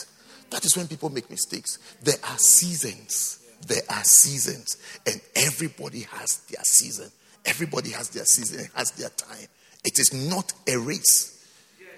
[0.50, 1.78] That is when people make mistakes.
[2.02, 3.38] There are seasons.
[3.66, 4.78] There are seasons.
[5.06, 7.10] And everybody has their season.
[7.44, 9.46] Everybody has their season, has their time.
[9.84, 11.36] It is not a race.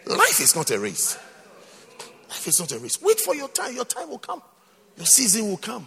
[0.06, 1.16] Life is not a race.
[2.32, 3.00] Life is not a race.
[3.02, 3.74] Wait for your time.
[3.74, 4.40] Your time will come.
[4.96, 5.86] Your season will come.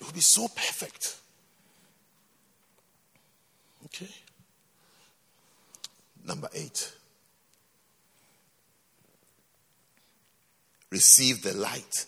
[0.00, 1.18] It will be so perfect.
[3.84, 4.08] Okay.
[6.24, 6.90] Number eight.
[10.90, 12.06] Receive the light.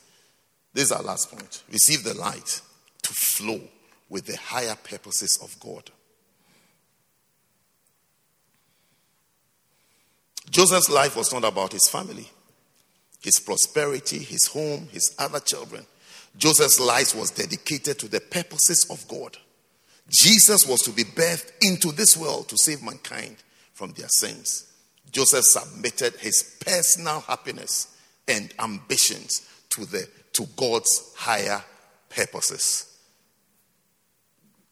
[0.72, 1.64] This is our last point.
[1.70, 2.62] Receive the light
[3.02, 3.60] to flow
[4.08, 5.90] with the higher purposes of God.
[10.50, 12.28] Joseph's life was not about his family,
[13.20, 15.86] his prosperity, his home, his other children.
[16.36, 19.36] Joseph's life was dedicated to the purposes of God.
[20.08, 23.36] Jesus was to be birthed into this world to save mankind
[23.74, 24.66] from their sins.
[25.12, 27.96] Joseph submitted his personal happiness
[28.26, 31.62] and ambitions to, the, to God's higher
[32.08, 32.86] purposes.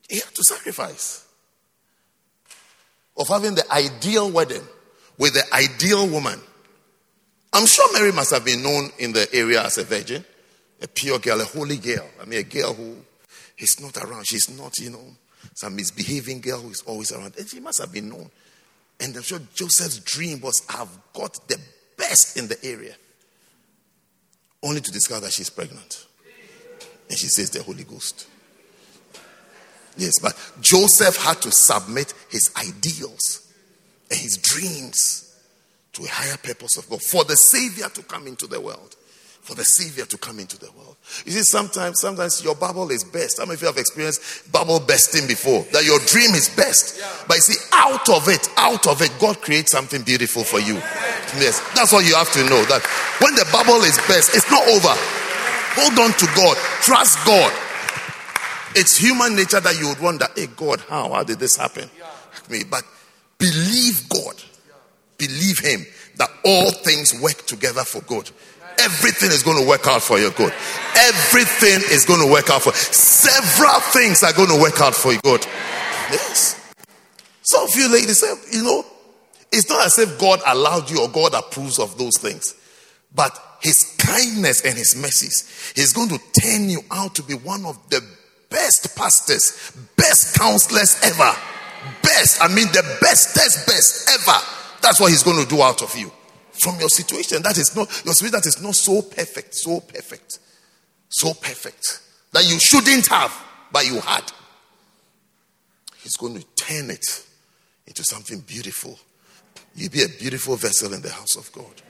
[0.09, 1.25] He had to sacrifice.
[3.17, 4.63] Of having the ideal wedding
[5.19, 6.40] with the ideal woman.
[7.53, 10.24] I'm sure Mary must have been known in the area as a virgin,
[10.81, 12.09] a pure girl, a holy girl.
[12.20, 12.97] I mean, a girl who
[13.59, 14.27] is not around.
[14.27, 15.05] She's not, you know,
[15.55, 17.35] some misbehaving girl who is always around.
[17.36, 18.31] And she must have been known.
[19.01, 21.59] And I'm sure Joseph's dream was, I've got the
[21.97, 22.95] best in the area.
[24.62, 26.07] Only to discover that she's pregnant.
[27.09, 28.27] And she says, the Holy Ghost.
[29.97, 33.48] Yes, but Joseph had to submit his ideals
[34.11, 35.25] and his dreams
[35.93, 38.97] to a higher purpose of God for the Savior to come into the world.
[39.43, 40.97] For the Savior to come into the world.
[41.25, 43.39] You see, sometimes, sometimes your bubble is best.
[43.39, 45.65] How many of you have experienced bubble besting before?
[45.73, 47.01] That your dream is best.
[47.27, 50.75] But you see, out of it, out of it, God creates something beautiful for you.
[51.41, 52.61] Yes, that's what you have to know.
[52.69, 52.85] That
[53.25, 54.93] when the bubble is best, it's not over.
[55.81, 56.57] Hold on to God.
[56.85, 57.53] Trust God.
[58.77, 61.09] It's human nature that you would wonder, hey, God, how?
[61.09, 61.89] How did this happen?
[62.51, 62.65] Me.
[62.69, 62.85] But
[63.39, 64.35] believe God.
[65.16, 65.86] Believe Him
[66.16, 68.31] that all things work together for good.
[68.81, 70.52] Everything is going to work out for your good.
[70.97, 75.12] Everything is going to work out for several things are going to work out for
[75.12, 75.44] your good.
[76.10, 76.55] Yes.
[77.43, 78.85] Some of you ladies say, you know,
[79.51, 82.55] it's not as if God allowed you or God approves of those things.
[83.15, 87.65] But his kindness and his mercies, he's going to turn you out to be one
[87.65, 88.05] of the
[88.51, 91.32] best pastors, best counselors ever.
[92.02, 94.39] Best, I mean, the bestest, best best ever.
[94.82, 96.10] That's what he's going to do out of you.
[96.52, 100.40] From your situation, that is not your situation that is not so perfect, so perfect,
[101.09, 102.01] so perfect
[102.32, 103.32] that you shouldn't have,
[103.73, 104.24] but you had.
[106.02, 107.24] He's going to turn it
[107.86, 108.98] into something beautiful.
[109.74, 111.82] You'll be a beautiful vessel in the house of God.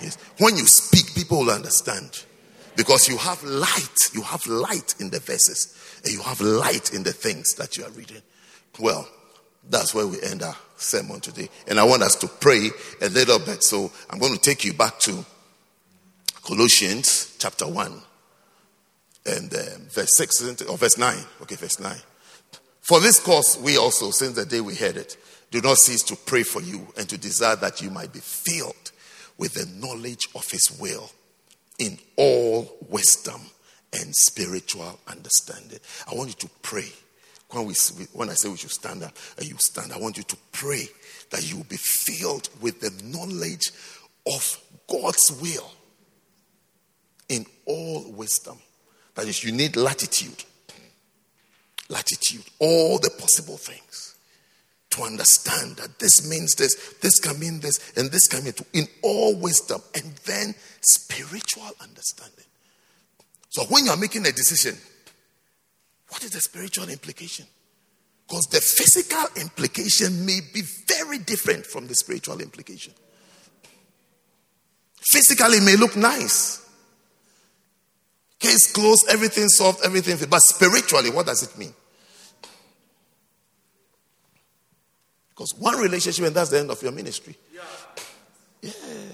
[0.00, 0.16] Yes.
[0.38, 2.24] When you speak, people will understand.
[2.76, 3.98] Because you have light.
[4.14, 6.00] You have light in the verses.
[6.04, 8.22] And you have light in the things that you are reading.
[8.78, 9.08] Well,
[9.68, 11.48] that's where we end our sermon today.
[11.66, 12.70] And I want us to pray
[13.02, 13.62] a little bit.
[13.62, 15.24] So I'm going to take you back to
[16.42, 18.02] Colossians chapter 1
[19.26, 21.16] and um, verse 6, or verse 9.
[21.42, 21.94] Okay, verse 9.
[22.80, 25.18] For this cause, we also, since the day we heard it,
[25.50, 28.92] do not cease to pray for you and to desire that you might be filled
[29.36, 31.10] with the knowledge of His will
[31.78, 33.40] in all wisdom
[33.92, 35.78] and spiritual understanding.
[36.10, 36.90] I want you to pray.
[37.50, 37.74] When, we,
[38.12, 40.86] when I say we should stand up and you stand, I want you to pray
[41.30, 43.70] that you will be filled with the knowledge
[44.26, 44.60] of
[44.90, 45.70] God's will
[47.28, 48.58] in all wisdom.
[49.14, 50.44] That is, you need latitude
[51.88, 54.14] latitude, all the possible things
[54.90, 58.64] to understand that this means this, this can mean this, and this can mean to,
[58.72, 62.44] in all wisdom, and then spiritual understanding.
[63.50, 64.76] So when you're making a decision,
[66.08, 67.46] what is the spiritual implication?
[68.26, 72.92] Because the physical implication may be very different from the spiritual implication.
[75.00, 76.66] Physically, it may look nice.
[78.38, 80.16] Case closed, everything solved, everything.
[80.16, 80.30] Fit.
[80.30, 81.72] But spiritually, what does it mean?
[85.30, 87.36] Because one relationship and that's the end of your ministry.
[87.54, 87.60] Yeah.
[88.62, 88.70] yeah.
[88.86, 89.07] yeah.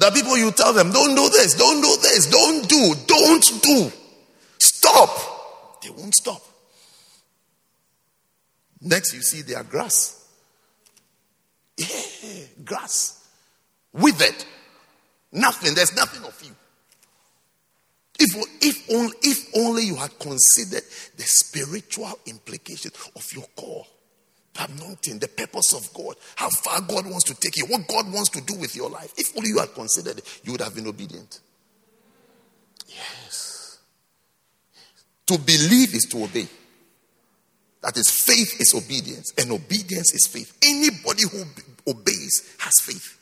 [0.00, 3.92] The people you tell them, don't do this, don't do this, don't do, don't do.
[4.58, 5.10] Stop.
[5.82, 6.40] They won't stop.
[8.80, 10.26] Next, you see their grass.
[11.76, 13.28] Yeah, grass.
[13.92, 14.42] Withered.
[15.32, 15.74] Nothing.
[15.74, 16.56] There's nothing of you.
[18.18, 20.84] If, if, only, if only you had considered
[21.18, 23.86] the spiritual implications of your call,
[24.58, 28.30] anointing, the purpose of God, how far God wants to take you, what God wants
[28.30, 29.12] to do with your life.
[29.16, 31.40] If only you had considered it, you would have been obedient.
[32.88, 33.78] Yes.
[35.26, 36.48] To believe is to obey.
[37.82, 40.58] That is, faith is obedience, and obedience is faith.
[40.62, 41.44] Anybody who
[41.90, 43.16] obeys has faith.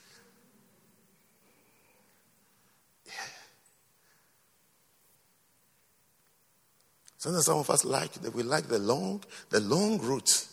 [7.19, 10.47] Sometimes some of us like that we like the long, the long route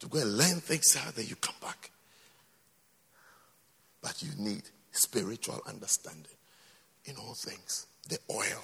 [0.00, 1.90] to go and learn things out, then you come back.
[4.02, 4.62] But you need
[4.92, 6.36] spiritual understanding
[7.06, 7.86] in all things.
[8.08, 8.62] The oil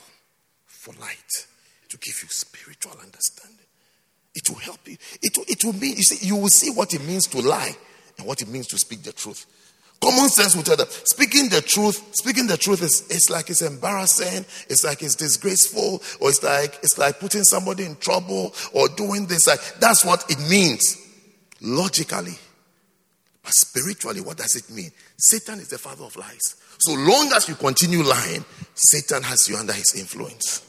[0.66, 1.46] for light
[1.88, 3.66] to give you spiritual understanding.
[4.34, 4.96] It will help you.
[5.22, 7.74] It will, it will mean, you see, you will see what it means to lie
[8.18, 9.46] and what it means to speak the truth.
[10.02, 13.62] Common sense will tell them speaking the truth, speaking the truth is it's like it's
[13.62, 18.88] embarrassing, it's like it's disgraceful, or it's like it's like putting somebody in trouble or
[18.88, 19.46] doing this.
[19.46, 21.02] Like that's what it means
[21.62, 22.38] logically.
[23.42, 24.90] But spiritually, what does it mean?
[25.18, 26.56] Satan is the father of lies.
[26.78, 28.44] So long as you continue lying,
[28.74, 30.66] Satan has you under his influence.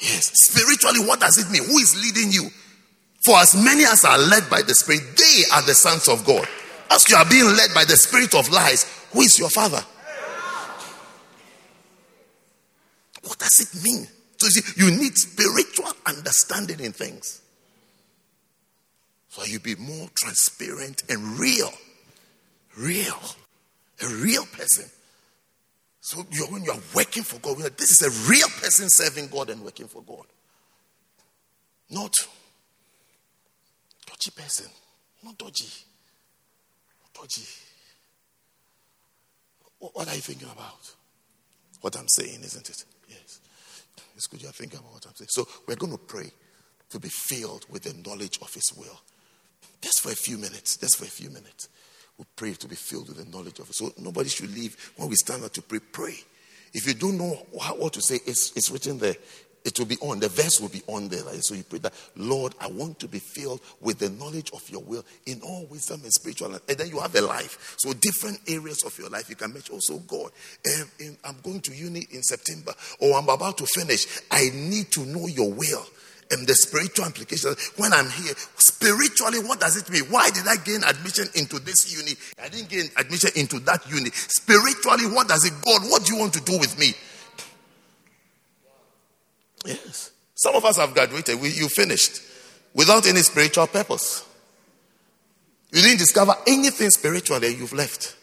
[0.00, 0.30] Yes.
[0.34, 1.64] Spiritually, what does it mean?
[1.64, 2.48] Who is leading you?
[3.24, 6.46] For as many as are led by the Spirit, they are the sons of God.
[6.90, 9.82] As you are being led by the spirit of lies, who is your father?
[13.22, 14.06] What does it mean?
[14.38, 17.40] So you, see, you need spiritual understanding in things.
[19.34, 21.72] So you be more transparent and real.
[22.78, 23.20] Real.
[24.00, 24.84] A real person.
[26.00, 29.64] So you're, when you're working for God, this is a real person serving God and
[29.64, 30.26] working for God.
[31.90, 32.14] Not
[34.06, 34.66] dodgy person.
[35.24, 35.66] Not dodgy.
[37.12, 37.42] Dodgy.
[39.80, 40.94] What are you thinking about?
[41.80, 42.84] What I'm saying, isn't it?
[43.08, 43.40] Yes.
[44.14, 45.28] It's good you're thinking about what I'm saying.
[45.30, 46.30] So we're going to pray
[46.90, 49.00] to be filled with the knowledge of His will.
[49.84, 50.78] Just for a few minutes.
[50.78, 51.68] Just for a few minutes.
[52.16, 53.74] We pray to be filled with the knowledge of it.
[53.74, 55.80] So nobody should leave when we stand up to pray.
[55.92, 56.16] Pray.
[56.72, 59.14] If you don't know what to say, it's, it's written there
[59.64, 60.20] it will be on.
[60.20, 61.24] The verse will be on there.
[61.24, 61.42] Right?
[61.42, 64.82] So you pray that, Lord, I want to be filled with the knowledge of your
[64.82, 66.54] will in all wisdom and spiritual.
[66.54, 67.74] And then you have a life.
[67.78, 69.74] So different areas of your life you can mention.
[69.74, 70.30] Also, God,
[70.66, 74.06] um, I'm going to uni in September, or I'm about to finish.
[74.30, 75.86] I need to know your will
[76.30, 77.72] and the spiritual implications.
[77.76, 80.04] When I'm here, spiritually, what does it mean?
[80.10, 82.12] Why did I gain admission into this uni?
[82.42, 84.10] I didn't gain admission into that uni.
[84.10, 86.92] Spiritually, what does it, God, what do you want to do with me?
[89.64, 90.12] Yes.
[90.34, 92.20] Some of us have graduated, we, you finished
[92.74, 94.26] without any spiritual purpose.
[95.72, 98.16] You didn't discover anything spiritual that you've left.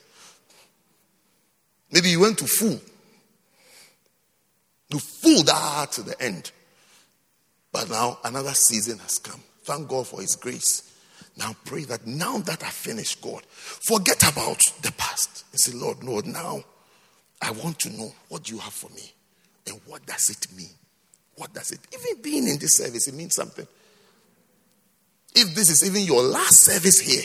[1.91, 2.79] Maybe you went to fool.
[4.89, 6.51] You fooled that to the end.
[7.71, 9.41] But now another season has come.
[9.63, 10.87] Thank God for His grace.
[11.37, 16.03] Now pray that now that I finish, God, forget about the past and say, Lord,
[16.03, 16.63] Lord, now
[17.41, 19.11] I want to know what you have for me
[19.67, 20.69] and what does it mean?
[21.35, 23.07] What does it even being in this service?
[23.07, 23.67] It means something.
[25.33, 27.23] If this is even your last service here,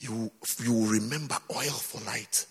[0.00, 0.30] you
[0.62, 2.46] you will remember oil for light.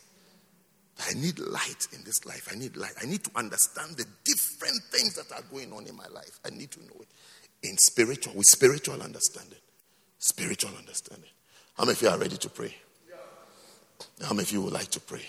[0.99, 2.49] I need light in this life.
[2.51, 2.93] I need light.
[3.01, 6.39] I need to understand the different things that are going on in my life.
[6.45, 7.07] I need to know it
[7.63, 9.59] in spiritual, with spiritual understanding.
[10.17, 11.29] Spiritual understanding.
[11.77, 12.75] How many of you are ready to pray?
[14.21, 15.25] How many of you would like to pray?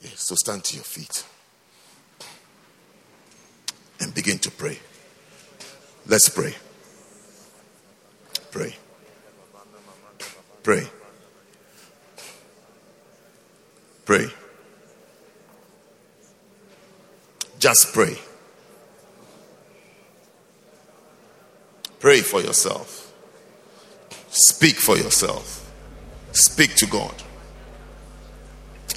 [0.00, 1.24] Yes, so stand to your feet
[4.00, 4.78] and begin to pray.
[6.06, 6.54] Let's pray.
[8.50, 8.74] Pray.
[10.62, 10.88] Pray.
[14.04, 14.26] Pray.
[17.62, 18.18] Just pray.
[22.00, 23.14] Pray for yourself.
[24.30, 25.72] Speak for yourself.
[26.32, 27.14] Speak to God.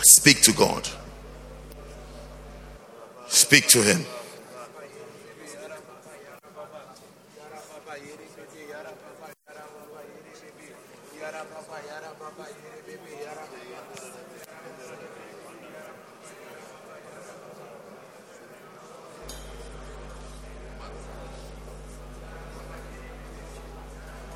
[0.01, 0.89] Speak to God.
[3.27, 4.03] Speak to Him.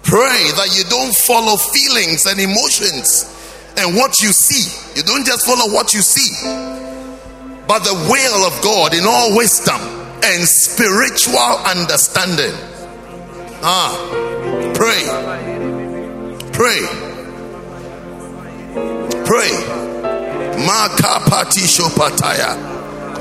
[0.10, 3.36] Pray that you don't follow feelings and emotions
[3.78, 4.68] and what you see.
[4.96, 6.30] You don't just follow what you see,
[7.68, 9.80] but the will of God in all wisdom
[10.24, 12.54] and spiritual understanding.
[13.62, 13.94] Ah,
[14.74, 15.04] pray,
[16.52, 16.82] pray,
[19.24, 19.52] pray.
[20.60, 22.56] Maka patisho pataya,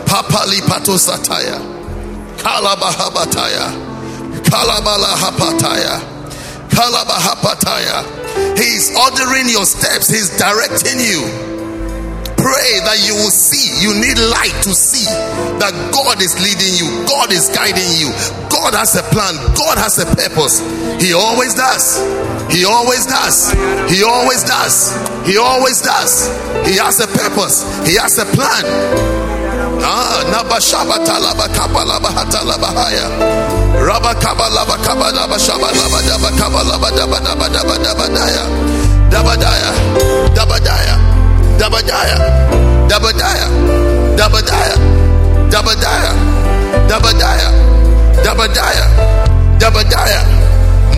[0.06, 1.60] papali pato sataya,
[2.38, 3.70] kalabahabataya,
[4.42, 6.17] kalabala hapataya.
[6.78, 8.06] Kalabahapataya.
[8.54, 11.26] He's ordering your steps, He's directing you.
[12.38, 13.82] Pray that you will see.
[13.82, 15.02] You need light to see
[15.58, 18.14] that God is leading you, God is guiding you,
[18.46, 20.62] God has a plan, God has a purpose.
[21.02, 21.98] He always does.
[22.46, 23.50] He always does.
[23.90, 24.94] He always does.
[25.26, 26.30] He always does.
[26.62, 28.62] He has a purpose, He has a plan.
[29.82, 30.22] Ah,
[33.88, 38.44] Rabba kaba laba kaba laba shaba laba daba kaba laba daba daba daba daba daya.
[39.08, 39.70] Dabadaya.
[40.36, 40.96] Dabadaya.
[41.56, 42.18] Dabadaya.
[42.84, 43.46] Dabadaya.
[44.20, 44.76] Dabadaya.
[45.48, 46.12] Dabadaya.
[46.88, 47.48] Dabadaya.
[48.20, 48.86] Dabadaya.
[49.56, 50.20] Dabadaya.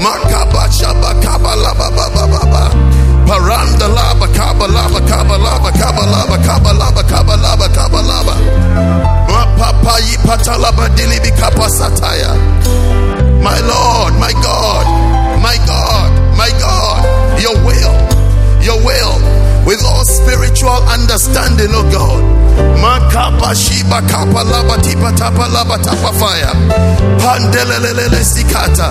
[0.02, 2.30] Makaba shaba kaba laba baba baba.
[2.34, 6.72] Paranda lava kaba lava kaba lava Paranda lava, kaba lava, kaba lava, kaba lava, kaba
[6.74, 8.34] lava, kaba lava, kabalava, kabalava.
[9.30, 12.34] Mapapa yipatalaba dilibi kapasataya.
[13.40, 14.86] My Lord, my God,
[15.40, 17.94] my God, my God, your will,
[18.66, 19.19] your will
[19.70, 22.22] with all spiritual understanding, oh God.
[22.82, 26.50] Makapa shiba kapa laba tipa tapa laba tapa fire.
[27.22, 28.90] Pandelelelele sikata.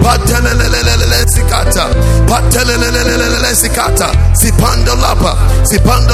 [0.00, 1.84] Pandelelelele sikata.
[2.24, 4.08] Pandelelelele sikata.
[4.32, 4.94] Sipanda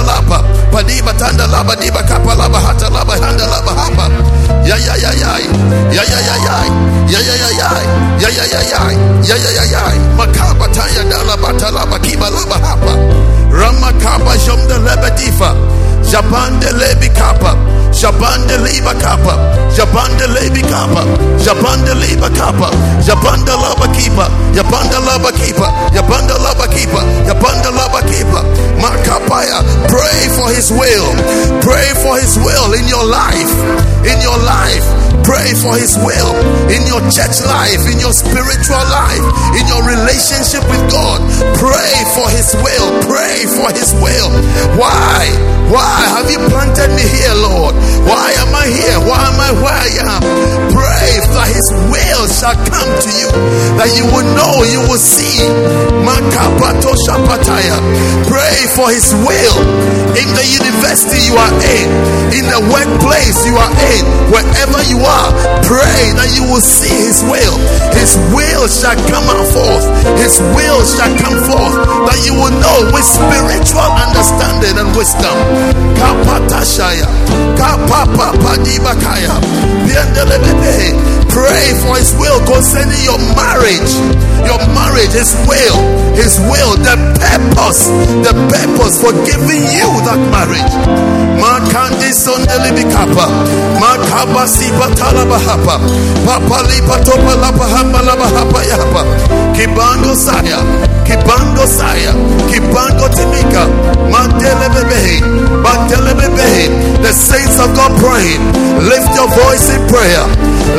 [0.03, 0.43] laba.
[0.73, 4.07] Padiba tanda laba diba kapa laba hata laba handa laba hapa.
[4.66, 5.31] Ya ya ya ya.
[5.95, 6.57] Ya ya ya ya.
[7.12, 7.69] Ya ya ya ya.
[8.19, 8.81] Ya ya ya ya.
[9.23, 9.82] Ya ya ya ya.
[10.19, 12.95] Makaba taya dala batalaba kiba laba hapa.
[14.02, 15.55] Kapa Jom de Lebedifa,
[16.02, 17.56] Japan de Lebi Kapa.
[17.93, 19.35] Jabande liba kapa.
[19.77, 21.05] Jabande lebi kapa.
[21.45, 22.71] Jabande liba kapa.
[23.05, 24.29] Jabanda laba kipa.
[24.55, 25.69] Jabanda laba kipa.
[25.93, 27.01] Jabanda laba kipa.
[27.27, 28.41] Jabanda laba kipa.
[28.81, 29.61] Makapaya.
[29.89, 31.09] Pray for his will.
[31.61, 33.53] Pray for his will in your life.
[34.07, 34.85] In your life.
[35.25, 36.33] Pray for his will
[36.73, 39.23] in your church life, in your spiritual life,
[39.55, 41.21] in your relationship with God.
[41.61, 42.89] Pray for his will.
[43.05, 44.31] Pray for his will.
[44.81, 45.29] Why?
[45.71, 47.77] Why have you planted me here, Lord?
[48.05, 48.98] Why am I here?
[49.05, 50.23] Why am I where I am?
[50.73, 53.31] Pray that his will shall come to you,
[53.78, 55.43] that you will know, you will see.
[58.31, 59.57] Pray for his will
[60.16, 61.89] in the university you are in,
[62.35, 65.31] in the workplace you are in, wherever you are.
[65.66, 67.57] Pray that you will see his will.
[67.94, 69.86] His will shall come out forth.
[70.19, 71.77] His will shall come forth,
[72.11, 75.36] that you will know with spiritual understanding and wisdom.
[75.98, 77.07] Kapatashaya.
[81.31, 83.93] Pray for his will concerning your marriage.
[84.43, 85.79] Your marriage, his will,
[86.19, 87.87] his will, the purpose,
[88.27, 90.75] the purpose for giving you that marriage.
[91.39, 92.11] Makandi.
[94.11, 94.49] Papa
[100.17, 100.59] Saya,
[101.07, 102.13] Kibango Saya,
[102.51, 103.65] Kibango Timika.
[107.01, 108.41] The saints of God praying.
[108.89, 110.24] Lift your voice in prayer.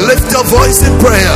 [0.10, 1.36] Lift your voice in prayer.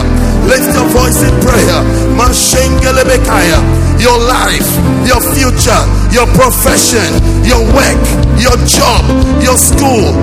[0.49, 1.80] Lift your voice in prayer.
[2.17, 3.59] Mashengele Bekaya.
[3.99, 4.67] Your life,
[5.07, 5.81] your future,
[6.13, 7.09] your profession,
[7.47, 7.97] your work,
[8.38, 9.01] your job,
[9.41, 10.13] your school,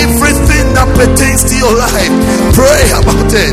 [0.00, 2.08] everything that pertains to your life.
[2.56, 3.52] Pray about it.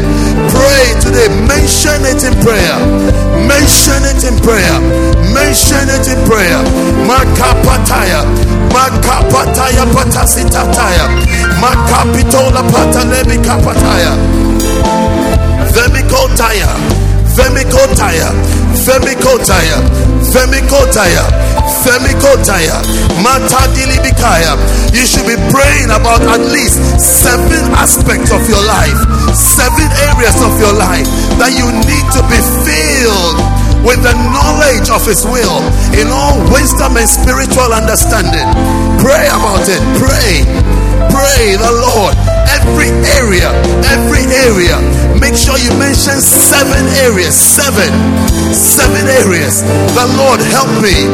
[0.53, 1.27] Pray today.
[1.43, 2.77] Mention it in prayer.
[3.43, 4.77] Mention it in prayer.
[5.35, 6.61] Mention it in prayer.
[7.03, 8.23] Makapataya.
[8.71, 11.05] Makapataya patasitataya.
[11.59, 14.13] Makapitola patalebi kapataya.
[17.35, 18.31] Femikotaya.
[18.85, 19.81] Femikotaya.
[20.29, 21.25] Femikotaya.
[21.25, 21.25] Femikotaya.
[21.81, 22.77] Femikotaya.
[23.25, 24.53] Matadilibikaya.
[24.93, 28.97] You should be praying about at least seven aspects of your life,
[29.33, 31.09] seven areas of your life
[31.41, 33.37] that you need to be filled
[33.81, 35.61] with the knowledge of His will
[35.97, 38.45] in all wisdom and spiritual understanding.
[39.05, 39.77] Pray about it.
[40.01, 40.41] Pray.
[41.13, 42.17] Pray the Lord.
[42.57, 43.53] Every area,
[43.93, 44.81] every area.
[45.21, 47.37] Make sure you mention seven areas.
[47.37, 47.93] Seven.
[48.49, 49.61] Seven areas.
[49.93, 51.05] The Lord help me.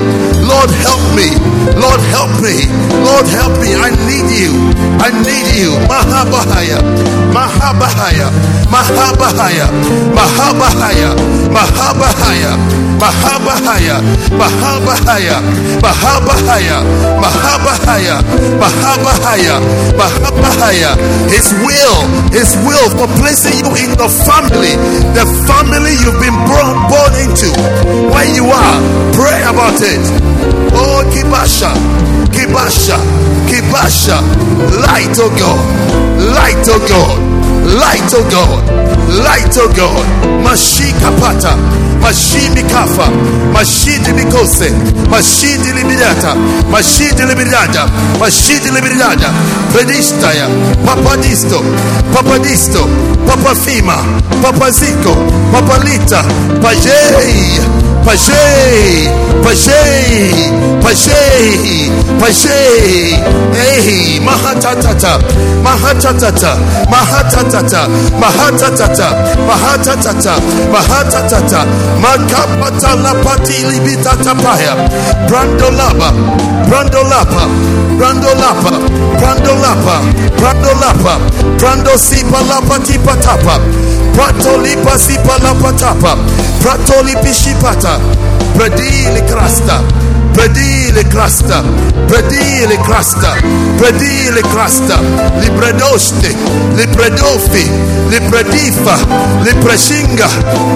[0.47, 1.35] Lord help me.
[1.75, 2.63] Lord help me.
[3.03, 3.75] Lord help me.
[3.75, 4.55] I need you.
[5.03, 5.75] I need you.
[5.91, 6.79] Mahabahaya.
[7.35, 8.31] Mahabahaya.
[8.71, 9.67] Mahabahaya.
[10.15, 11.11] Mahabahaya.
[11.51, 12.55] Mahabahaya.
[13.01, 13.97] Mahabahaya,
[14.37, 15.41] Mahabahaya,
[15.81, 16.77] Mahabahaya,
[17.17, 17.80] Mahabahaya.
[17.87, 19.57] Mahabahaya.
[19.97, 20.91] Mahabahaya.
[21.29, 21.97] His will.
[22.31, 24.75] His will for placing you in the family.
[25.17, 27.49] The family you've been born, born into.
[28.13, 28.77] Where you are.
[29.13, 30.03] Pray about it.
[30.73, 31.73] Oh, Kibasha.
[32.29, 32.97] Kibasha.
[33.49, 34.21] Kibasha.
[34.85, 35.61] Light, oh God.
[36.35, 37.17] Light, oh God.
[37.79, 38.90] Light, oh God.
[39.09, 40.05] Light, oh God.
[40.43, 41.57] Mashika pata.
[42.01, 43.09] Mashimi kafa.
[43.53, 44.71] Mashidi mikose.
[45.09, 46.35] Mashidi libidata.
[46.71, 47.87] Mashidi libidata.
[48.19, 49.29] Mashidi libidata.
[49.73, 50.47] Predistaya.
[50.85, 51.61] Papadisto.
[52.13, 52.87] Papadisto.
[53.27, 53.97] Papafima.
[54.41, 55.15] Papaziko.
[55.51, 56.23] Papalita.
[56.61, 57.59] Pajei.
[58.05, 59.09] Pajei.
[59.43, 60.51] Pajei.
[60.81, 61.91] Pajei.
[62.19, 63.19] Pajei.
[63.53, 64.19] Hey.
[64.19, 65.19] Mahatatata.
[65.63, 66.57] Mahatatata.
[66.89, 67.87] Mahatatata.
[68.19, 70.35] Mahatatata tata, bahata tata,
[70.71, 71.65] bahata tata,
[72.01, 74.75] makapata lapati libita tapaya,
[75.27, 76.11] brandolaba,
[76.67, 77.47] brandolapa,
[77.97, 78.71] brandolapa,
[79.19, 80.01] brandolapa,
[80.37, 81.19] brandolapa,
[81.57, 83.59] brandosipa lapati patapa,
[84.15, 86.17] pratolipa sipa lapatapa,
[86.61, 87.99] pratolipi shipata,
[88.57, 89.81] predili krasta.
[90.33, 91.61] Predile crasta,
[92.07, 93.35] predile crasta,
[93.77, 94.99] predile crasta,
[95.39, 96.33] libredoste,
[96.75, 97.69] lipredofi,
[98.09, 98.97] lipredifa,
[99.43, 100.27] lipreshinga,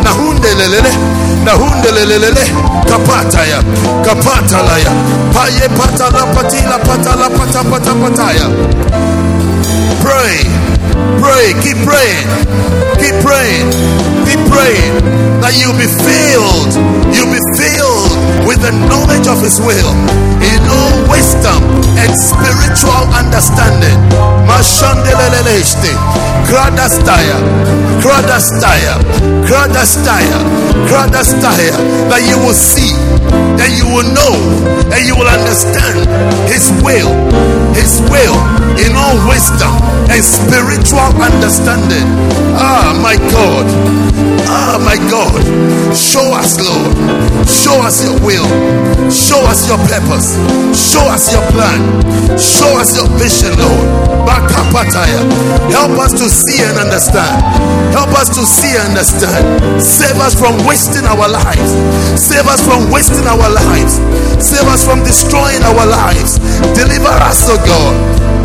[0.04, 0.92] nahunde lelele,
[1.44, 2.46] nahunde lelele,
[2.86, 3.64] kapataya,
[4.04, 4.92] kapatalaya,
[5.34, 8.48] paye patala patila patala patapata pataya.
[10.04, 10.38] Pray,
[11.20, 12.28] pray, keep praying,
[13.00, 13.72] keep praying,
[14.26, 15.16] keep praying.
[15.42, 16.74] That you'll be filled,
[17.14, 17.95] you'll be filled
[18.48, 19.92] with the knowledge of His will
[20.42, 21.62] in all wisdom
[21.98, 23.98] and spiritual understanding.
[24.46, 25.92] Mashandeleleleste,
[26.46, 27.38] Kradastaya,
[28.02, 28.96] Kradastaya,
[29.48, 30.40] Kradastaya,
[30.88, 31.76] Kradastaya,
[32.10, 32.94] that you will see,
[33.58, 34.34] that you will know,
[34.94, 36.06] and you will understand
[36.48, 37.10] His will,
[37.74, 37.95] His
[39.28, 39.72] wisdom
[40.12, 42.08] and spiritual understanding.
[42.58, 43.66] Ah, my God.
[44.48, 45.40] Ah, my God.
[45.96, 46.96] Show us, Lord.
[47.48, 48.48] Show us your will.
[49.12, 50.36] Show us your purpose.
[50.76, 51.80] Show us your plan.
[52.40, 53.88] Show us your vision, Lord.
[54.26, 55.22] Bakapataya.
[55.70, 57.38] Help us to see and understand.
[57.94, 59.46] Help us to see and understand.
[59.82, 61.72] Save us from wasting our lives.
[62.18, 64.02] Save us from wasting our lives.
[64.42, 66.40] Save us from destroying our lives.
[66.74, 67.94] Deliver us, oh God.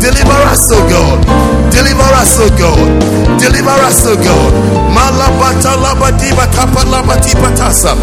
[0.01, 1.71] Deliver us, us, O God.
[1.71, 3.39] Deliver us, O God.
[3.39, 4.53] Deliver us, O God.
[4.93, 7.95] Malabata labadiba tapa labatiba tasa.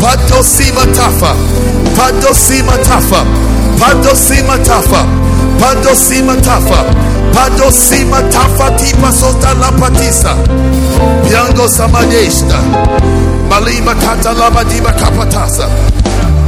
[0.00, 1.34] Padosima tafa.
[1.96, 3.24] Padosima tafa.
[3.78, 5.06] Padosima tafa.
[5.58, 6.84] Padosima tafa.
[7.32, 10.34] Padosima tafa tipa sota lapatisa.
[11.28, 12.58] Piango samadesta.
[13.48, 15.68] Malima kata labadiba kapatasa.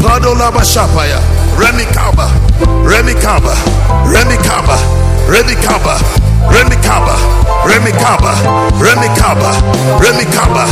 [0.02, 1.18] Pado labashapaya.
[1.58, 2.28] Remy Kaba.
[2.84, 3.54] Remy Kaba.
[4.06, 5.05] Remy Kaba.
[5.26, 5.98] Remi kaba.
[6.50, 7.16] Remi kaba.
[7.66, 8.32] Remi kaba.
[8.78, 9.50] Remi kaba.
[10.00, 10.64] Remi kaba.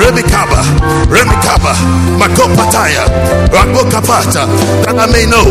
[0.00, 0.60] Remi kaba.
[1.12, 1.72] Remi kaba.
[2.18, 3.04] Makopataya.
[3.52, 4.46] Ragbo kapata.
[4.84, 5.44] That I may know.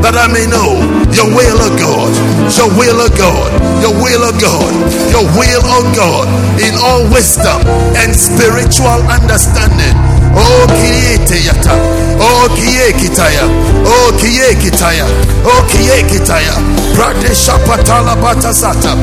[0.00, 0.78] That I may know
[1.10, 2.14] your will, of God.
[2.54, 3.50] Your will, of God.
[3.82, 4.72] Your will, of God.
[5.10, 6.26] Your will, of God.
[6.62, 7.58] In all wisdom
[7.98, 9.98] and spiritual understanding.
[10.38, 11.72] O kiye teyata.
[12.20, 13.42] O kiye kitaya.
[13.86, 14.16] O
[14.54, 15.06] kitaya.
[15.44, 15.66] O
[16.02, 16.52] kitaya.
[16.96, 18.96] Prade shapatala batasata.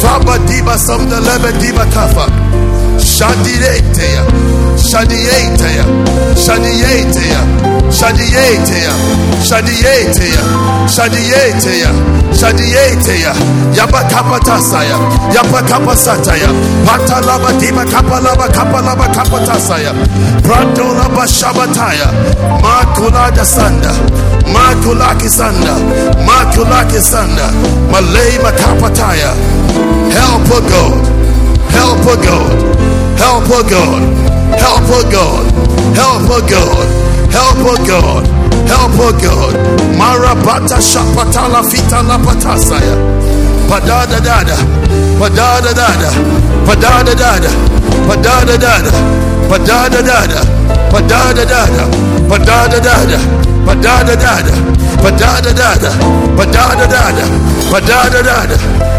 [0.00, 1.52] Faba diba samda lebe
[1.86, 2.26] kafa.
[2.98, 4.22] Shadiatea,
[4.76, 5.84] Shadiatea,
[6.34, 7.40] Shadiatea,
[7.90, 8.92] Shadiatea,
[9.40, 10.42] Shadiatea,
[10.88, 11.90] Shadiatea,
[12.32, 13.32] Shadiatea,
[13.76, 14.96] Yabakapatasaya,
[15.34, 16.48] Yapakapasataya,
[16.84, 19.92] Patalaba Dima Kapalaba Kapalaba Kapatasaya,
[20.42, 22.08] Pratolaba Shabataya,
[22.62, 23.92] Makulada Sanda,
[24.52, 25.74] Makulaki Sanda,
[26.26, 27.50] Makulaki Sanda,
[27.90, 29.34] Malay Makapataya.
[30.12, 30.84] Help her go.
[31.70, 32.75] Help her go.
[33.16, 34.02] Help a God.
[34.60, 35.44] Help a God.
[35.96, 36.88] Help a God.
[37.32, 38.26] Help a God.
[38.68, 39.54] Help a God.
[39.98, 42.96] Marabata shapatala fita la patasaya.
[43.68, 44.56] Padada dada.
[45.18, 46.10] Padada dada.
[46.66, 47.50] Padada dada.
[48.06, 48.92] Padada dada.
[49.48, 50.40] Padada dada.
[50.92, 51.90] Padada dada.
[52.26, 53.18] Padada dada.
[53.66, 54.50] Padada dada.
[55.02, 55.90] Padada dada.
[56.36, 57.24] Padada dada.
[57.70, 58.56] Padada dada.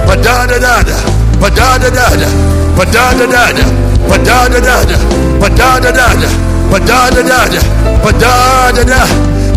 [0.08, 0.98] Padada dada.
[1.40, 2.28] Padada dada.
[2.76, 3.87] Padada dada.
[4.06, 4.98] Padada dada.
[5.42, 6.30] Padada dada.
[6.70, 7.60] Padada dada.
[8.04, 9.02] Padada dada.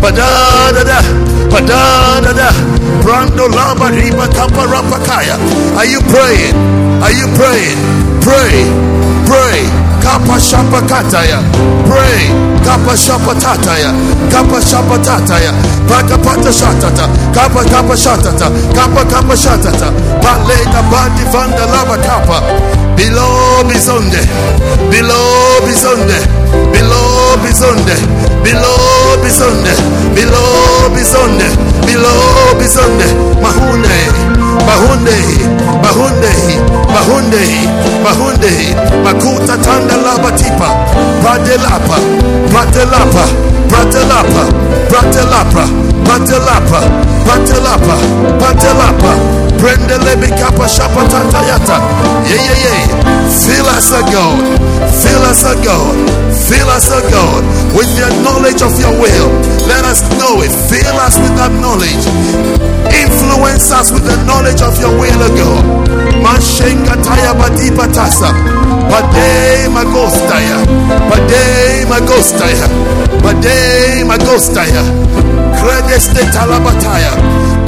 [0.01, 0.99] Padada dada.
[1.49, 2.49] Padada dada.
[3.03, 5.37] Brando riba kapa rapakaya.
[5.77, 6.55] Are you praying?
[7.01, 7.77] Are you praying?
[8.21, 8.65] Pray.
[9.25, 9.90] Pray.
[10.01, 11.39] Kapa shapa kataya.
[11.87, 12.33] Pray.
[12.65, 13.93] Kapa shapa tataya.
[14.31, 15.53] Kapa shapa tataya.
[15.87, 17.05] Paka pata shatata.
[17.33, 18.47] Kapa kapa shatata.
[18.75, 19.91] Kapa kapa shatata.
[20.21, 22.41] Paleta bandi vanda lava kapa.
[22.95, 24.21] Below bizonde.
[24.89, 26.17] Below bizonde.
[26.73, 27.95] Below bizonde.
[28.43, 29.73] Below bizonde.
[30.15, 31.47] Below bizonde.
[31.85, 33.07] Below bizonde.
[33.41, 33.95] Mahune.
[34.67, 35.15] Mahunde.
[35.83, 36.31] Mahunde.
[37.01, 37.41] Mahunde.
[38.03, 38.51] Mahunde.
[39.03, 40.69] Makuta tanda laba tipa.
[41.21, 41.97] Pradelapa.
[42.51, 43.23] Pradelapa.
[43.69, 44.43] Pradelapa.
[44.89, 45.63] Pradelapa.
[46.05, 46.81] Pradelapa.
[47.25, 47.95] Pradelapa.
[48.39, 49.13] Pradelapa.
[49.57, 51.77] Brendelebe kapa shapa tatayata.
[52.29, 53.29] Yeah, yeah, yeah.
[53.29, 54.37] Fill us, O God.
[55.01, 55.95] Fill us, O God.
[56.49, 57.43] Fill us, O God,
[57.75, 59.29] with the knowledge of your will.
[59.67, 60.51] Let us know it.
[60.69, 62.05] Fill us with that knowledge.
[62.93, 65.63] Influence us with the knowledge of your will, O God.
[66.25, 68.35] Mashenga kataya badipa tasa.
[69.71, 70.57] Magostaya.
[71.09, 72.67] Badei magostaya.
[73.23, 74.83] Badei magostaya.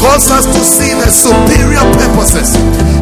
[0.03, 2.53] Cause us to see the superior purposes.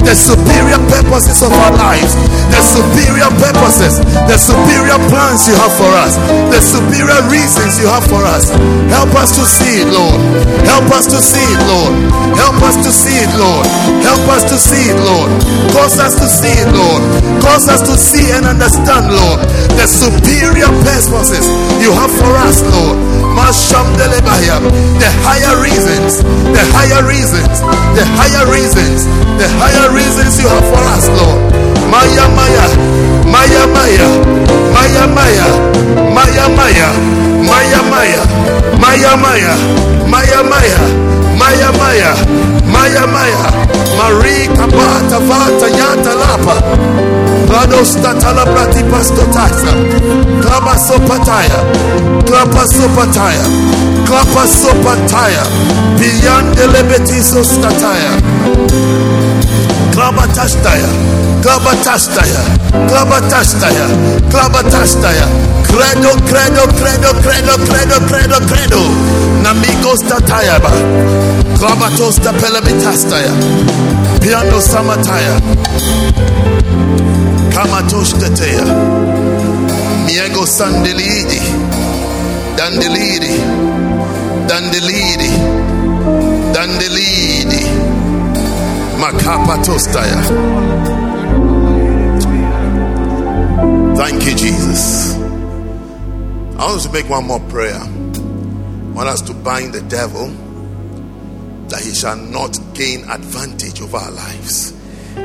[0.05, 2.13] The superior purposes of our lives.
[2.53, 3.99] The superior purposes.
[4.29, 6.15] The superior plans you have for us.
[6.53, 8.53] The superior reasons you have for us.
[8.93, 10.21] Help us to see it, Lord.
[10.63, 11.93] Help us to see it, Lord.
[12.37, 13.65] Help us to see it, Lord.
[14.05, 15.29] Help us to see it, Lord.
[15.73, 17.01] Cause us to see it, Lord.
[17.41, 19.41] Cause us to see and understand, Lord,
[19.75, 21.43] the superior purposes
[21.81, 22.97] you have for us, Lord.
[23.35, 24.80] Mashamdelebaya.
[25.01, 26.21] The higher reasons,
[26.55, 27.61] the higher reasons,
[27.97, 29.05] the higher reasons,
[29.37, 31.39] the higher reasons you have for us, Lord.
[31.91, 32.65] Maya Maya,
[33.27, 34.09] Maya Maya,
[34.75, 35.47] Maya Maya,
[36.15, 36.89] Maya Maya,
[37.43, 38.21] Maya Maya,
[38.79, 39.53] Maya Maya,
[40.07, 40.81] Maya Maya,
[41.37, 42.13] Maya Maya,
[42.65, 43.41] Maya Maya,
[43.97, 46.55] Marie Kabata Vata Yata Lapa.
[47.51, 49.71] Rados tatala prati pastotasa.
[50.41, 51.59] Klapa sopataya.
[52.25, 53.43] Klapa sopataya.
[54.07, 55.43] Klapa sopataya.
[55.99, 58.11] Beyond the lebetiso stataya.
[60.01, 60.87] Klabatastaya,
[61.43, 62.41] Klabatastaya,
[62.89, 63.85] Klabatastaya,
[64.31, 65.27] Klabatastaya,
[65.61, 68.81] Credo, Credo, Credo, Credo, Credo, Credo, Credo,
[69.43, 70.71] Namigos Tatayaba,
[71.55, 73.29] Klabatos Tapelamitastaya,
[74.19, 75.37] Piano Samataya,
[77.53, 78.65] Kamatos Tatea,
[80.07, 81.41] Miego Sandelidi,
[82.57, 83.37] Dandelidi,
[84.49, 85.29] Dandelidi,
[86.51, 88.00] Dandelidi.
[89.01, 90.21] Makapa Tostaya.
[93.97, 95.15] Thank you, Jesus.
[96.57, 97.81] I want to make one more prayer.
[97.81, 100.27] I want us to bind the devil
[101.69, 104.73] that he shall not gain advantage over our lives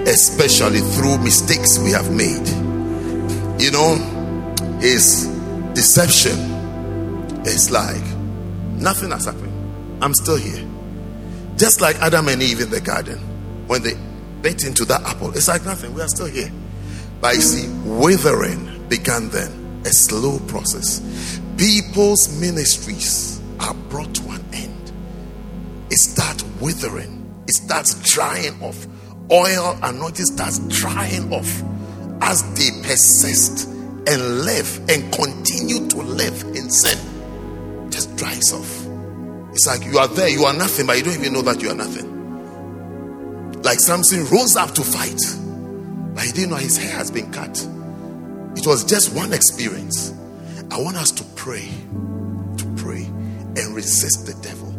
[0.07, 2.47] especially through mistakes we have made.
[3.61, 3.97] You know,
[4.81, 5.27] his
[5.75, 6.39] deception
[7.45, 8.03] is like
[8.75, 9.53] nothing has happened.
[10.03, 10.65] I'm still here.
[11.57, 13.19] Just like Adam and Eve in the garden
[13.67, 13.95] when they
[14.43, 15.95] bit into that apple, it's like nothing.
[15.95, 16.51] We are still here.
[17.21, 21.41] But you see, withering began then, a slow process.
[21.57, 24.93] People's ministries are brought to an end.
[25.91, 28.87] It starts withering, it starts drying off
[29.31, 31.63] oil anointing starts drying off
[32.23, 33.69] as they persist
[34.09, 36.99] and live and continue to live in sin
[37.91, 38.87] just dries off.
[39.53, 41.71] It's like you are there, you are nothing, but you don't even know that you
[41.71, 42.16] are nothing.
[43.63, 45.21] Like Samson rose up to fight,
[46.15, 47.57] but he didn't know his hair has been cut.
[48.57, 50.15] It was just one experience.
[50.71, 51.69] I want us to pray,
[52.59, 54.73] to pray and resist the devil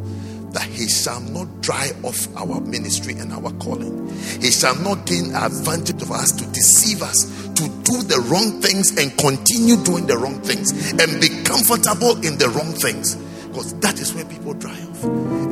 [0.51, 4.09] that he shall not dry off our ministry and our calling.
[4.41, 8.97] He shall not gain advantage of us to deceive us, to do the wrong things
[8.97, 13.15] and continue doing the wrong things and be comfortable in the wrong things.
[13.47, 15.03] Because that is where people dry off.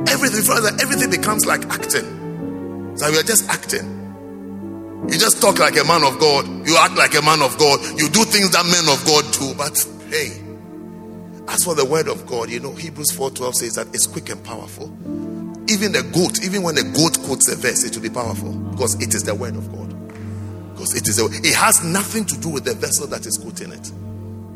[0.09, 2.24] Everything, further, everything becomes like acting.
[2.95, 4.05] So we are just acting.
[5.09, 6.47] You just talk like a man of God.
[6.67, 7.79] You act like a man of God.
[7.99, 9.53] You do things that men of God do.
[9.53, 9.77] But
[10.09, 10.41] hey,
[11.47, 14.43] as for the word of God, you know, Hebrews 4:12 says that it's quick and
[14.43, 14.87] powerful.
[15.67, 18.95] Even the goat, even when the goat quotes a verse, it will be powerful because
[19.01, 19.89] it is the word of God.
[20.73, 23.71] Because it is a, it has nothing to do with the vessel that is quoting
[23.71, 23.91] it.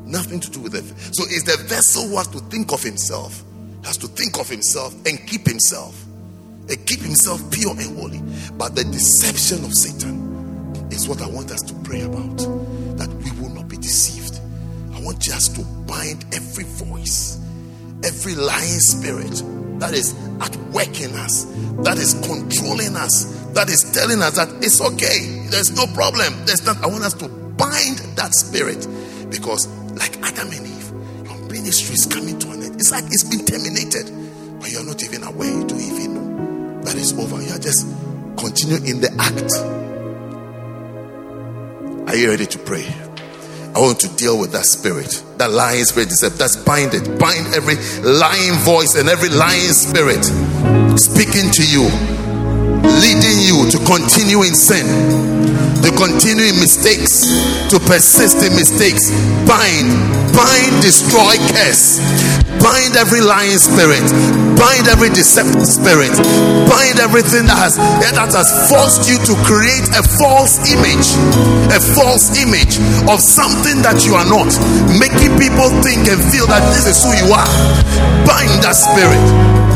[0.06, 0.86] Nothing to do with it.
[1.14, 3.44] So it's the vessel who has to think of himself,
[3.84, 5.96] has to think of himself and keep himself,
[6.70, 8.22] and keep himself pure and holy.
[8.54, 12.38] But the deception of Satan is what I want us to pray about.
[12.98, 14.40] That we will not be deceived.
[14.94, 17.40] I want just to bind every voice,
[18.04, 19.44] every lying spirit
[19.80, 21.46] that is at work in us,
[21.84, 26.34] that is controlling us, that is telling us that it's okay, there's no problem.
[26.46, 26.84] There's not.
[26.84, 28.86] I want us to bind that spirit
[29.30, 30.92] because, like Adam and Eve,
[31.26, 32.76] your ministry is coming to an end.
[32.76, 34.12] It's like it's been terminated,
[34.60, 35.50] but you're not even aware.
[35.50, 36.29] You don't even know
[36.98, 37.42] it's over.
[37.42, 37.86] You are just
[38.38, 39.52] continue in the act.
[42.10, 42.88] Are you ready to pray?
[43.76, 46.10] I want to deal with that spirit, that lying spirit.
[46.10, 47.20] That's bind it.
[47.20, 50.26] Bind every lying voice and every lying spirit
[51.00, 51.86] speaking to you,
[53.00, 54.84] leading you to continue in sin,
[55.84, 57.24] to continue in mistakes,
[57.72, 59.12] to persist in mistakes.
[59.48, 59.88] Bind,
[60.36, 62.00] bind, destroy, curse.
[62.60, 64.04] Bind every lying spirit.
[64.60, 66.12] Bind every deceptive spirit.
[66.68, 71.16] Bind everything that has that has forced you to create a false image,
[71.72, 72.76] a false image
[73.08, 74.52] of something that you are not,
[75.00, 77.52] making people think and feel that this is who you are.
[78.28, 79.24] Bind that spirit.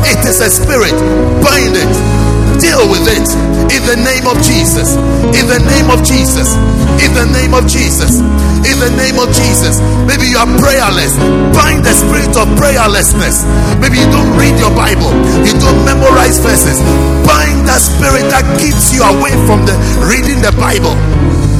[0.04, 0.92] It is a spirit.
[1.40, 2.23] Bind it.
[2.64, 3.28] Deal with it
[3.76, 4.96] in the name of Jesus.
[5.36, 6.56] In the name of Jesus.
[7.04, 8.24] In the name of Jesus.
[8.64, 9.84] In the name of Jesus.
[10.08, 11.12] Maybe you are prayerless.
[11.52, 13.44] Bind the spirit of prayerlessness.
[13.84, 15.12] Maybe you don't read your Bible.
[15.44, 16.80] You don't memorize verses.
[17.28, 19.76] Bind that spirit that keeps you away from the
[20.08, 20.96] reading the Bible.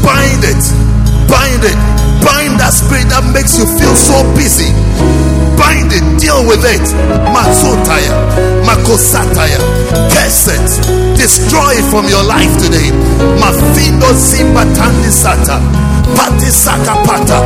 [0.01, 0.65] Bind it.
[1.29, 1.77] Bind it.
[2.25, 4.73] Bind that spirit that makes you feel so busy.
[5.57, 6.05] Bind it.
[6.21, 6.85] Deal with it.
[7.33, 8.15] Matsotaya.
[8.67, 9.59] Makosataya.
[10.11, 10.69] Curse it.
[11.17, 12.91] Destroy it from your life today.
[13.41, 15.59] Mafindo Zimbatandi Sata.
[16.17, 17.39] Pati Sakapata.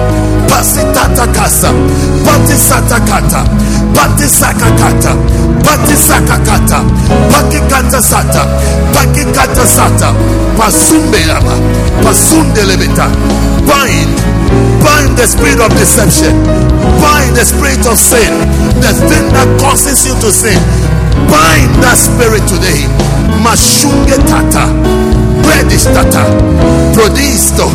[0.48, 1.70] Pasitata Kasa.
[2.24, 3.44] Pati Satakata.
[3.94, 5.12] Pati Sakakata.
[5.64, 6.78] Pati Sakakata.
[7.30, 8.42] Pakikata Sata.
[8.92, 10.14] Pakikata Sata.
[10.56, 11.54] Pasumbelaba.
[12.02, 13.06] Pasundelebeta.
[13.68, 14.67] Bind.
[14.82, 16.34] Bind the spirit of deception.
[17.02, 18.30] Bind the spirit of sin.
[18.80, 20.58] The thing that causes you to sin.
[21.26, 22.86] Bind that spirit today.
[23.42, 24.70] Mashunge tata.
[25.42, 26.22] Bredish tata.
[26.94, 27.66] Prodisto.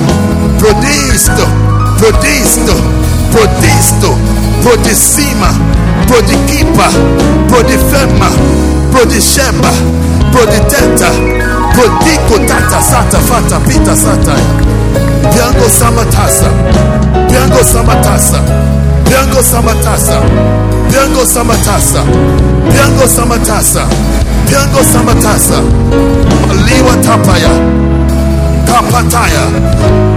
[0.59, 1.45] Prodisto.
[1.99, 2.75] Prodisto.
[3.31, 4.09] Prodisto.
[4.63, 5.51] Prodicima.
[6.07, 6.87] Prodikipa.
[7.47, 8.29] Prodifema.
[8.91, 9.71] Prodishemba.
[10.31, 11.09] Proditeta.
[11.73, 14.35] Prodiko tata sata fata pita sata.
[15.33, 16.49] Biango samatasa.
[17.29, 18.39] Biango samatasa.
[19.05, 20.21] Biango samatasa.
[20.89, 22.01] Biango samatasa.
[22.71, 23.83] Biango samatasa.
[24.47, 25.57] Biango samatasa.
[26.65, 27.49] Liwa tapaya.
[28.67, 29.45] Kapataya.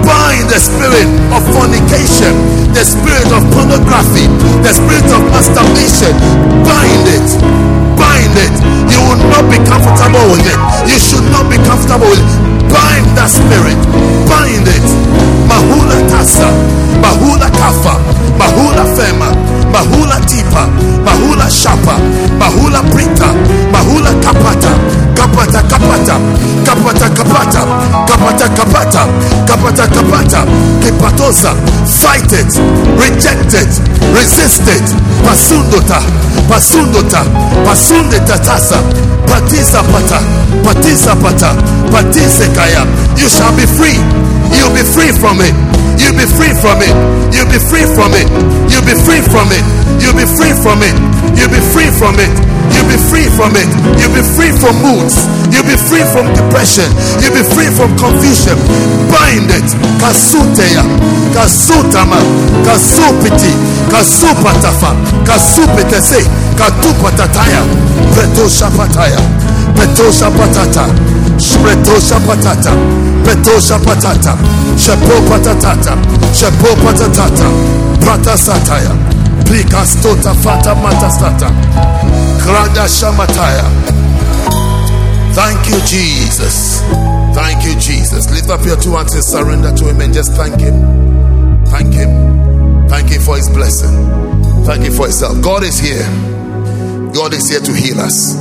[0.07, 2.33] Bind the spirit of fornication,
[2.73, 4.29] the spirit of pornography,
[4.63, 6.15] the spirit of masturbation.
[6.63, 7.29] Bind it.
[7.99, 8.55] Bind it.
[8.93, 10.59] You will not be comfortable with it.
[10.87, 12.56] You should not be comfortable with it.
[12.73, 13.79] Bind that spirit.
[14.29, 14.87] Bind it.
[15.49, 16.49] Mahula tasa.
[17.03, 17.95] Mahula kafa.
[18.39, 19.31] Mahula fema.
[19.73, 20.67] Mahula tipa.
[21.05, 21.97] Mahula shapa.
[22.39, 23.29] Mahula prita.
[23.73, 25.06] Mahula kapata.
[25.27, 26.21] Kapata kapata.
[26.65, 27.61] Kapata kapata.
[28.07, 29.03] Kapata kapata.
[29.45, 30.47] Kapata kapata.
[30.81, 31.51] Kipatosa.
[31.85, 32.55] Fight it.
[32.95, 33.73] Reject it.
[34.15, 34.87] Resist it.
[35.27, 35.99] Pasundota.
[36.49, 37.25] Pasundota.
[37.67, 38.79] Pasunde tatasa.
[39.27, 40.23] Patisa pata.
[40.63, 41.51] Patisa pata.
[41.91, 42.87] Patise kaya.
[43.19, 43.99] You shall be free.
[44.55, 45.55] You'll be free from it.
[45.99, 46.95] You'll be free from it.
[47.35, 48.31] You'll be free from it.
[48.71, 49.65] You'll be free from it.
[49.99, 50.95] You'll be free from it.
[51.35, 52.56] You'll be free from it.
[52.75, 53.69] You'll be free from it.
[54.01, 55.17] You'll be free from moods.
[55.53, 56.89] You'll be free from depression.
[57.23, 58.57] You'll be free from confusion.
[59.11, 59.69] Bind it.
[60.01, 60.83] Kasuteya.
[61.35, 62.19] Kasutama.
[62.67, 63.53] Kasupiti.
[63.91, 64.95] Kasupatafa.
[65.25, 66.21] Kasupitese.
[66.59, 67.63] Katupatataya.
[68.15, 69.21] Petosha pataya.
[69.77, 70.87] Petosha patata.
[71.39, 72.73] Shretosha patata.
[73.25, 74.37] Petosha patata.
[74.77, 75.97] Shepo patatata.
[76.33, 77.47] Shepo patatata.
[78.01, 79.16] Prata sataya.
[79.45, 81.51] Prikastota fata matastata.
[82.41, 83.65] Krada shamataya.
[85.35, 86.81] Thank you, Jesus.
[87.35, 88.31] Thank you, Jesus.
[88.31, 91.65] Lift up your two hands and surrender to Him and just thank Him.
[91.67, 92.89] Thank Him.
[92.89, 93.93] Thank Him for His blessing.
[94.65, 95.43] Thank Him for His help.
[95.43, 96.07] God is here.
[97.13, 98.35] God is here to heal us.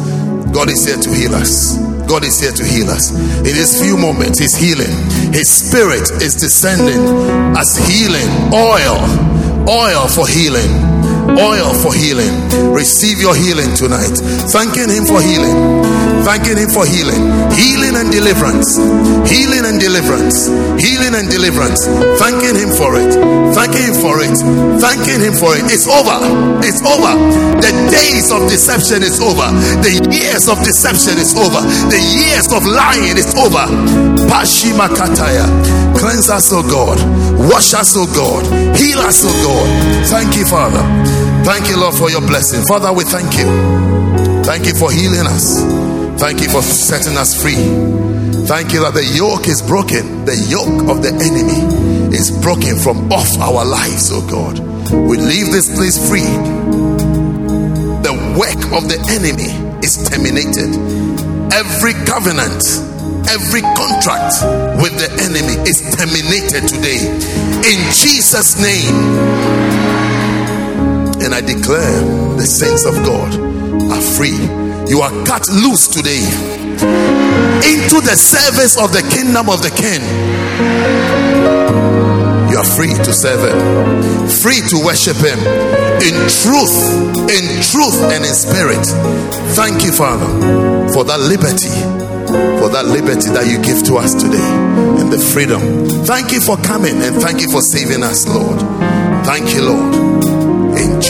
[0.54, 1.78] God is here to heal us.
[2.08, 3.12] God is here to heal us.
[3.40, 4.92] In these few moments, He's healing.
[5.34, 7.02] His Spirit is descending
[7.58, 8.96] as healing oil,
[9.68, 10.95] oil for healing
[11.40, 12.32] oil for healing.
[12.72, 14.16] Receive your healing tonight.
[14.52, 15.56] Thanking Him for healing.
[16.24, 17.22] Thanking Him for healing.
[17.54, 18.78] Healing and deliverance.
[19.30, 20.48] Healing and deliverance.
[20.82, 21.86] Healing and deliverance.
[22.18, 23.14] Thanking Him for it.
[23.54, 24.36] Thanking Him for it.
[24.82, 25.64] Thanking Him for it.
[25.72, 26.18] It's over.
[26.66, 27.14] It's over.
[27.62, 29.48] The days of deception is over.
[29.86, 31.62] The years of deception is over.
[31.92, 33.66] The years of lying is over.
[34.28, 35.46] Pashima Kataya.
[35.98, 36.98] Cleanse us, O God.
[37.50, 38.44] Wash us, O God.
[38.76, 40.08] Heal us, O God.
[40.08, 41.25] Thank you, Father.
[41.46, 42.66] Thank you, Lord, for your blessing.
[42.66, 43.46] Father, we thank you.
[44.44, 45.62] Thank you for healing us.
[46.20, 47.54] Thank you for setting us free.
[48.50, 50.26] Thank you that the yoke is broken.
[50.26, 51.62] The yoke of the enemy
[52.18, 54.58] is broken from off our lives, oh God.
[54.90, 56.26] We leave this place free.
[58.02, 59.54] The work of the enemy
[59.86, 60.74] is terminated.
[61.54, 62.66] Every covenant,
[63.30, 64.34] every contract
[64.82, 67.06] with the enemy is terminated today.
[67.70, 69.85] In Jesus' name.
[71.26, 73.34] And I declare the saints of God
[73.90, 74.38] are free.
[74.86, 76.22] You are cut loose today
[77.66, 80.06] into the service of the kingdom of the King.
[82.54, 83.58] You are free to serve Him,
[84.30, 85.42] free to worship Him
[86.06, 86.14] in
[86.46, 86.78] truth,
[87.34, 88.86] in truth, and in spirit.
[89.58, 90.30] Thank you, Father,
[90.94, 91.74] for that liberty
[92.62, 94.46] for that liberty that you give to us today
[95.02, 95.62] and the freedom.
[96.06, 98.60] Thank you for coming and thank you for saving us, Lord.
[99.26, 100.05] Thank you, Lord.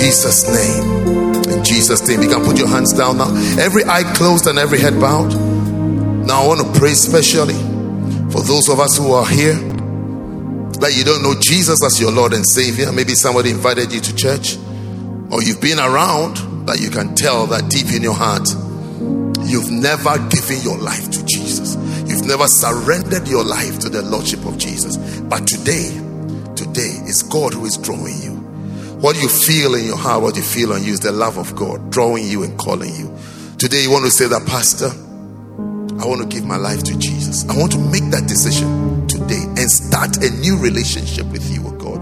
[0.06, 1.52] Jesus' name.
[1.52, 2.22] In Jesus' name.
[2.22, 3.34] You can put your hands down now.
[3.60, 5.34] Every eye closed and every head bowed.
[5.34, 7.56] Now I want to pray specially
[8.30, 9.56] for those of us who are here
[10.78, 12.92] that you don't know Jesus as your Lord and Savior.
[12.92, 14.58] Maybe somebody invited you to church,
[15.32, 16.38] or you've been around
[16.68, 18.48] that you can tell that deep in your heart
[19.50, 21.74] you've never given your life to Jesus.
[22.06, 24.98] You've never surrendered your life to the Lordship of Jesus.
[25.22, 25.90] But today,
[26.56, 28.35] today is God who is drawing you.
[29.06, 31.56] What you feel in your heart, what you feel on you is the love of
[31.56, 33.16] God drawing you and calling you.
[33.60, 34.90] Today, you want to say that, Pastor,
[36.02, 37.48] I want to give my life to Jesus.
[37.48, 41.78] I want to make that decision today and start a new relationship with you, oh
[41.78, 42.02] God.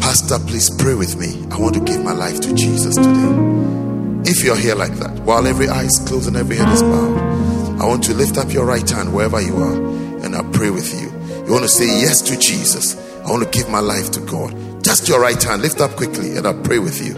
[0.00, 1.36] Pastor, please pray with me.
[1.52, 4.24] I want to give my life to Jesus today.
[4.24, 7.82] If you're here like that, while every eye is closed and every head is bowed,
[7.82, 9.76] I want to lift up your right hand wherever you are
[10.24, 11.12] and I'll pray with you.
[11.44, 12.96] You want to say yes to Jesus.
[13.26, 14.63] I want to give my life to God.
[14.84, 17.16] Just your right hand, lift up quickly and I'll pray with you.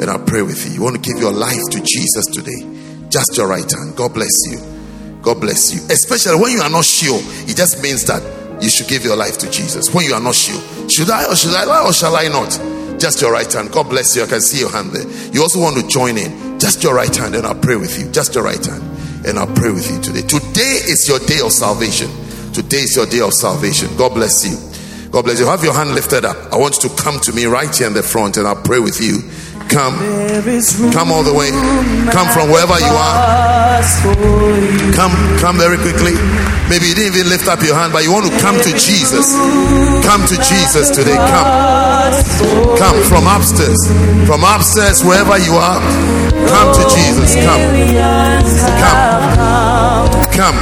[0.00, 0.72] And I'll pray with you.
[0.72, 2.62] You want to give your life to Jesus today.
[3.10, 3.96] Just your right hand.
[3.96, 4.58] God bless you.
[5.20, 5.80] God bless you.
[5.90, 8.22] Especially when you are not sure, it just means that
[8.62, 9.92] you should give your life to Jesus.
[9.92, 12.50] When you are not sure, should I or should I or shall I not?
[13.00, 13.72] Just your right hand.
[13.72, 14.22] God bless you.
[14.22, 15.06] I can see your hand there.
[15.32, 16.60] You also want to join in.
[16.60, 18.10] Just your right hand, and I'll pray with you.
[18.12, 18.82] Just your right hand,
[19.26, 20.22] and I'll pray with you today.
[20.22, 22.08] Today is your day of salvation.
[22.52, 23.88] Today is your day of salvation.
[23.96, 24.54] God bless you.
[25.12, 25.46] God bless you.
[25.46, 26.36] Have your hand lifted up.
[26.52, 28.80] I want you to come to me right here in the front, and I'll pray
[28.80, 29.20] with you.
[29.68, 29.92] Come,
[30.88, 31.52] come all the way.
[32.08, 33.84] Come from wherever you are.
[34.96, 36.16] Come, come very quickly.
[36.72, 39.36] Maybe you didn't even lift up your hand, but you want to come to Jesus.
[40.00, 41.20] Come to Jesus today.
[41.28, 41.48] Come,
[42.80, 43.76] come from upstairs,
[44.24, 45.80] from upstairs, wherever you are.
[46.48, 47.36] Come to Jesus.
[47.36, 47.60] Come,
[48.80, 49.31] come,
[50.32, 50.56] come.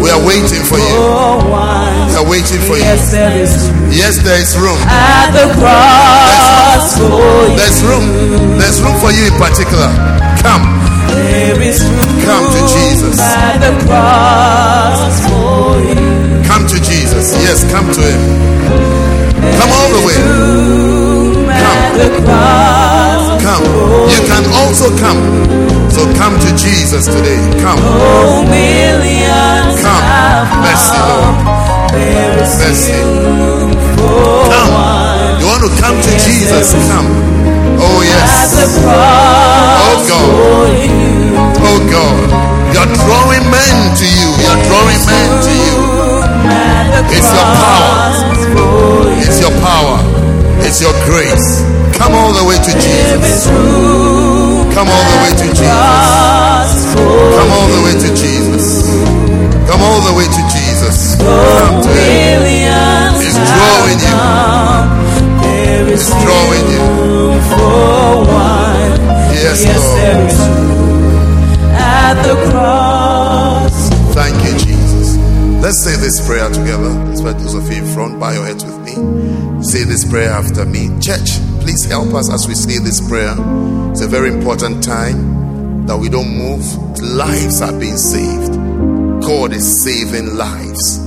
[0.00, 0.94] We are waiting for you.
[2.06, 2.86] We are waiting for you.
[2.86, 3.10] Yes,
[4.22, 4.78] there is room.
[4.86, 6.98] At the cross.
[7.58, 8.06] There's room.
[8.58, 9.90] There's room for you in particular.
[10.38, 10.62] Come.
[11.10, 13.18] There is room Come to Jesus.
[13.20, 16.42] At the cross for you.
[16.46, 17.34] Come to Jesus.
[17.42, 18.22] Yes, come to Him.
[19.58, 20.16] Come all the way.
[22.24, 22.91] Cross.
[23.42, 23.66] Come.
[24.06, 25.18] You can also come.
[25.90, 27.42] So come to Jesus today.
[27.58, 27.78] Come.
[29.82, 30.04] Come.
[30.62, 31.34] Mercy, Lord.
[32.62, 32.94] Mercy.
[34.46, 34.72] Come.
[35.42, 36.70] You want to come to Jesus?
[36.86, 37.10] Come.
[37.82, 38.54] Oh, yes.
[38.78, 40.70] Oh, God.
[41.66, 42.16] Oh, God.
[42.72, 44.30] You're drawing men to you.
[44.38, 45.76] You're drawing men to you.
[47.10, 47.90] It's your power.
[49.18, 50.21] It's your power
[50.72, 51.60] is your grace.
[51.98, 53.46] Come all the way to Jesus.
[54.72, 56.72] Come all the way to Jesus.
[57.36, 58.88] Come all the way to Jesus.
[59.68, 61.16] Come all the way to Jesus.
[61.20, 62.40] Come to Him.
[63.20, 64.16] It's drawing you.
[65.92, 66.82] It's drawing you.
[69.44, 70.32] Yes, Lord.
[71.76, 73.90] At the cross.
[74.14, 75.16] Thank you, Jesus.
[75.62, 76.90] Let's say this prayer together.
[77.06, 78.18] Let's put those of you in front.
[78.18, 79.62] Bow your heads with me.
[79.62, 80.88] Say this prayer after me.
[81.00, 83.34] Church, please help us as we say this prayer.
[83.90, 86.64] It's a very important time that we don't move.
[87.00, 88.52] Lives are being saved.
[89.22, 90.98] God is saving lives.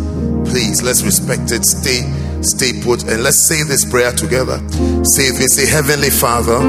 [0.49, 1.65] Please, let's respect it.
[1.65, 2.01] Stay,
[2.41, 4.57] stay put, and let's say this prayer together.
[5.03, 5.49] Say it.
[5.49, 6.59] Say, Heavenly Father.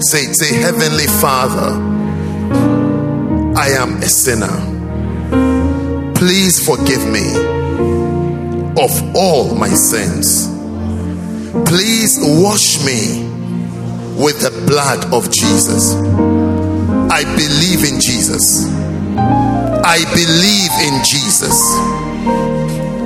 [0.00, 0.32] Say.
[0.32, 1.90] Say, Heavenly Father.
[3.54, 4.70] I am a sinner.
[6.14, 7.61] Please forgive me
[8.78, 10.46] of all my sins.
[11.68, 13.28] Please wash me
[14.16, 15.94] with the blood of Jesus.
[17.10, 18.66] I believe in Jesus.
[19.84, 21.60] I believe in Jesus.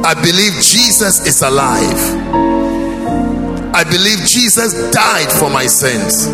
[0.04, 1.98] I believe Jesus is alive.
[3.74, 6.28] I believe Jesus died for my sins.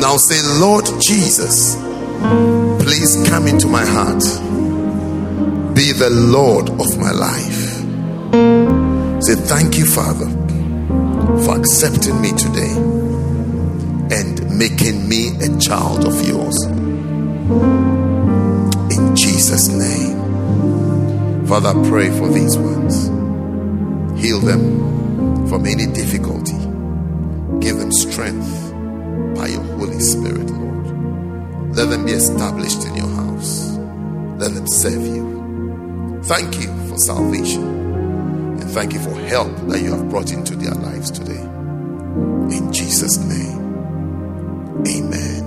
[0.00, 1.76] Now say, Lord Jesus,
[2.82, 4.49] please come into my heart.
[5.74, 7.80] Be the Lord of my life.
[9.22, 10.28] Say, thank you, Father,
[11.44, 12.74] for accepting me today
[14.16, 16.56] and making me a child of yours.
[18.90, 21.46] In Jesus' name.
[21.46, 23.08] Father, I pray for these ones.
[24.20, 26.58] Heal them from any difficulty.
[27.60, 28.72] Give them strength
[29.36, 31.76] by your Holy Spirit, Lord.
[31.76, 33.76] Let them be established in your house.
[34.38, 35.29] Let them serve you.
[36.30, 37.64] Thank you for salvation.
[37.64, 41.40] And thank you for help that you have brought into their lives today.
[42.54, 43.58] In Jesus' name.
[44.86, 45.40] Amen.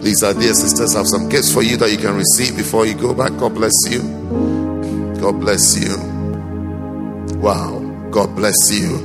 [0.00, 2.84] These are uh, dear sisters, have some gifts for you that you can receive before
[2.84, 3.30] you go back.
[3.38, 4.02] God bless you.
[5.20, 5.96] God bless you.
[7.38, 7.78] Wow.
[8.10, 8.98] God bless you.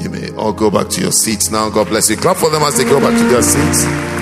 [0.00, 1.70] You may all go back to your seats now.
[1.70, 2.18] God bless you.
[2.18, 4.13] Clap for them as they go back to their seats.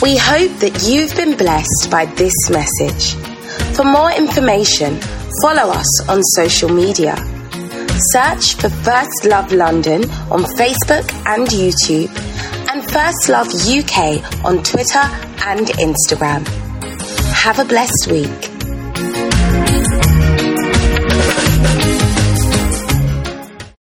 [0.00, 3.16] We hope that you've been blessed by this message.
[3.74, 5.00] For more information,
[5.42, 7.16] follow us on social media.
[8.12, 12.14] Search for First Love London on Facebook and YouTube,
[12.70, 15.02] and First Love UK on Twitter
[15.50, 16.46] and Instagram.
[17.34, 18.47] Have a blessed week.